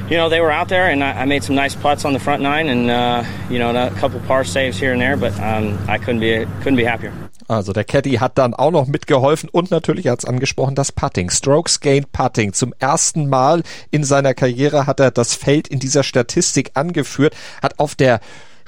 you 0.09 0.17
know, 0.17 0.29
they 0.29 0.39
were 0.39 0.51
out 0.51 0.67
there, 0.67 0.89
and 0.89 1.03
I, 1.03 1.21
I 1.21 1.25
made 1.25 1.43
some 1.43 1.55
nice 1.55 1.73
putts 1.73 2.05
on 2.05 2.13
the 2.13 2.19
front 2.19 2.43
nine, 2.43 2.69
and 2.69 2.91
uh, 2.91 3.23
you 3.49 3.57
know, 3.57 3.71
a 3.71 3.89
couple 3.91 4.19
par 4.21 4.43
saves 4.43 4.77
here 4.77 4.91
and 4.91 5.01
there, 5.01 5.17
but 5.17 5.33
um, 5.39 5.79
I 5.87 5.97
couldn't 5.97 6.19
be 6.19 6.45
couldn't 6.59 6.75
be 6.75 6.83
happier. 6.83 7.13
Also 7.51 7.73
der 7.73 7.83
Caddy 7.83 8.13
hat 8.13 8.37
dann 8.37 8.53
auch 8.53 8.71
noch 8.71 8.87
mitgeholfen 8.87 9.49
und 9.49 9.71
natürlich 9.71 10.05
es 10.05 10.23
angesprochen, 10.23 10.73
das 10.73 10.93
Putting. 10.93 11.29
Strokes 11.29 11.81
Gained 11.81 12.11
Putting. 12.13 12.53
Zum 12.53 12.73
ersten 12.79 13.27
Mal 13.27 13.63
in 13.89 14.05
seiner 14.05 14.33
Karriere 14.33 14.87
hat 14.87 15.01
er 15.01 15.11
das 15.11 15.35
Feld 15.35 15.67
in 15.67 15.79
dieser 15.79 16.03
Statistik 16.03 16.71
angeführt, 16.75 17.35
hat 17.61 17.77
auf 17.77 17.95
der 17.95 18.21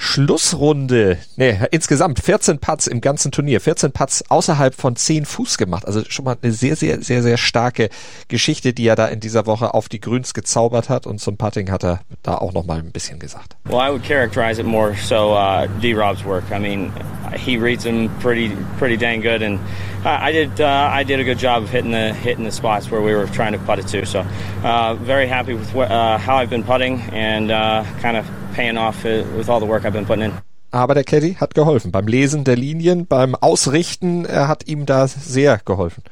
Schlussrunde, 0.04 1.18
nee, 1.38 1.58
insgesamt 1.72 2.20
14 2.20 2.60
Putts 2.60 2.88
im 2.88 3.00
ganzen 3.00 3.32
Turnier, 3.32 3.62
14 3.62 3.94
Putts 3.94 4.30
außerhalb 4.30 4.76
von 4.76 4.98
10 4.98 5.26
Fuß 5.26 5.58
gemacht. 5.58 5.88
Also 5.88 6.04
schon 6.10 6.26
mal 6.26 6.36
eine 6.42 6.52
sehr, 6.52 6.76
sehr, 6.76 7.02
sehr, 7.02 7.24
sehr 7.24 7.38
starke 7.38 7.90
Geschichte, 8.28 8.74
die 8.74 8.86
er 8.86 8.98
da 8.98 9.08
in 9.08 9.22
dieser 9.22 9.46
Woche 9.46 9.74
auf 9.74 9.88
die 9.88 10.02
Grüns 10.02 10.34
gezaubert 10.34 10.90
hat. 10.90 11.08
Und 11.08 11.20
zum 11.20 11.38
Putting 11.38 11.72
hat 11.72 11.86
er 11.86 12.02
da 12.22 12.36
auch 12.38 12.52
noch 12.52 12.66
mal 12.66 12.80
ein 12.80 12.92
bisschen 12.92 13.18
gesagt. 13.18 13.56
Well, 13.64 13.80
I 13.80 13.90
would 13.90 14.04
characterize 14.04 14.60
it 14.60 14.68
more 14.68 14.94
so 14.94 15.34
uh, 15.34 15.68
D-Rob's 15.82 16.26
work. 16.26 16.44
I 16.52 16.60
mean, 16.60 16.92
he 17.34 17.58
reads 17.58 17.86
them 17.86 18.10
pretty, 18.20 18.52
pretty 18.78 18.98
dang 18.98 19.22
good, 19.22 19.42
and 19.42 19.58
I 20.04 20.34
did, 20.34 20.60
uh, 20.60 20.90
I 20.92 21.06
did 21.06 21.22
a 21.22 21.24
good 21.24 21.40
job 21.40 21.64
of 21.64 21.70
hitting 21.70 21.92
the 21.92 22.14
hitting 22.14 22.44
the 22.44 22.52
spots 22.52 22.92
where 22.92 23.02
we 23.02 23.16
were 23.16 23.28
trying 23.28 23.54
to 23.54 23.60
putt 23.60 23.80
it 23.80 23.88
to. 23.88 24.06
So, 24.06 24.26
uh, 24.64 24.96
very 24.96 25.28
happy 25.28 25.54
with 25.54 25.74
what, 25.74 25.90
uh, 25.90 26.18
how 26.18 26.36
I've 26.36 26.50
been 26.50 26.66
putting 26.66 27.00
and 27.14 27.50
uh, 27.50 27.86
kind 28.02 28.18
of 28.18 28.26
paying 28.54 28.78
off 28.78 29.04
with 29.04 29.50
all 29.50 29.60
the 29.60 29.68
work 29.68 29.84
I've 29.84 29.92
been 29.92 30.06
putting 30.06 30.26
in. 30.26 30.32
Aber 30.72 30.96
der 30.96 31.04
Caddy 31.04 31.36
hat 31.36 31.54
geholfen. 31.54 31.92
Beim 31.92 32.08
Lesen 32.08 32.46
der 32.46 32.56
Linien, 32.56 33.06
beim 33.06 33.36
Ausrichten, 33.36 34.26
er 34.26 34.48
hat 34.48 34.68
ihm 34.68 34.88
da 34.88 35.08
sehr 35.08 35.60
geholfen. 35.64 36.04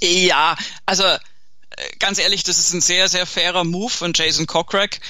Ja, 0.00 0.56
also 0.86 1.04
äh, 1.04 1.18
ganz 2.00 2.18
ehrlich, 2.18 2.42
das 2.42 2.58
ist 2.58 2.72
ein 2.72 2.80
sehr, 2.80 3.08
sehr 3.08 3.26
fairer 3.26 3.62
Move 3.64 3.90
von 3.90 4.12
Jason 4.12 4.46
Cochrack 4.46 5.00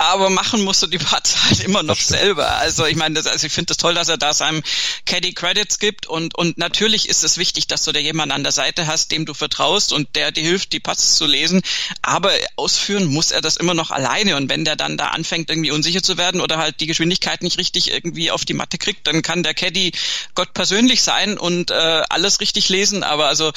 aber 0.00 0.30
machen 0.30 0.62
musst 0.62 0.82
du 0.82 0.86
die 0.86 0.96
Parts 0.96 1.36
halt 1.44 1.60
immer 1.60 1.82
noch 1.82 2.00
selber. 2.00 2.56
Also 2.56 2.86
ich 2.86 2.96
meine, 2.96 3.16
das, 3.16 3.26
also 3.26 3.46
ich 3.46 3.52
finde 3.52 3.66
das 3.66 3.76
toll, 3.76 3.92
dass 3.94 4.08
er 4.08 4.16
da 4.16 4.32
seinem 4.32 4.62
Caddy 5.04 5.34
Credits 5.34 5.78
gibt 5.78 6.06
und 6.06 6.34
und 6.36 6.56
natürlich 6.56 7.08
ist 7.08 7.22
es 7.22 7.36
wichtig, 7.36 7.66
dass 7.66 7.84
du 7.84 7.92
da 7.92 8.00
jemanden 8.00 8.32
an 8.32 8.42
der 8.42 8.52
Seite 8.52 8.86
hast, 8.86 9.12
dem 9.12 9.26
du 9.26 9.34
vertraust 9.34 9.92
und 9.92 10.16
der 10.16 10.32
dir 10.32 10.42
hilft, 10.42 10.72
die 10.72 10.80
Parts 10.80 11.16
zu 11.16 11.26
lesen. 11.26 11.60
Aber 12.00 12.32
ausführen 12.56 13.06
muss 13.06 13.30
er 13.30 13.42
das 13.42 13.58
immer 13.58 13.74
noch 13.74 13.90
alleine 13.90 14.36
und 14.36 14.48
wenn 14.48 14.64
der 14.64 14.74
dann 14.74 14.96
da 14.96 15.08
anfängt 15.08 15.50
irgendwie 15.50 15.70
unsicher 15.70 16.02
zu 16.02 16.16
werden 16.16 16.40
oder 16.40 16.56
halt 16.56 16.80
die 16.80 16.86
Geschwindigkeit 16.86 17.42
nicht 17.42 17.58
richtig 17.58 17.90
irgendwie 17.90 18.30
auf 18.30 18.46
die 18.46 18.54
Matte 18.54 18.78
kriegt, 18.78 19.06
dann 19.06 19.20
kann 19.20 19.42
der 19.42 19.52
Caddy 19.52 19.92
Gott 20.34 20.54
persönlich 20.54 21.02
sein 21.02 21.36
und 21.36 21.70
äh, 21.70 21.74
alles 22.08 22.40
richtig 22.40 22.70
lesen. 22.70 23.02
Aber 23.02 23.26
also 23.26 23.52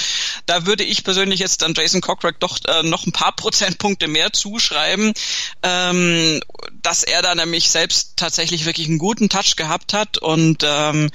da 0.45 0.65
würde 0.65 0.83
ich 0.83 1.05
persönlich 1.05 1.39
jetzt 1.39 1.61
dann 1.61 1.73
Jason 1.73 2.01
Cochrack 2.01 2.41
doch 2.41 2.59
äh, 2.65 2.83
noch 2.83 3.05
ein 3.05 3.13
paar 3.13 3.33
Prozentpunkte 3.33 4.09
mehr 4.09 4.33
zuschreiben. 4.33 5.13
Ähm, 5.61 6.32
dass 6.81 7.03
er 7.03 7.21
da 7.21 7.35
nämlich 7.35 7.69
selbst 7.69 8.13
tatsächlich 8.17 8.65
wirklich 8.65 8.87
einen 8.87 8.97
guten 8.97 9.29
Touch 9.29 9.55
gehabt 9.55 9.93
hat 9.93 10.17
und 10.17 10.63
ähm, 10.63 11.09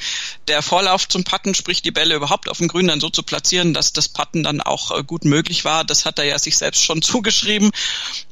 der 0.49 0.63
Vorlauf 0.63 1.09
zum 1.09 1.25
Putten, 1.25 1.55
sprich 1.55 1.83
die 1.83 1.91
Bälle 1.91 2.15
überhaupt 2.15 2.49
auf 2.49 2.59
dem 2.59 2.69
Grün 2.69 2.89
dann 2.89 3.01
so 3.01 3.11
zu 3.11 3.23
platzieren, 3.23 3.75
dass 3.75 3.93
das 3.93 4.09
Putten 4.09 4.43
dann 4.43 4.61
auch 4.61 4.97
äh, 4.97 5.03
gut 5.05 5.25
möglich 5.25 5.65
war, 5.65 5.85
das 5.85 6.05
hat 6.05 6.19
er 6.19 6.25
ja 6.25 6.39
sich 6.39 6.57
selbst 6.57 6.85
schon 6.85 7.03
zugeschrieben. 7.03 7.71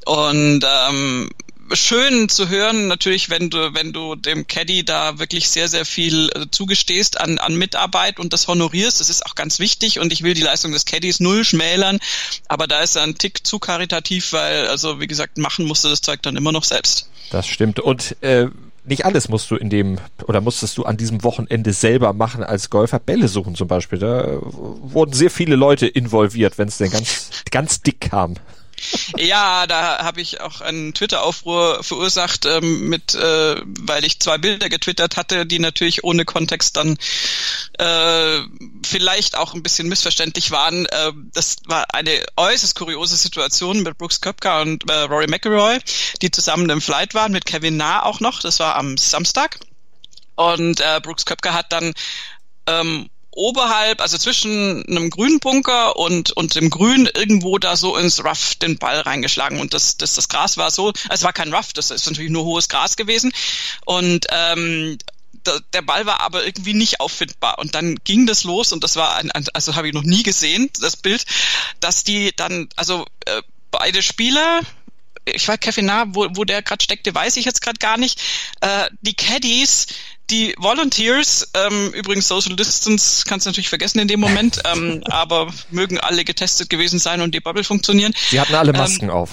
Und 0.05 0.65
ähm, 0.65 1.29
schön 1.73 2.29
zu 2.29 2.49
hören, 2.49 2.87
natürlich, 2.87 3.29
wenn 3.29 3.49
du, 3.49 3.73
wenn 3.73 3.93
du 3.93 4.15
dem 4.15 4.47
Caddy 4.47 4.85
da 4.85 5.19
wirklich 5.19 5.49
sehr, 5.49 5.67
sehr 5.67 5.85
viel 5.85 6.29
äh, 6.33 6.45
zugestehst 6.51 7.19
an, 7.19 7.37
an 7.37 7.55
Mitarbeit 7.55 8.19
und 8.19 8.33
das 8.33 8.47
honorierst. 8.47 8.99
Das 8.99 9.09
ist 9.09 9.25
auch 9.25 9.35
ganz 9.35 9.59
wichtig 9.59 9.99
und 9.99 10.13
ich 10.13 10.23
will 10.23 10.33
die 10.33 10.41
Leistung 10.41 10.71
des 10.71 10.85
Caddies 10.85 11.19
null 11.19 11.43
schmälern, 11.43 11.99
aber 12.47 12.67
da 12.67 12.81
ist 12.81 12.95
er 12.95 13.03
ein 13.03 13.17
Tick 13.17 13.45
zu 13.45 13.59
karitativ, 13.59 14.33
weil, 14.33 14.67
also 14.67 14.99
wie 14.99 15.07
gesagt, 15.07 15.37
machen 15.37 15.65
musste 15.65 15.89
das 15.89 16.01
Zeug 16.01 16.21
dann 16.21 16.35
immer 16.35 16.51
noch 16.51 16.63
selbst. 16.63 17.09
Das 17.31 17.47
stimmt. 17.47 17.79
Und 17.79 18.15
äh, 18.21 18.47
nicht 18.87 19.05
alles 19.05 19.27
musst 19.27 19.51
du 19.51 19.55
in 19.55 19.69
dem 19.69 19.97
oder 20.27 20.41
musstest 20.41 20.77
du 20.77 20.85
an 20.85 20.97
diesem 20.97 21.23
Wochenende 21.23 21.73
selber 21.73 22.13
machen 22.13 22.43
als 22.43 22.69
Golfer. 22.69 22.99
Bälle 22.99 23.27
suchen 23.27 23.55
zum 23.55 23.67
Beispiel. 23.67 23.99
Da 23.99 24.39
wurden 24.41 25.13
sehr 25.13 25.29
viele 25.29 25.55
Leute 25.55 25.87
involviert, 25.87 26.57
wenn 26.57 26.69
es 26.69 26.77
denn 26.77 26.91
ganz, 26.91 27.29
ganz 27.51 27.81
dick 27.81 27.99
kam. 27.99 28.35
Ja, 29.17 29.67
da 29.67 30.03
habe 30.03 30.21
ich 30.21 30.41
auch 30.41 30.61
einen 30.61 30.93
Twitter-Aufruhr 30.93 31.83
verursacht, 31.83 32.45
ähm, 32.45 32.89
mit, 32.89 33.15
äh, 33.15 33.55
weil 33.65 34.05
ich 34.05 34.19
zwei 34.19 34.37
Bilder 34.37 34.69
getwittert 34.69 35.17
hatte, 35.17 35.45
die 35.45 35.59
natürlich 35.59 36.03
ohne 36.03 36.25
Kontext 36.25 36.77
dann 36.77 36.97
äh, 37.79 38.41
vielleicht 38.85 39.35
auch 39.35 39.53
ein 39.53 39.63
bisschen 39.63 39.87
missverständlich 39.87 40.51
waren. 40.51 40.85
Äh, 40.85 41.11
das 41.33 41.57
war 41.65 41.93
eine 41.93 42.23
äußerst 42.35 42.75
kuriose 42.75 43.15
Situation 43.15 43.83
mit 43.83 43.97
Brooks 43.97 44.21
Köpker 44.21 44.61
und 44.61 44.89
äh, 44.89 45.01
Rory 45.01 45.27
McIlroy, 45.27 45.79
die 46.21 46.31
zusammen 46.31 46.69
im 46.69 46.81
Flight 46.81 47.13
waren, 47.13 47.31
mit 47.31 47.45
Kevin 47.45 47.77
Nah 47.77 48.03
auch 48.03 48.19
noch. 48.19 48.41
Das 48.41 48.59
war 48.59 48.75
am 48.75 48.97
Samstag. 48.97 49.59
Und 50.35 50.81
äh, 50.81 50.99
Brooks 51.01 51.25
Köpker 51.25 51.53
hat 51.53 51.71
dann 51.71 51.93
ähm, 52.67 53.09
oberhalb, 53.37 54.01
also 54.01 54.17
zwischen 54.17 54.83
einem 54.87 55.09
grünen 55.09 55.39
Bunker 55.39 55.95
und, 55.95 56.31
und 56.31 56.55
dem 56.55 56.69
Grün 56.69 57.07
irgendwo 57.13 57.57
da 57.59 57.77
so 57.77 57.95
ins 57.95 58.23
Rough 58.23 58.55
den 58.55 58.77
Ball 58.77 58.99
reingeschlagen. 59.01 59.59
Und 59.59 59.73
das, 59.73 59.97
das, 59.97 60.15
das 60.15 60.27
Gras 60.27 60.57
war 60.57 60.71
so, 60.71 60.91
es 61.09 61.23
war 61.23 61.33
kein 61.33 61.53
Rough, 61.53 61.71
das 61.73 61.91
ist 61.91 62.07
natürlich 62.07 62.31
nur 62.31 62.45
hohes 62.45 62.67
Gras 62.67 62.97
gewesen. 62.97 63.31
Und 63.85 64.25
ähm, 64.29 64.97
der 65.71 65.81
Ball 65.83 66.05
war 66.05 66.19
aber 66.21 66.45
irgendwie 66.45 66.73
nicht 66.73 66.99
auffindbar. 66.99 67.59
Und 67.59 67.75
dann 67.75 67.95
ging 68.03 68.25
das 68.25 68.43
los 68.43 68.73
und 68.73 68.83
das 68.83 68.95
war 68.95 69.15
ein 69.15 69.31
also 69.53 69.75
habe 69.75 69.87
ich 69.87 69.93
noch 69.93 70.03
nie 70.03 70.23
gesehen, 70.23 70.69
das 70.81 70.97
Bild, 70.97 71.23
dass 71.79 72.03
die 72.03 72.35
dann, 72.35 72.67
also 72.75 73.05
äh, 73.25 73.41
beide 73.71 74.01
Spieler, 74.01 74.61
ich 75.25 75.47
weiß 75.47 75.59
Kevin 75.59 75.85
nah, 75.85 76.05
wo, 76.07 76.27
wo 76.31 76.43
der 76.43 76.63
gerade 76.63 76.83
steckte, 76.83 77.13
weiß 77.13 77.37
ich 77.37 77.45
jetzt 77.45 77.61
gerade 77.61 77.77
gar 77.79 77.97
nicht. 77.97 78.19
Äh, 78.61 78.89
die 79.01 79.13
Caddies, 79.13 79.87
die 80.29 80.53
Volunteers, 80.57 81.49
ähm, 81.53 81.91
übrigens 81.93 82.27
Social 82.27 82.55
Distance 82.55 83.23
kannst 83.27 83.45
du 83.45 83.49
natürlich 83.49 83.69
vergessen 83.69 83.99
in 83.99 84.07
dem 84.07 84.19
Moment, 84.19 84.61
ähm, 84.71 85.01
aber 85.09 85.53
mögen 85.71 85.99
alle 85.99 86.23
getestet 86.25 86.69
gewesen 86.69 86.99
sein 86.99 87.21
und 87.21 87.33
die 87.33 87.39
Bubble 87.39 87.63
funktionieren. 87.63 88.13
Sie 88.29 88.39
hatten 88.39 88.55
alle 88.55 88.71
ähm, 88.71 88.77
Masken 88.77 89.05
ähm, 89.05 89.11
auf. 89.11 89.31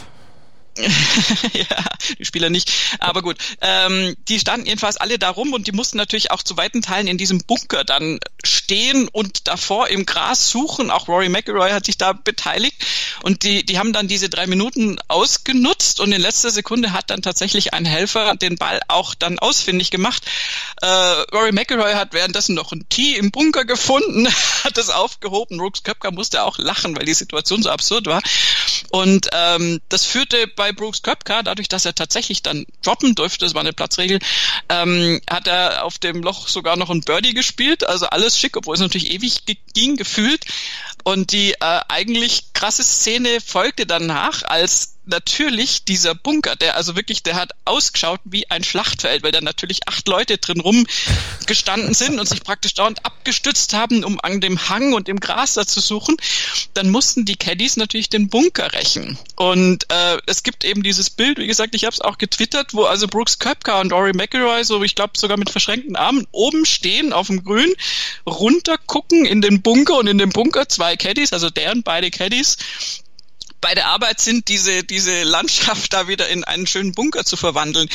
ja, 1.53 1.85
die 2.19 2.25
Spieler 2.25 2.51
nicht. 2.51 2.71
Aber 2.99 3.23
gut, 3.23 3.37
ähm, 3.61 4.17
die 4.29 4.41
standen 4.41 4.67
jedenfalls 4.67 4.97
alle 4.97 5.19
da 5.19 5.31
rum 5.31 5.53
und 5.53 5.67
die 5.67 5.73
mussten 5.73 5.99
natürlich 5.99 6.31
auch 6.31 6.43
zu 6.43 6.57
weiten 6.57 6.83
Teilen 6.83 7.07
in 7.07 7.19
diesem 7.19 7.45
Bunker 7.45 7.85
dann 7.85 8.19
stehen 8.45 9.09
und 9.09 9.47
davor 9.47 9.89
im 9.89 10.05
Gras 10.07 10.51
suchen. 10.51 10.91
Auch 10.91 11.09
Rory 11.09 11.29
McIlroy 11.29 11.71
hat 11.71 11.87
sich 11.87 11.97
da 11.97 12.13
beteiligt 12.13 12.77
und 13.23 13.45
die, 13.45 13.65
die 13.65 13.79
haben 13.79 13.93
dann 13.93 14.09
diese 14.09 14.29
drei 14.29 14.47
Minuten 14.47 14.99
ausgenutzt 15.09 16.01
und 16.01 16.13
in 16.13 16.21
letzter 16.21 16.51
Sekunde 16.51 16.93
hat 16.93 17.11
dann 17.11 17.23
tatsächlich 17.23 17.73
ein 17.73 17.85
Helfer 17.85 18.35
den 18.37 18.57
Ball 18.57 18.81
auch 18.89 19.15
dann 19.15 19.39
ausfindig 19.39 19.91
gemacht. 19.91 20.25
Äh, 20.83 20.87
Rory 20.87 21.53
McIlroy 21.53 21.95
hat 21.95 22.13
währenddessen 22.13 22.55
noch 22.55 22.73
ein 22.73 22.89
Tee 22.89 23.17
im 23.17 23.31
Bunker 23.31 23.65
gefunden, 23.65 24.27
hat 24.65 24.77
es 24.79 24.91
aufgehoben. 24.91 25.59
Brooks 25.59 25.83
Köpker 25.83 26.11
musste 26.11 26.43
auch 26.43 26.59
lachen, 26.59 26.97
weil 26.97 27.05
die 27.05 27.15
Situation 27.15 27.63
so 27.63 27.71
absurd 27.71 28.07
war. 28.07 28.23
Und 28.91 29.29
ähm, 29.33 29.81
das 29.89 30.05
führte 30.05 30.47
bei 30.47 30.64
Brooks 30.73 31.03
Köpka, 31.03 31.43
dadurch, 31.43 31.69
dass 31.69 31.85
er 31.85 31.95
tatsächlich 31.95 32.43
dann 32.43 32.67
droppen 32.83 33.15
durfte, 33.15 33.45
das 33.45 33.55
war 33.55 33.61
eine 33.61 33.73
Platzregel, 33.73 34.19
ähm, 34.69 35.21
hat 35.29 35.47
er 35.47 35.85
auf 35.85 35.99
dem 35.99 36.23
Loch 36.23 36.49
sogar 36.49 36.77
noch 36.77 36.91
ein 36.91 37.03
Birdie 37.03 37.35
gespielt, 37.35 37.87
also 37.87 38.07
alles 38.07 38.39
schick, 38.39 38.57
obwohl 38.57 38.75
es 38.75 38.81
natürlich 38.81 39.13
ewig 39.13 39.43
ging, 39.73 39.97
gefühlt. 39.97 40.45
Und 41.03 41.33
die 41.33 41.53
äh, 41.53 41.81
eigentlich 41.89 42.53
krasse 42.55 42.83
Szene 42.83 43.41
folgte 43.45 43.87
danach, 43.87 44.43
als 44.45 44.94
natürlich 45.07 45.85
dieser 45.85 46.15
Bunker, 46.15 46.57
der 46.57 46.77
also 46.77 46.97
wirklich, 46.97 47.23
der 47.23 47.35
hat 47.35 47.53
ausgeschaut 47.65 48.21
wie 48.25 48.51
ein 48.51 48.65
Schlachtfeld, 48.65 49.23
weil 49.23 49.33
da 49.33 49.41
natürlich 49.41 49.87
acht 49.87 50.09
Leute 50.09 50.39
drin 50.39 50.61
rumgestanden 50.61 51.95
sind 51.95 52.19
und 52.19 52.29
sich 52.29 52.43
praktisch 52.43 52.75
dauernd 52.75 53.05
abgestützt 53.05 53.75
haben, 53.75 54.05
um 54.05 54.21
an 54.21 54.41
dem 54.41 54.69
Hang 54.69 54.93
und 54.93 55.09
dem 55.09 55.21
Gras 55.21 55.55
da 55.55 55.67
zu 55.67 55.81
suchen. 55.81 56.17
Dann 56.75 56.91
mussten 56.91 57.25
die 57.25 57.37
Caddies 57.37 57.77
natürlich 57.77 58.09
den 58.09 58.29
Bunker 58.29 58.73
rächen. 58.73 59.19
Und 59.37 59.91
äh, 59.91 60.19
es 60.27 60.43
gibt 60.43 60.65
eben 60.65 60.83
dieses 60.83 61.11
Bild, 61.11 61.39
wie 61.39 61.47
gesagt, 61.47 61.75
ich 61.75 61.85
habe 61.85 61.95
es 61.95 62.01
auch 62.01 62.19
getwittert, 62.19 62.75
wo 62.75 62.85
also 62.85 63.07
Brooks 63.07 63.39
Köpka 63.39 63.81
und 63.81 63.93
Rory 63.93 64.13
McIlroy, 64.13 64.65
so 64.65 64.83
ich 64.83 64.95
glaube 64.95 65.19
sogar 65.19 65.37
mit 65.37 65.51
verschränkten 65.51 65.97
Armen, 65.97 66.27
oben 66.33 66.65
stehen 66.65 67.13
auf 67.13 67.27
dem 67.27 67.45
Grün, 67.45 67.73
runter 68.27 68.79
gucken 68.79 69.25
in 69.25 69.41
den 69.41 69.63
Bunker 69.63 69.99
und 69.99 70.07
in 70.07 70.19
dem 70.19 70.31
Bunker 70.31 70.69
zwei 70.69 70.97
Caddies, 70.97 71.33
also 71.33 71.51
deren 71.51 71.83
beide 71.83 72.11
Caddies, 72.11 72.57
bei 73.65 73.75
der 73.75 73.87
Arbeit 73.87 74.21
sind, 74.21 74.49
diese, 74.49 74.85
diese 74.85 75.23
Landschaft 75.23 75.95
da 75.95 76.07
wieder 76.07 76.29
in 76.29 76.45
einen 76.45 76.67
schönen 76.67 76.93
Bunker 76.93 77.25
zu 77.25 77.39
verwandeln. 77.39 77.89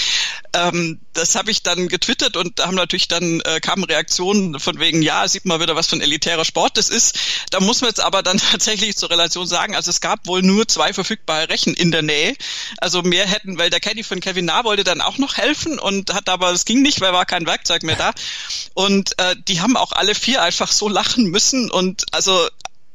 Ähm, 0.53 0.99
das 1.13 1.35
habe 1.35 1.51
ich 1.51 1.61
dann 1.61 1.89
getwittert 1.89 2.37
und 2.37 2.57
da 2.57 2.65
haben 2.65 2.73
natürlich 2.73 3.07
dann 3.07 3.39
äh, 3.41 3.59
kamen 3.59 3.83
Reaktionen 3.83 4.59
von 4.59 4.79
wegen, 4.79 5.03
ja, 5.03 5.27
sieht 5.27 5.45
mal 5.45 5.59
wieder, 5.59 5.75
was 5.75 5.85
für 5.85 5.97
ein 5.97 6.01
elitärer 6.01 6.43
Sport 6.43 6.77
das 6.77 6.89
ist. 6.89 7.19
Da 7.51 7.59
muss 7.59 7.81
man 7.81 7.91
jetzt 7.91 7.99
aber 7.99 8.23
dann 8.23 8.37
tatsächlich 8.51 8.97
zur 8.97 9.11
Relation 9.11 9.45
sagen, 9.45 9.75
also 9.75 9.91
es 9.91 10.01
gab 10.01 10.25
wohl 10.25 10.41
nur 10.41 10.67
zwei 10.67 10.91
verfügbare 10.91 11.49
Rechen 11.49 11.75
in 11.75 11.91
der 11.91 12.01
Nähe. 12.01 12.35
Also 12.79 13.03
mehr 13.03 13.27
hätten, 13.27 13.59
weil 13.59 13.69
der 13.69 13.79
Caddy 13.79 14.01
von 14.01 14.21
Kevin 14.21 14.45
Na 14.45 14.63
wollte 14.63 14.83
dann 14.83 15.01
auch 15.01 15.19
noch 15.19 15.37
helfen 15.37 15.77
und 15.77 16.15
hat 16.15 16.29
aber, 16.29 16.49
es 16.49 16.65
ging 16.65 16.81
nicht, 16.81 16.99
weil 16.99 17.13
war 17.13 17.27
kein 17.27 17.45
Werkzeug 17.45 17.83
mehr 17.83 17.95
da. 17.95 18.11
Und 18.73 19.19
äh, 19.19 19.35
die 19.47 19.61
haben 19.61 19.77
auch 19.77 19.91
alle 19.91 20.15
vier 20.15 20.41
einfach 20.41 20.71
so 20.71 20.89
lachen 20.89 21.25
müssen 21.25 21.69
und 21.69 22.05
also 22.11 22.49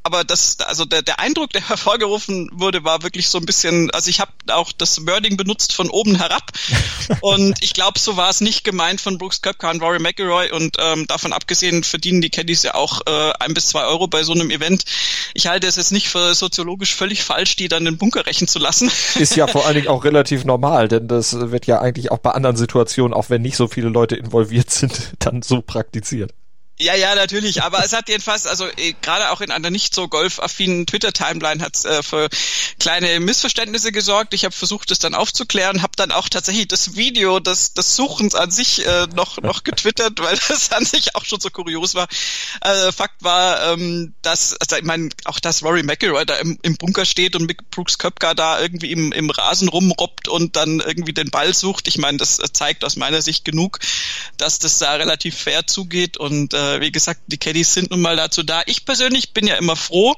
aber 0.04 0.22
das, 0.22 0.58
also 0.60 0.84
der, 0.84 1.02
der 1.02 1.18
Eindruck, 1.18 1.50
der 1.50 1.68
hervorgerufen 1.68 2.50
wurde, 2.52 2.84
war 2.84 3.02
wirklich 3.02 3.28
so 3.28 3.38
ein 3.38 3.46
bisschen, 3.46 3.90
also 3.90 4.10
ich 4.10 4.20
habe 4.20 4.30
auch 4.52 4.70
das 4.70 5.06
Wording 5.06 5.36
benutzt 5.36 5.72
von 5.72 5.90
oben 5.90 6.14
herab 6.16 6.52
und 7.22 7.56
ich 7.62 7.72
glaube, 7.72 7.98
so 7.98 8.16
war 8.16 8.30
es 8.30 8.40
nicht 8.40 8.64
gemeint 8.64 9.00
von 9.00 9.18
Brooks 9.18 9.42
Köpka 9.42 9.70
und 9.70 9.82
Rory 9.82 9.98
McIlroy 9.98 10.52
und 10.52 10.76
ähm, 10.78 11.06
davon 11.06 11.32
abgesehen 11.32 11.82
verdienen 11.84 12.20
die 12.20 12.30
Caddies 12.30 12.62
ja 12.62 12.74
auch 12.74 13.00
äh, 13.06 13.32
ein 13.40 13.54
bis 13.54 13.68
zwei 13.68 13.84
Euro 13.84 14.06
bei 14.06 14.22
so 14.22 14.32
einem 14.32 14.50
Event. 14.50 14.84
Ich 15.32 15.46
halte 15.46 15.66
es 15.66 15.76
jetzt 15.76 15.92
nicht 15.92 16.08
für 16.08 16.34
soziologisch 16.34 16.94
völlig 16.94 17.24
falsch, 17.24 17.56
die 17.56 17.68
dann 17.68 17.86
in 17.86 17.94
den 17.94 17.98
Bunker 17.98 18.26
rächen 18.26 18.46
zu 18.46 18.58
lassen. 18.58 18.90
Ist 19.18 19.36
ja 19.36 19.46
vor 19.46 19.66
allen 19.66 19.76
Dingen 19.76 19.88
auch 19.88 20.04
relativ 20.04 20.44
normal, 20.44 20.88
denn 20.88 21.08
das 21.08 21.34
wird 21.50 21.66
ja 21.66 21.80
eigentlich 21.80 22.10
auch 22.10 22.18
bei 22.18 22.32
anderen 22.32 22.56
Situationen, 22.56 23.14
auch 23.14 23.30
wenn 23.30 23.40
nicht 23.40 23.56
so 23.56 23.68
viele 23.68 23.88
Leute 23.88 24.16
involviert 24.16 24.70
sind, 24.70 25.14
dann 25.18 25.40
so 25.40 25.62
praktiziert. 25.62 26.32
Ja, 26.76 26.96
ja, 26.96 27.14
natürlich. 27.14 27.62
Aber 27.62 27.84
es 27.84 27.92
hat 27.92 28.08
jedenfalls, 28.08 28.46
also 28.46 28.66
äh, 28.66 28.94
gerade 29.00 29.30
auch 29.30 29.40
in 29.40 29.52
einer 29.52 29.70
nicht 29.70 29.94
so 29.94 30.08
golfaffinen 30.08 30.86
Twitter-Timeline 30.86 31.62
hat 31.62 31.76
es 31.76 31.84
äh, 31.84 32.02
für 32.02 32.28
kleine 32.80 33.20
Missverständnisse 33.20 33.92
gesorgt. 33.92 34.34
Ich 34.34 34.44
habe 34.44 34.54
versucht, 34.54 34.90
das 34.90 34.98
dann 34.98 35.14
aufzuklären, 35.14 35.82
habe 35.82 35.92
dann 35.94 36.10
auch 36.10 36.28
tatsächlich 36.28 36.66
das 36.66 36.96
Video 36.96 37.38
des, 37.38 37.74
des 37.74 37.94
Suchens 37.94 38.34
an 38.34 38.50
sich 38.50 38.84
äh, 38.84 39.06
noch 39.14 39.40
noch 39.40 39.62
getwittert, 39.62 40.18
weil 40.18 40.36
das 40.48 40.72
an 40.72 40.84
sich 40.84 41.14
auch 41.14 41.24
schon 41.24 41.38
so 41.38 41.48
kurios 41.48 41.94
war. 41.94 42.08
Äh, 42.60 42.90
Fakt 42.90 43.22
war, 43.22 43.72
ähm, 43.72 44.14
dass, 44.22 44.56
also 44.56 44.74
ich 44.74 44.82
meine, 44.82 45.10
auch 45.26 45.38
dass 45.38 45.62
Rory 45.62 45.84
McIlroy 45.84 46.26
da 46.26 46.38
im, 46.38 46.58
im 46.62 46.76
Bunker 46.76 47.04
steht 47.04 47.36
und 47.36 47.46
Mick 47.46 47.70
Brooks 47.70 47.98
Köpka 47.98 48.34
da 48.34 48.60
irgendwie 48.60 48.90
im, 48.90 49.12
im 49.12 49.30
Rasen 49.30 49.68
rumrobbt 49.68 50.26
und 50.26 50.56
dann 50.56 50.80
irgendwie 50.80 51.12
den 51.12 51.30
Ball 51.30 51.54
sucht. 51.54 51.86
Ich 51.86 51.98
meine, 51.98 52.18
das 52.18 52.40
zeigt 52.52 52.84
aus 52.84 52.96
meiner 52.96 53.22
Sicht 53.22 53.44
genug, 53.44 53.78
dass 54.38 54.58
das 54.58 54.78
da 54.78 54.94
relativ 54.94 55.36
fair 55.36 55.68
zugeht 55.68 56.16
und 56.16 56.52
äh, 56.52 56.63
äh, 56.64 56.80
wie 56.80 56.92
gesagt, 56.92 57.20
die 57.26 57.38
Caddies 57.38 57.74
sind 57.74 57.90
nun 57.90 58.00
mal 58.00 58.16
dazu 58.16 58.42
da. 58.42 58.62
Ich 58.66 58.84
persönlich 58.84 59.32
bin 59.32 59.46
ja 59.46 59.56
immer 59.56 59.76
froh, 59.76 60.14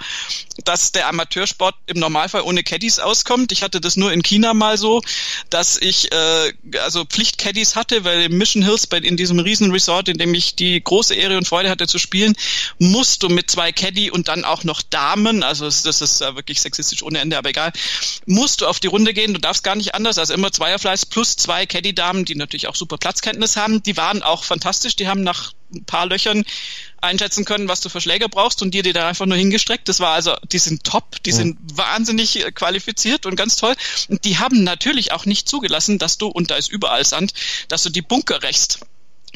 dass 0.64 0.92
der 0.92 1.08
Amateursport 1.08 1.74
im 1.86 1.98
Normalfall 1.98 2.42
ohne 2.42 2.62
Caddies 2.62 2.98
auskommt. 2.98 3.52
Ich 3.52 3.62
hatte 3.62 3.80
das 3.80 3.96
nur 3.96 4.12
in 4.12 4.22
China 4.22 4.54
mal 4.54 4.78
so, 4.78 5.02
dass 5.50 5.76
ich 5.76 6.12
äh, 6.12 6.52
also 6.80 7.04
Pflicht-Caddies 7.04 7.76
hatte, 7.76 8.04
weil 8.04 8.22
im 8.22 8.38
Mission 8.38 8.62
Hills, 8.62 8.86
bei, 8.86 8.98
in 8.98 9.16
diesem 9.16 9.38
Riesenresort, 9.38 10.08
in 10.08 10.18
dem 10.18 10.34
ich 10.34 10.54
die 10.54 10.82
große 10.82 11.14
Ehre 11.14 11.36
und 11.36 11.48
Freude 11.48 11.70
hatte 11.70 11.86
zu 11.86 11.98
spielen, 11.98 12.34
musst 12.78 13.22
du 13.22 13.28
mit 13.28 13.50
zwei 13.50 13.72
Caddy 13.72 14.10
und 14.10 14.28
dann 14.28 14.44
auch 14.44 14.64
noch 14.64 14.82
Damen, 14.82 15.42
also 15.42 15.64
das 15.66 15.84
ist 15.84 16.20
äh, 16.20 16.34
wirklich 16.36 16.60
sexistisch 16.60 17.02
ohne 17.02 17.18
Ende, 17.18 17.38
aber 17.38 17.50
egal, 17.50 17.72
musst 18.26 18.60
du 18.60 18.66
auf 18.66 18.80
die 18.80 18.86
Runde 18.86 19.14
gehen. 19.14 19.34
Du 19.34 19.40
darfst 19.40 19.64
gar 19.64 19.76
nicht 19.76 19.94
anders, 19.94 20.18
also 20.18 20.34
immer 20.34 20.52
Zweierfleiß 20.52 21.06
plus 21.06 21.36
zwei 21.36 21.66
Caddy-Damen, 21.66 22.24
die 22.24 22.34
natürlich 22.34 22.66
auch 22.68 22.74
super 22.74 22.98
Platzkenntnis 22.98 23.56
haben. 23.56 23.82
Die 23.82 23.96
waren 23.96 24.22
auch 24.22 24.44
fantastisch. 24.44 24.96
Die 24.96 25.08
haben 25.08 25.22
nach 25.22 25.52
ein 25.74 25.84
paar 25.84 26.06
Löchern 26.06 26.44
einschätzen 27.00 27.44
können, 27.44 27.68
was 27.68 27.80
du 27.80 27.88
für 27.88 28.00
Schläger 28.00 28.28
brauchst 28.28 28.62
und 28.62 28.72
dir 28.72 28.82
die 28.82 28.92
da 28.92 29.08
einfach 29.08 29.26
nur 29.26 29.36
hingestreckt. 29.36 29.88
Das 29.88 30.00
war 30.00 30.12
also, 30.12 30.34
die 30.50 30.58
sind 30.58 30.84
top, 30.84 31.22
die 31.24 31.32
mhm. 31.32 31.36
sind 31.36 31.58
wahnsinnig 31.74 32.44
äh, 32.44 32.52
qualifiziert 32.52 33.26
und 33.26 33.36
ganz 33.36 33.56
toll. 33.56 33.74
Und 34.08 34.24
die 34.24 34.38
haben 34.38 34.64
natürlich 34.64 35.12
auch 35.12 35.26
nicht 35.26 35.48
zugelassen, 35.48 35.98
dass 35.98 36.18
du, 36.18 36.28
und 36.28 36.50
da 36.50 36.56
ist 36.56 36.70
überall 36.70 37.04
Sand, 37.04 37.32
dass 37.68 37.82
du 37.82 37.90
die 37.90 38.02
Bunker 38.02 38.42
rächst 38.42 38.80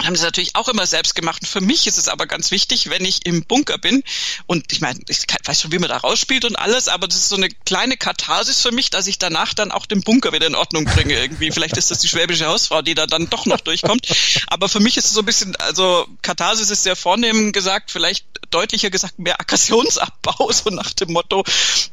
haben 0.04 0.14
das 0.14 0.22
natürlich 0.22 0.56
auch 0.56 0.68
immer 0.68 0.86
selbst 0.86 1.14
gemacht. 1.14 1.42
Und 1.42 1.48
für 1.48 1.60
mich 1.60 1.86
ist 1.86 1.98
es 1.98 2.08
aber 2.08 2.26
ganz 2.26 2.50
wichtig, 2.50 2.90
wenn 2.90 3.04
ich 3.04 3.26
im 3.26 3.44
Bunker 3.44 3.78
bin 3.78 4.02
und 4.46 4.72
ich 4.72 4.80
meine, 4.80 5.00
ich 5.08 5.24
weiß 5.44 5.60
schon, 5.60 5.72
wie 5.72 5.78
man 5.78 5.88
da 5.88 5.98
rausspielt 5.98 6.44
und 6.44 6.56
alles, 6.56 6.88
aber 6.88 7.08
das 7.08 7.16
ist 7.16 7.28
so 7.28 7.36
eine 7.36 7.48
kleine 7.48 7.96
Katharsis 7.96 8.60
für 8.60 8.72
mich, 8.72 8.90
dass 8.90 9.06
ich 9.06 9.18
danach 9.18 9.54
dann 9.54 9.72
auch 9.72 9.86
den 9.86 10.02
Bunker 10.02 10.32
wieder 10.32 10.46
in 10.46 10.54
Ordnung 10.54 10.84
bringe 10.84 11.14
irgendwie. 11.14 11.50
Vielleicht 11.50 11.76
ist 11.76 11.90
das 11.90 11.98
die 11.98 12.08
schwäbische 12.08 12.46
Hausfrau, 12.46 12.82
die 12.82 12.94
da 12.94 13.06
dann 13.06 13.30
doch 13.30 13.46
noch 13.46 13.60
durchkommt. 13.60 14.06
Aber 14.46 14.68
für 14.68 14.80
mich 14.80 14.96
ist 14.96 15.06
es 15.06 15.12
so 15.12 15.20
ein 15.20 15.26
bisschen, 15.26 15.56
also 15.56 16.06
Katharsis 16.22 16.70
ist 16.70 16.82
sehr 16.82 16.96
vornehm 16.96 17.52
gesagt, 17.52 17.90
vielleicht 17.90 18.24
deutlicher 18.50 18.90
gesagt 18.90 19.18
mehr 19.18 19.40
Aggressionsabbau, 19.40 20.50
so 20.52 20.70
nach 20.70 20.92
dem 20.92 21.12
Motto, 21.12 21.44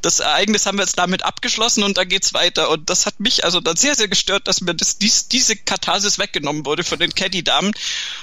das 0.02 0.20
Ereignis 0.20 0.66
haben 0.66 0.78
wir 0.78 0.84
jetzt 0.84 0.98
damit 0.98 1.24
abgeschlossen 1.24 1.84
und 1.84 1.98
da 1.98 2.04
geht's 2.04 2.34
weiter. 2.34 2.70
Und 2.70 2.90
das 2.90 3.06
hat 3.06 3.20
mich 3.20 3.44
also 3.44 3.60
dann 3.62 3.76
sehr, 3.76 3.96
sehr 3.96 4.08
gestört, 4.08 4.48
dass 4.48 4.62
mir 4.62 4.74
das, 4.74 4.98
dies, 4.98 5.28
diese 5.28 5.56
Katharsis 5.56 6.20
weggenommen 6.20 6.66
wurde 6.66 6.84
von 6.84 7.00
den 7.00 7.14
Caddy-Damen. 7.14 7.74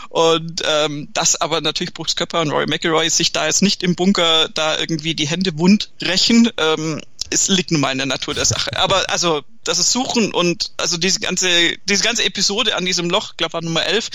Und 0.08 0.62
ähm, 0.64 1.08
das 1.12 1.40
aber 1.40 1.60
natürlich 1.60 1.92
Brooks 1.92 2.14
Köpper 2.14 2.40
und 2.40 2.50
Roy 2.50 2.66
McIlroy 2.66 3.08
sich 3.10 3.32
da 3.32 3.46
jetzt 3.46 3.62
nicht 3.62 3.82
im 3.82 3.96
Bunker 3.96 4.48
da 4.48 4.78
irgendwie 4.78 5.14
die 5.14 5.26
Hände 5.26 5.58
wund 5.58 5.90
rächen. 6.00 6.50
Ähm, 6.56 7.00
es 7.30 7.48
liegt 7.48 7.70
nun 7.70 7.80
mal 7.80 7.90
in 7.90 7.98
der 7.98 8.06
Natur 8.06 8.34
der 8.34 8.44
Sache. 8.44 8.76
Aber 8.76 9.10
also 9.10 9.42
das 9.64 9.78
ist 9.78 9.92
Suchen 9.92 10.32
und 10.32 10.72
also 10.76 10.98
diese 10.98 11.20
ganze 11.20 11.48
diese 11.86 12.04
ganze 12.04 12.24
Episode 12.24 12.76
an 12.76 12.84
diesem 12.84 13.10
Loch, 13.10 13.36
glaube 13.36 13.54
war 13.54 13.62
Nummer 13.62 13.84
11, 13.84 14.10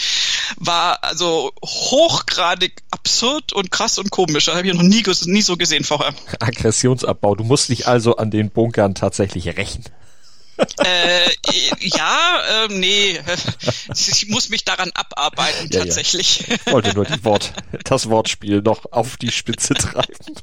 war 0.57 1.03
also 1.03 1.51
hochgradig 1.63 2.81
absurd 2.91 3.51
und 3.53 3.71
krass 3.71 3.97
und 3.97 4.11
komisch. 4.11 4.45
Das 4.45 4.55
habe 4.55 4.67
ich 4.67 4.73
noch 4.73 4.83
nie 4.83 5.03
nie 5.25 5.41
so 5.41 5.57
gesehen 5.57 5.83
vorher. 5.83 6.13
Aggressionsabbau. 6.39 7.35
Du 7.35 7.43
musst 7.43 7.69
dich 7.69 7.87
also 7.87 8.15
an 8.17 8.31
den 8.31 8.51
Bunkern 8.51 8.95
tatsächlich 8.95 9.47
rächen 9.57 9.83
äh, 10.83 11.29
ja, 11.79 12.65
äh, 12.65 12.67
nee, 12.69 13.19
ich 13.89 14.27
muss 14.29 14.49
mich 14.49 14.65
daran 14.65 14.91
abarbeiten 14.93 15.69
ja, 15.71 15.79
tatsächlich. 15.79 16.47
Ja. 16.47 16.55
Ich 16.55 16.71
wollte 16.71 16.93
nur 16.93 17.05
die 17.05 17.23
Wort, 17.23 17.53
das 17.83 18.09
Wortspiel 18.09 18.61
noch 18.61 18.91
auf 18.91 19.17
die 19.17 19.31
Spitze 19.31 19.73
treiben. 19.73 20.35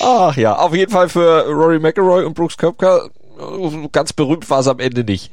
Ach 0.00 0.36
ja, 0.36 0.56
auf 0.56 0.74
jeden 0.74 0.92
Fall 0.92 1.08
für 1.08 1.46
Rory 1.46 1.78
McIlroy 1.78 2.24
und 2.24 2.34
Brooks 2.34 2.56
Köpker 2.56 3.10
ganz 3.92 4.12
berühmt 4.12 4.48
war 4.50 4.60
es 4.60 4.68
am 4.68 4.78
Ende 4.78 5.04
nicht. 5.04 5.30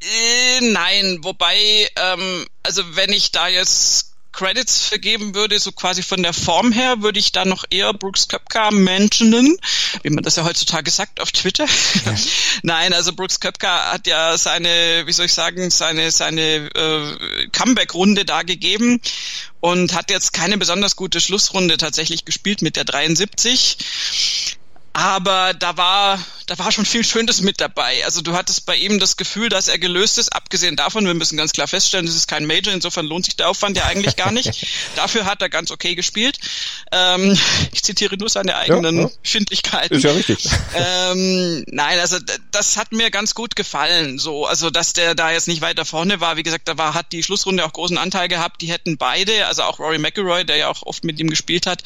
Äh, 0.00 0.60
nein, 0.60 1.18
wobei, 1.22 1.88
ähm, 1.96 2.46
also 2.62 2.82
wenn 2.94 3.12
ich 3.12 3.32
da 3.32 3.48
jetzt 3.48 4.07
Credits 4.32 4.86
vergeben 4.86 5.34
würde, 5.34 5.58
so 5.58 5.72
quasi 5.72 6.02
von 6.02 6.22
der 6.22 6.32
Form 6.32 6.70
her, 6.70 7.02
würde 7.02 7.18
ich 7.18 7.32
da 7.32 7.44
noch 7.44 7.64
eher 7.70 7.92
Brooks 7.92 8.28
Köpka 8.28 8.70
mentionen, 8.70 9.56
wie 10.02 10.10
man 10.10 10.22
das 10.22 10.36
ja 10.36 10.44
heutzutage 10.44 10.90
sagt 10.90 11.20
auf 11.20 11.32
Twitter. 11.32 11.66
Ja. 12.04 12.14
Nein, 12.62 12.92
also 12.92 13.12
Brooks 13.12 13.40
Köpka 13.40 13.92
hat 13.92 14.06
ja 14.06 14.36
seine, 14.38 15.02
wie 15.06 15.12
soll 15.12 15.26
ich 15.26 15.34
sagen, 15.34 15.70
seine, 15.70 16.10
seine 16.10 16.70
äh, 16.74 17.48
Comeback-Runde 17.52 18.24
da 18.24 18.42
gegeben 18.42 19.00
und 19.60 19.94
hat 19.94 20.10
jetzt 20.10 20.32
keine 20.32 20.58
besonders 20.58 20.94
gute 20.94 21.20
Schlussrunde 21.20 21.76
tatsächlich 21.76 22.24
gespielt 22.24 22.62
mit 22.62 22.76
der 22.76 22.84
73. 22.84 23.78
Aber 24.92 25.54
da 25.54 25.76
war 25.76 26.18
da 26.48 26.58
war 26.58 26.72
schon 26.72 26.86
viel 26.86 27.04
Schönes 27.04 27.42
mit 27.42 27.60
dabei. 27.60 28.04
Also 28.04 28.22
du 28.22 28.34
hattest 28.34 28.64
bei 28.64 28.74
ihm 28.74 28.98
das 28.98 29.16
Gefühl, 29.18 29.50
dass 29.50 29.68
er 29.68 29.78
gelöst 29.78 30.16
ist, 30.16 30.32
abgesehen 30.32 30.76
davon, 30.76 31.06
wir 31.06 31.12
müssen 31.12 31.36
ganz 31.36 31.52
klar 31.52 31.68
feststellen, 31.68 32.06
das 32.06 32.14
ist 32.14 32.26
kein 32.26 32.46
Major, 32.46 32.72
insofern 32.72 33.06
lohnt 33.06 33.26
sich 33.26 33.36
der 33.36 33.50
Aufwand 33.50 33.76
ja 33.76 33.84
eigentlich 33.84 34.16
gar 34.16 34.32
nicht. 34.32 34.66
Dafür 34.96 35.26
hat 35.26 35.42
er 35.42 35.50
ganz 35.50 35.70
okay 35.70 35.94
gespielt. 35.94 36.38
Ähm, 36.90 37.38
ich 37.72 37.82
zitiere 37.82 38.16
nur 38.16 38.30
seine 38.30 38.56
eigenen 38.56 38.96
ja, 38.96 39.02
ja. 39.02 39.10
Findlichkeiten. 39.22 39.96
Ist 39.96 40.04
ja 40.04 40.12
richtig. 40.12 40.48
Ähm, 40.74 41.64
nein, 41.66 41.98
also 41.98 42.18
das 42.50 42.76
hat 42.76 42.92
mir 42.92 43.10
ganz 43.10 43.34
gut 43.34 43.56
gefallen. 43.56 44.18
So, 44.18 44.46
also 44.46 44.70
dass 44.70 44.92
der 44.92 45.14
da 45.14 45.32
jetzt 45.32 45.48
nicht 45.48 45.60
weiter 45.60 45.84
vorne 45.84 46.20
war. 46.20 46.36
Wie 46.36 46.42
gesagt, 46.42 46.68
da 46.68 46.78
war 46.78 46.94
hat 46.94 47.12
die 47.12 47.22
Schlussrunde 47.22 47.64
auch 47.64 47.72
großen 47.72 47.98
Anteil 47.98 48.28
gehabt. 48.28 48.60
Die 48.60 48.70
hätten 48.70 48.96
beide, 48.96 49.46
also 49.46 49.62
auch 49.62 49.78
Rory 49.78 49.98
McIlroy, 49.98 50.44
der 50.44 50.56
ja 50.56 50.68
auch 50.68 50.82
oft 50.82 51.04
mit 51.04 51.18
ihm 51.18 51.30
gespielt 51.30 51.66
hat 51.66 51.82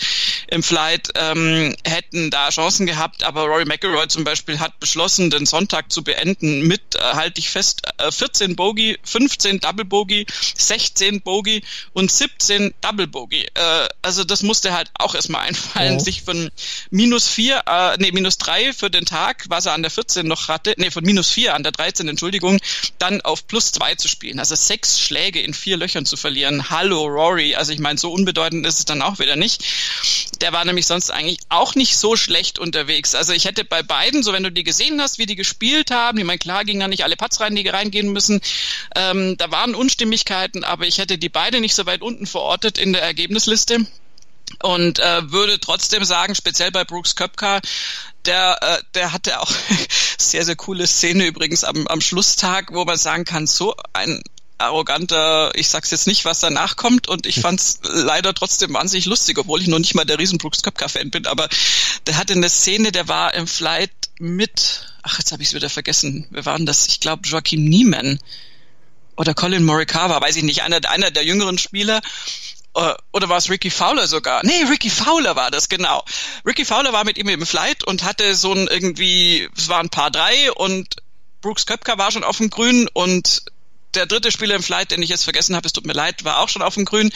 im 0.49 0.63
Flight, 0.63 1.11
ähm, 1.15 1.75
hätten 1.85 2.31
da 2.31 2.51
Chancen 2.51 2.87
gehabt. 2.87 3.25
Aber 3.25 3.45
Rory 3.45 3.65
McIlroy 3.65 4.09
zum 4.09 4.25
Beispiel 4.25 4.52
hat 4.61 4.79
beschlossen, 4.81 5.31
den 5.31 5.47
Sonntag 5.47 5.93
zu 5.93 6.03
beenden 6.03 6.67
mit, 6.67 6.95
äh, 6.95 7.01
halte 7.01 7.41
ich 7.41 7.51
fest, 7.51 7.83
äh, 7.99 8.11
14 8.11 8.57
Bogey, 8.57 8.99
15 9.03 9.61
Double 9.61 9.85
Bogey, 9.85 10.27
16 10.57 11.23
Bogey 11.23 11.63
und 11.93 12.11
17 12.11 12.75
Double 12.81 13.07
Bogey. 13.07 13.47
Äh, 13.55 13.89
also 14.03 14.25
das 14.25 14.43
musste 14.43 14.73
halt 14.73 14.91
auch 14.95 15.15
erstmal 15.15 15.47
einfallen, 15.47 15.97
oh. 15.97 15.99
sich 15.99 16.23
von 16.23 16.51
minus 16.91 17.29
vier, 17.29 17.63
äh, 17.67 17.97
nee, 17.99 18.13
minus 18.13 18.39
drei 18.39 18.73
für 18.73 18.91
den 18.91 19.05
Tag, 19.05 19.45
was 19.49 19.67
er 19.67 19.73
an 19.73 19.83
der 19.83 19.91
14 19.91 20.27
noch 20.27 20.49
hatte, 20.49 20.75
nee, 20.77 20.91
von 20.91 21.05
minus 21.05 21.31
vier 21.31 21.55
an 21.55 21.63
der 21.63 21.73
13, 21.73 22.09
Entschuldigung, 22.09 22.59
dann 22.99 23.21
auf 23.21 23.47
plus 23.47 23.73
zwei 23.73 23.95
zu 23.95 24.09
spielen. 24.09 24.39
Also 24.39 24.55
sechs 24.55 25.01
Schläge 25.01 25.41
in 25.41 25.55
vier 25.55 25.77
Löchern 25.77 26.07
zu 26.07 26.17
verlieren. 26.17 26.71
Hallo 26.71 27.05
Rory, 27.07 27.55
also 27.55 27.73
ich 27.73 27.79
meine, 27.79 27.99
so 27.99 28.13
unbedeutend 28.13 28.67
ist 28.67 28.79
es 28.79 28.85
dann 28.85 29.03
auch 29.03 29.19
wieder 29.19 29.37
nicht. 29.37 29.65
Der 30.41 30.53
war 30.53 30.65
nämlich 30.65 30.87
sonst 30.87 31.11
eigentlich 31.11 31.39
auch 31.49 31.75
nicht 31.75 31.97
so 31.97 32.17
schlecht 32.17 32.59
unterwegs. 32.59 33.15
Also 33.15 33.33
ich 33.33 33.45
hätte 33.45 33.65
bei 33.65 33.83
beiden, 33.83 34.23
so 34.23 34.33
wenn 34.33 34.42
du 34.43 34.51
die 34.51 34.65
gesehen 34.65 35.01
hast, 35.01 35.19
wie 35.19 35.27
die 35.27 35.37
gespielt 35.37 35.91
haben, 35.91 36.19
ich 36.19 36.25
meine, 36.25 36.39
klar 36.39 36.65
gingen 36.65 36.81
da 36.81 36.89
nicht 36.89 37.05
alle 37.05 37.17
Putts 37.17 37.41
rein, 37.41 37.57
die 37.57 37.69
reingehen 37.69 38.13
müssen, 38.13 38.41
ähm, 38.95 39.37
da 39.37 39.51
waren 39.51 39.75
Unstimmigkeiten, 39.75 40.65
aber 40.65 40.87
ich 40.87 40.99
hätte 40.99 41.19
die 41.19 41.29
beide 41.29 41.61
nicht 41.61 41.75
so 41.75 41.87
weit 41.87 42.03
unten 42.03 42.27
verortet 42.27 42.79
in 42.79 42.93
der 42.93 43.03
Ergebnisliste 43.03 43.87
und 44.63 44.99
äh, 44.99 45.31
würde 45.31 45.59
trotzdem 45.61 46.05
sagen, 46.05 46.35
speziell 46.35 46.71
bei 46.71 46.85
Brooks 46.85 47.17
Köpka, 47.17 47.61
der, 48.27 48.59
äh, 48.61 48.83
der 48.95 49.13
hatte 49.13 49.41
auch 49.41 49.51
sehr, 50.19 50.45
sehr 50.45 50.57
coole 50.57 50.87
Szene 50.87 51.27
übrigens 51.27 51.65
am, 51.65 51.87
am 51.87 52.01
Schlusstag, 52.01 52.73
wo 52.73 52.85
man 52.85 52.97
sagen 52.97 53.25
kann, 53.25 53.47
so 53.47 53.75
ein 53.93 54.23
arroganter, 54.59 55.51
ich 55.55 55.69
sag's 55.69 55.91
jetzt 55.91 56.07
nicht, 56.07 56.25
was 56.25 56.41
danach 56.41 56.77
kommt 56.77 57.09
und 57.09 57.27
ich 57.27 57.41
fand's 57.41 57.81
leider 57.83 58.33
trotzdem 58.33 58.73
wahnsinnig 58.73 59.07
lustig, 59.07 59.39
obwohl 59.39 59.61
ich 59.61 59.67
noch 59.67 59.81
nicht 59.81 59.95
mal 59.95 60.05
der 60.05 60.19
riesen 60.19 60.39
Brooks 60.39 60.63
Köpka 60.63 60.89
Fan 60.89 61.11
bin, 61.11 61.27
aber 61.27 61.49
der 62.07 62.17
hatte 62.17 62.35
eine 62.35 62.49
Szene, 62.49 62.93
der 62.93 63.09
war 63.09 63.35
im 63.35 63.47
Flight 63.47 63.91
mit, 64.23 64.95
ach 65.03 65.19
jetzt 65.19 65.33
habe 65.33 65.43
ich 65.43 65.49
es 65.49 65.55
wieder 65.55 65.69
vergessen, 65.69 66.27
wir 66.31 66.47
waren 66.47 66.65
das? 66.65 66.87
Ich 66.87 67.01
glaube 67.01 67.29
Joachim 67.29 67.65
Niemann 67.65 68.21
oder 69.17 69.35
Colin 69.35 69.65
Morikawa, 69.65 70.21
weiß 70.21 70.37
ich 70.37 70.45
nicht, 70.45 70.63
einer, 70.63 70.81
einer 70.89 71.11
der 71.11 71.25
jüngeren 71.25 71.59
Spieler 71.59 72.01
äh, 72.75 72.95
oder 73.13 73.29
war 73.29 73.37
es 73.37 73.51
Ricky 73.51 73.71
Fowler 73.71 74.07
sogar? 74.07 74.41
Nee, 74.45 74.65
Ricky 74.71 74.91
Fowler 74.91 75.37
war 75.37 75.51
das, 75.51 75.69
genau. 75.69 76.05
Ricky 76.47 76.65
Fowler 76.65 76.93
war 76.93 77.05
mit 77.05 77.19
ihm 77.19 77.29
im 77.29 77.45
Flight 77.45 77.85
und 77.85 78.05
hatte 78.05 78.35
so 78.35 78.53
ein 78.53 78.69
irgendwie, 78.69 79.49
es 79.57 79.69
waren 79.69 79.87
ein 79.87 79.91
paar 79.91 80.11
drei 80.11 80.53
und 80.53 80.97
Brooks 81.41 81.67
Köpker 81.67 81.99
war 81.99 82.13
schon 82.13 82.25
auf 82.25 82.39
dem 82.39 82.51
Grün 82.51 82.89
und 82.93 83.43
der 83.95 84.07
dritte 84.07 84.33
Spieler 84.33 84.55
im 84.55 84.63
Flight, 84.63 84.91
den 84.91 85.03
ich 85.03 85.09
jetzt 85.09 85.25
vergessen 85.25 85.57
habe, 85.57 85.67
es 85.67 85.73
tut 85.73 85.87
mir 85.87 85.93
leid, 85.93 86.25
war 86.25 86.39
auch 86.39 86.49
schon 86.49 86.63
auf 86.63 86.75
dem 86.75 86.85
Grün. 86.85 87.13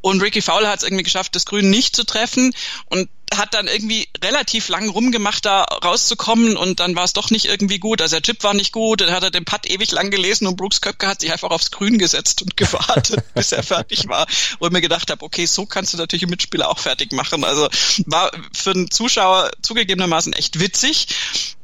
Und 0.00 0.22
Ricky 0.22 0.42
Fowler 0.42 0.68
hat 0.68 0.78
es 0.78 0.84
irgendwie 0.84 1.04
geschafft, 1.04 1.34
das 1.34 1.46
Grün 1.46 1.70
nicht 1.70 1.96
zu 1.96 2.04
treffen 2.04 2.54
und 2.86 3.08
hat 3.34 3.54
dann 3.54 3.68
irgendwie 3.68 4.08
relativ 4.22 4.68
lang 4.68 4.88
rumgemacht, 4.88 5.44
da 5.46 5.62
rauszukommen 5.62 6.56
und 6.56 6.80
dann 6.80 6.96
war 6.96 7.04
es 7.04 7.12
doch 7.12 7.30
nicht 7.30 7.46
irgendwie 7.46 7.78
gut. 7.78 8.02
Also 8.02 8.16
der 8.16 8.22
Chip 8.22 8.42
war 8.42 8.54
nicht 8.54 8.72
gut, 8.72 9.00
dann 9.00 9.12
hat 9.12 9.22
er 9.22 9.30
den 9.30 9.44
Putt 9.44 9.70
ewig 9.70 9.92
lang 9.92 10.10
gelesen 10.10 10.46
und 10.46 10.56
Brooks 10.56 10.80
Köpke 10.80 11.06
hat 11.06 11.20
sich 11.20 11.32
einfach 11.32 11.50
aufs 11.50 11.70
Grün 11.70 11.98
gesetzt 11.98 12.42
und 12.42 12.56
gewartet, 12.56 13.22
bis 13.34 13.52
er 13.52 13.62
fertig 13.62 14.08
war. 14.08 14.26
Wo 14.58 14.66
ich 14.66 14.72
mir 14.72 14.80
gedacht 14.80 15.10
habe, 15.10 15.24
okay, 15.24 15.46
so 15.46 15.64
kannst 15.64 15.92
du 15.92 15.96
natürlich 15.96 16.24
einen 16.24 16.30
Mitspieler 16.30 16.68
auch 16.68 16.78
fertig 16.78 17.12
machen. 17.12 17.44
Also 17.44 17.68
war 18.06 18.32
für 18.52 18.72
einen 18.72 18.90
Zuschauer 18.90 19.50
zugegebenermaßen 19.62 20.32
echt 20.32 20.58
witzig 20.58 21.06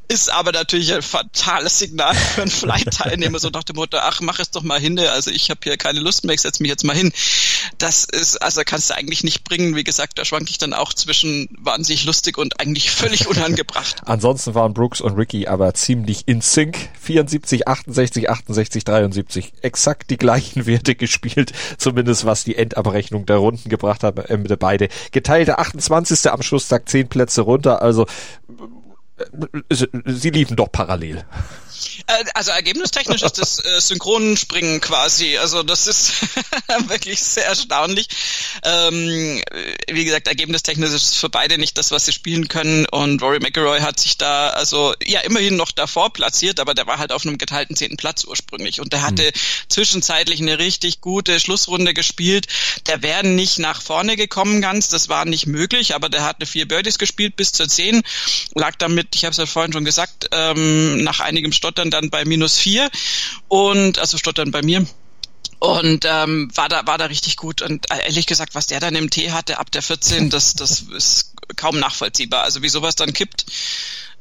ist 0.09 0.31
aber 0.31 0.53
natürlich 0.53 0.93
ein 0.95 1.03
fatales 1.03 1.79
Signal 1.79 2.15
für 2.15 2.43
einen 2.43 2.51
Flight-Teilnehmer, 2.51 3.39
so 3.39 3.49
nach 3.51 3.65
dem 3.65 3.77
Motto, 3.77 3.99
ach, 3.99 4.21
mach 4.21 4.39
es 4.39 4.51
doch 4.51 4.63
mal 4.63 4.81
hin, 4.81 4.99
also 4.99 5.31
ich 5.31 5.51
habe 5.51 5.61
hier 5.63 5.77
keine 5.77 6.01
Lust 6.01 6.25
mehr, 6.25 6.35
ich 6.35 6.41
setze 6.41 6.63
mich 6.63 6.71
jetzt 6.71 6.85
mal 6.85 6.97
hin. 6.97 7.13
Das 7.79 8.05
ist, 8.05 8.41
also 8.43 8.63
kannst 8.65 8.91
du 8.91 8.95
eigentlich 8.95 9.25
nicht 9.25 9.45
bringen. 9.45 9.75
Wie 9.75 9.85
gesagt, 9.85 10.19
da 10.19 10.25
schwank 10.25 10.49
ich 10.49 10.59
dann 10.59 10.73
auch 10.73 10.93
zwischen 10.93 11.49
wahnsinnig 11.59 12.05
lustig 12.05 12.39
und 12.39 12.61
eigentlich 12.61 12.91
völlig 12.91 13.27
unangebracht. 13.27 14.03
Ansonsten 14.05 14.55
waren 14.55 14.75
Brooks 14.75 15.01
und 15.01 15.17
Ricky 15.17 15.47
aber 15.47 15.75
ziemlich 15.75 16.23
in 16.27 16.41
Sync. 16.41 16.77
74, 17.01 17.69
68, 17.69 18.31
68, 18.31 18.85
73. 18.85 19.53
Exakt 19.63 20.11
die 20.11 20.17
gleichen 20.17 20.67
Werte 20.67 20.95
gespielt, 20.95 21.53
zumindest 21.79 22.25
was 22.25 22.45
die 22.45 22.57
Endabrechnung 22.57 23.27
der 23.27 23.37
Runden 23.37 23.69
gebracht 23.69 24.03
hat. 24.03 24.19
Äh, 24.31 24.37
beide 24.59 24.89
geteilte 25.11 25.59
28. 25.59 26.31
am 26.31 26.43
Schlusstag 26.43 26.89
10 26.89 27.09
Plätze 27.09 27.43
runter, 27.43 27.83
also 27.83 28.07
sie 30.07 30.31
liefen 30.31 30.57
doch 30.57 30.71
parallel. 30.71 31.25
Äh, 32.07 32.25
also 32.35 32.51
ergebnistechnisch 32.51 33.23
ist 33.23 33.39
das 33.39 33.65
äh, 33.65 33.81
Synchronspringen 33.81 34.81
quasi. 34.81 35.39
Also 35.39 35.63
das 35.63 35.87
ist 35.87 36.15
wirklich 36.89 37.21
sehr 37.21 37.47
erstaunlich. 37.47 38.09
Ähm, 38.65 39.43
wie 39.91 40.05
gesagt, 40.05 40.29
ergebnistechnisch 40.29 40.91
ist 40.91 41.11
es 41.11 41.15
für 41.15 41.29
beide 41.29 41.59
nicht 41.59 41.79
das, 41.79 41.91
was 41.91 42.07
sie 42.07 42.13
spielen 42.13 42.49
können. 42.49 42.87
Und 42.87 43.23
Rory 43.23 43.41
McIlroy 43.41 43.81
hat 43.81 44.01
sich 44.01 44.19
da 44.19 44.51
also 44.51 44.95
ja 45.05 45.21
immerhin 45.21 45.57
noch 45.57 45.73
davor 45.73 46.13
platziert, 46.13 46.61
aber 46.61 46.75
der 46.75 46.87
war 46.87 46.99
halt 46.99 47.13
auf 47.13 47.25
einem 47.25 47.39
geteilten 47.39 47.77
zehnten 47.77 47.97
Platz 47.97 48.25
ursprünglich. 48.25 48.81
Und 48.81 48.93
der 48.93 49.03
hatte 49.03 49.25
mhm. 49.25 49.69
zwischenzeitlich 49.69 50.41
eine 50.41 50.59
richtig 50.59 51.01
gute 51.01 51.41
Schlussrunde 51.41 51.95
gespielt. 51.95 52.47
Der 52.87 53.03
wäre 53.03 53.27
nicht 53.27 53.59
nach 53.59 53.83
vorne 53.83 54.17
gekommen 54.17 54.61
ganz, 54.61 54.89
das 54.89 55.09
war 55.09 55.25
nicht 55.25 55.47
möglich, 55.47 55.95
aber 55.95 56.09
der 56.09 56.25
hatte 56.25 56.47
vier 56.47 56.69
Birdies 56.69 56.99
gespielt 56.99 57.37
bis 57.37 57.53
zur 57.53 57.69
zehn, 57.69 58.03
lag 58.55 58.77
damit, 58.77 59.15
ich 59.15 59.25
habe 59.25 59.33
es 59.33 59.39
ja 59.39 59.47
vorhin 59.47 59.73
schon 59.73 59.85
gesagt, 59.85 60.29
ähm, 60.33 61.03
nach 61.03 61.21
einigem 61.21 61.53
Stottern 61.67 61.91
dann 61.91 62.11
bei 62.11 62.25
minus 62.25 62.59
vier 62.59 62.89
und 63.49 63.99
also 63.99 64.19
Stottern 64.19 64.53
bei 64.53 64.63
mir. 64.63 64.87
Und 65.59 66.05
ähm, 66.05 66.49
war 66.55 66.69
da 66.69 66.87
war 66.87 66.97
da 66.97 67.07
richtig 67.07 67.37
gut. 67.37 67.61
Und 67.61 67.91
äh, 67.91 68.05
ehrlich 68.05 68.27
gesagt 68.27 68.55
was 68.55 68.67
der 68.67 68.79
dann 68.79 68.95
im 68.95 69.11
Tee 69.11 69.33
hatte 69.33 69.59
ab 69.59 69.73
der 69.73 69.83
14 69.83 70.31
das 70.31 70.55
das 70.55 70.83
ist 70.83 71.33
kaum 71.57 71.81
nachvollziehbar. 71.81 72.45
Also 72.45 72.63
wie 72.63 72.69
sowas 72.69 72.95
dann 72.95 73.13
kippt 73.13 73.47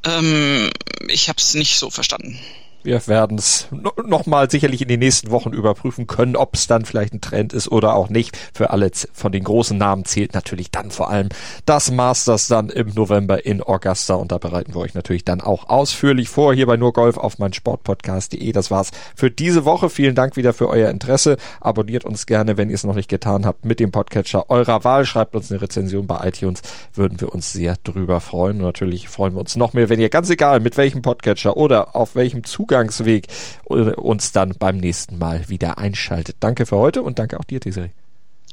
ähm, 0.04 0.70
ich 1.08 1.28
habe 1.28 1.38
es 1.38 1.54
nicht 1.54 1.78
so 1.78 1.90
verstanden 1.90 2.40
wir 2.86 3.06
werden 3.08 3.36
es 3.36 3.66
nochmal 4.06 4.48
sicherlich 4.48 4.80
in 4.80 4.88
den 4.88 5.00
nächsten 5.00 5.30
Wochen 5.30 5.52
überprüfen 5.52 6.06
können, 6.06 6.36
ob 6.36 6.54
es 6.54 6.68
dann 6.68 6.84
vielleicht 6.84 7.12
ein 7.12 7.20
Trend 7.20 7.52
ist 7.52 7.70
oder 7.70 7.94
auch 7.94 8.08
nicht. 8.08 8.38
Für 8.54 8.70
alle 8.70 8.90
von 9.12 9.32
den 9.32 9.42
großen 9.42 9.76
Namen 9.76 10.04
zählt 10.04 10.34
natürlich 10.34 10.70
dann 10.70 10.92
vor 10.92 11.10
allem 11.10 11.28
das 11.66 11.90
Masters 11.90 12.46
dann 12.46 12.70
im 12.70 12.94
November 12.94 13.44
in 13.44 13.60
Augusta 13.60 14.14
und 14.14 14.30
da 14.30 14.38
bereiten 14.38 14.74
wir 14.74 14.80
euch 14.80 14.94
natürlich 14.94 15.24
dann 15.24 15.40
auch 15.40 15.68
ausführlich 15.68 16.28
vor 16.28 16.54
hier 16.54 16.66
bei 16.66 16.76
nur 16.76 16.92
Golf 16.92 17.18
auf 17.18 17.38
mein 17.38 17.52
Sportpodcast.de. 17.52 18.52
Das 18.52 18.70
war's 18.70 18.92
für 19.16 19.30
diese 19.32 19.64
Woche. 19.64 19.90
Vielen 19.90 20.14
Dank 20.14 20.36
wieder 20.36 20.52
für 20.52 20.68
euer 20.68 20.88
Interesse. 20.90 21.36
Abonniert 21.60 22.04
uns 22.04 22.26
gerne, 22.26 22.56
wenn 22.56 22.70
ihr 22.70 22.76
es 22.76 22.84
noch 22.84 22.94
nicht 22.94 23.10
getan 23.10 23.44
habt, 23.44 23.64
mit 23.64 23.80
dem 23.80 23.90
Podcatcher 23.90 24.48
eurer 24.48 24.84
Wahl. 24.84 25.04
Schreibt 25.04 25.34
uns 25.34 25.50
eine 25.50 25.60
Rezension 25.60 26.06
bei 26.06 26.28
iTunes. 26.28 26.62
Würden 26.94 27.20
wir 27.20 27.34
uns 27.34 27.52
sehr 27.52 27.74
drüber 27.82 28.20
freuen. 28.20 28.58
Und 28.58 28.62
natürlich 28.62 29.08
freuen 29.08 29.34
wir 29.34 29.40
uns 29.40 29.56
noch 29.56 29.72
mehr, 29.72 29.88
wenn 29.88 29.98
ihr 29.98 30.08
ganz 30.08 30.30
egal 30.30 30.60
mit 30.60 30.76
welchem 30.76 31.02
Podcatcher 31.02 31.56
oder 31.56 31.96
auf 31.96 32.14
welchem 32.14 32.44
Zugang 32.44 32.75
Zugangsweg 32.76 33.28
uns 33.64 34.32
dann 34.32 34.54
beim 34.58 34.76
nächsten 34.76 35.18
Mal 35.18 35.48
wieder 35.48 35.78
einschaltet. 35.78 36.36
Danke 36.40 36.66
für 36.66 36.76
heute 36.76 37.02
und 37.02 37.18
danke 37.18 37.40
auch 37.40 37.44
dir, 37.44 37.60
Desiree. 37.60 37.90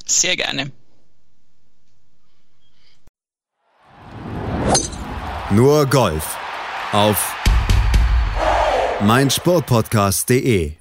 Sehr 0.06 0.36
gerne. 0.36 0.72
Nur 5.52 5.86
Golf 5.88 6.38
auf 6.94 7.36
meinsportpodcast.de 9.02 10.74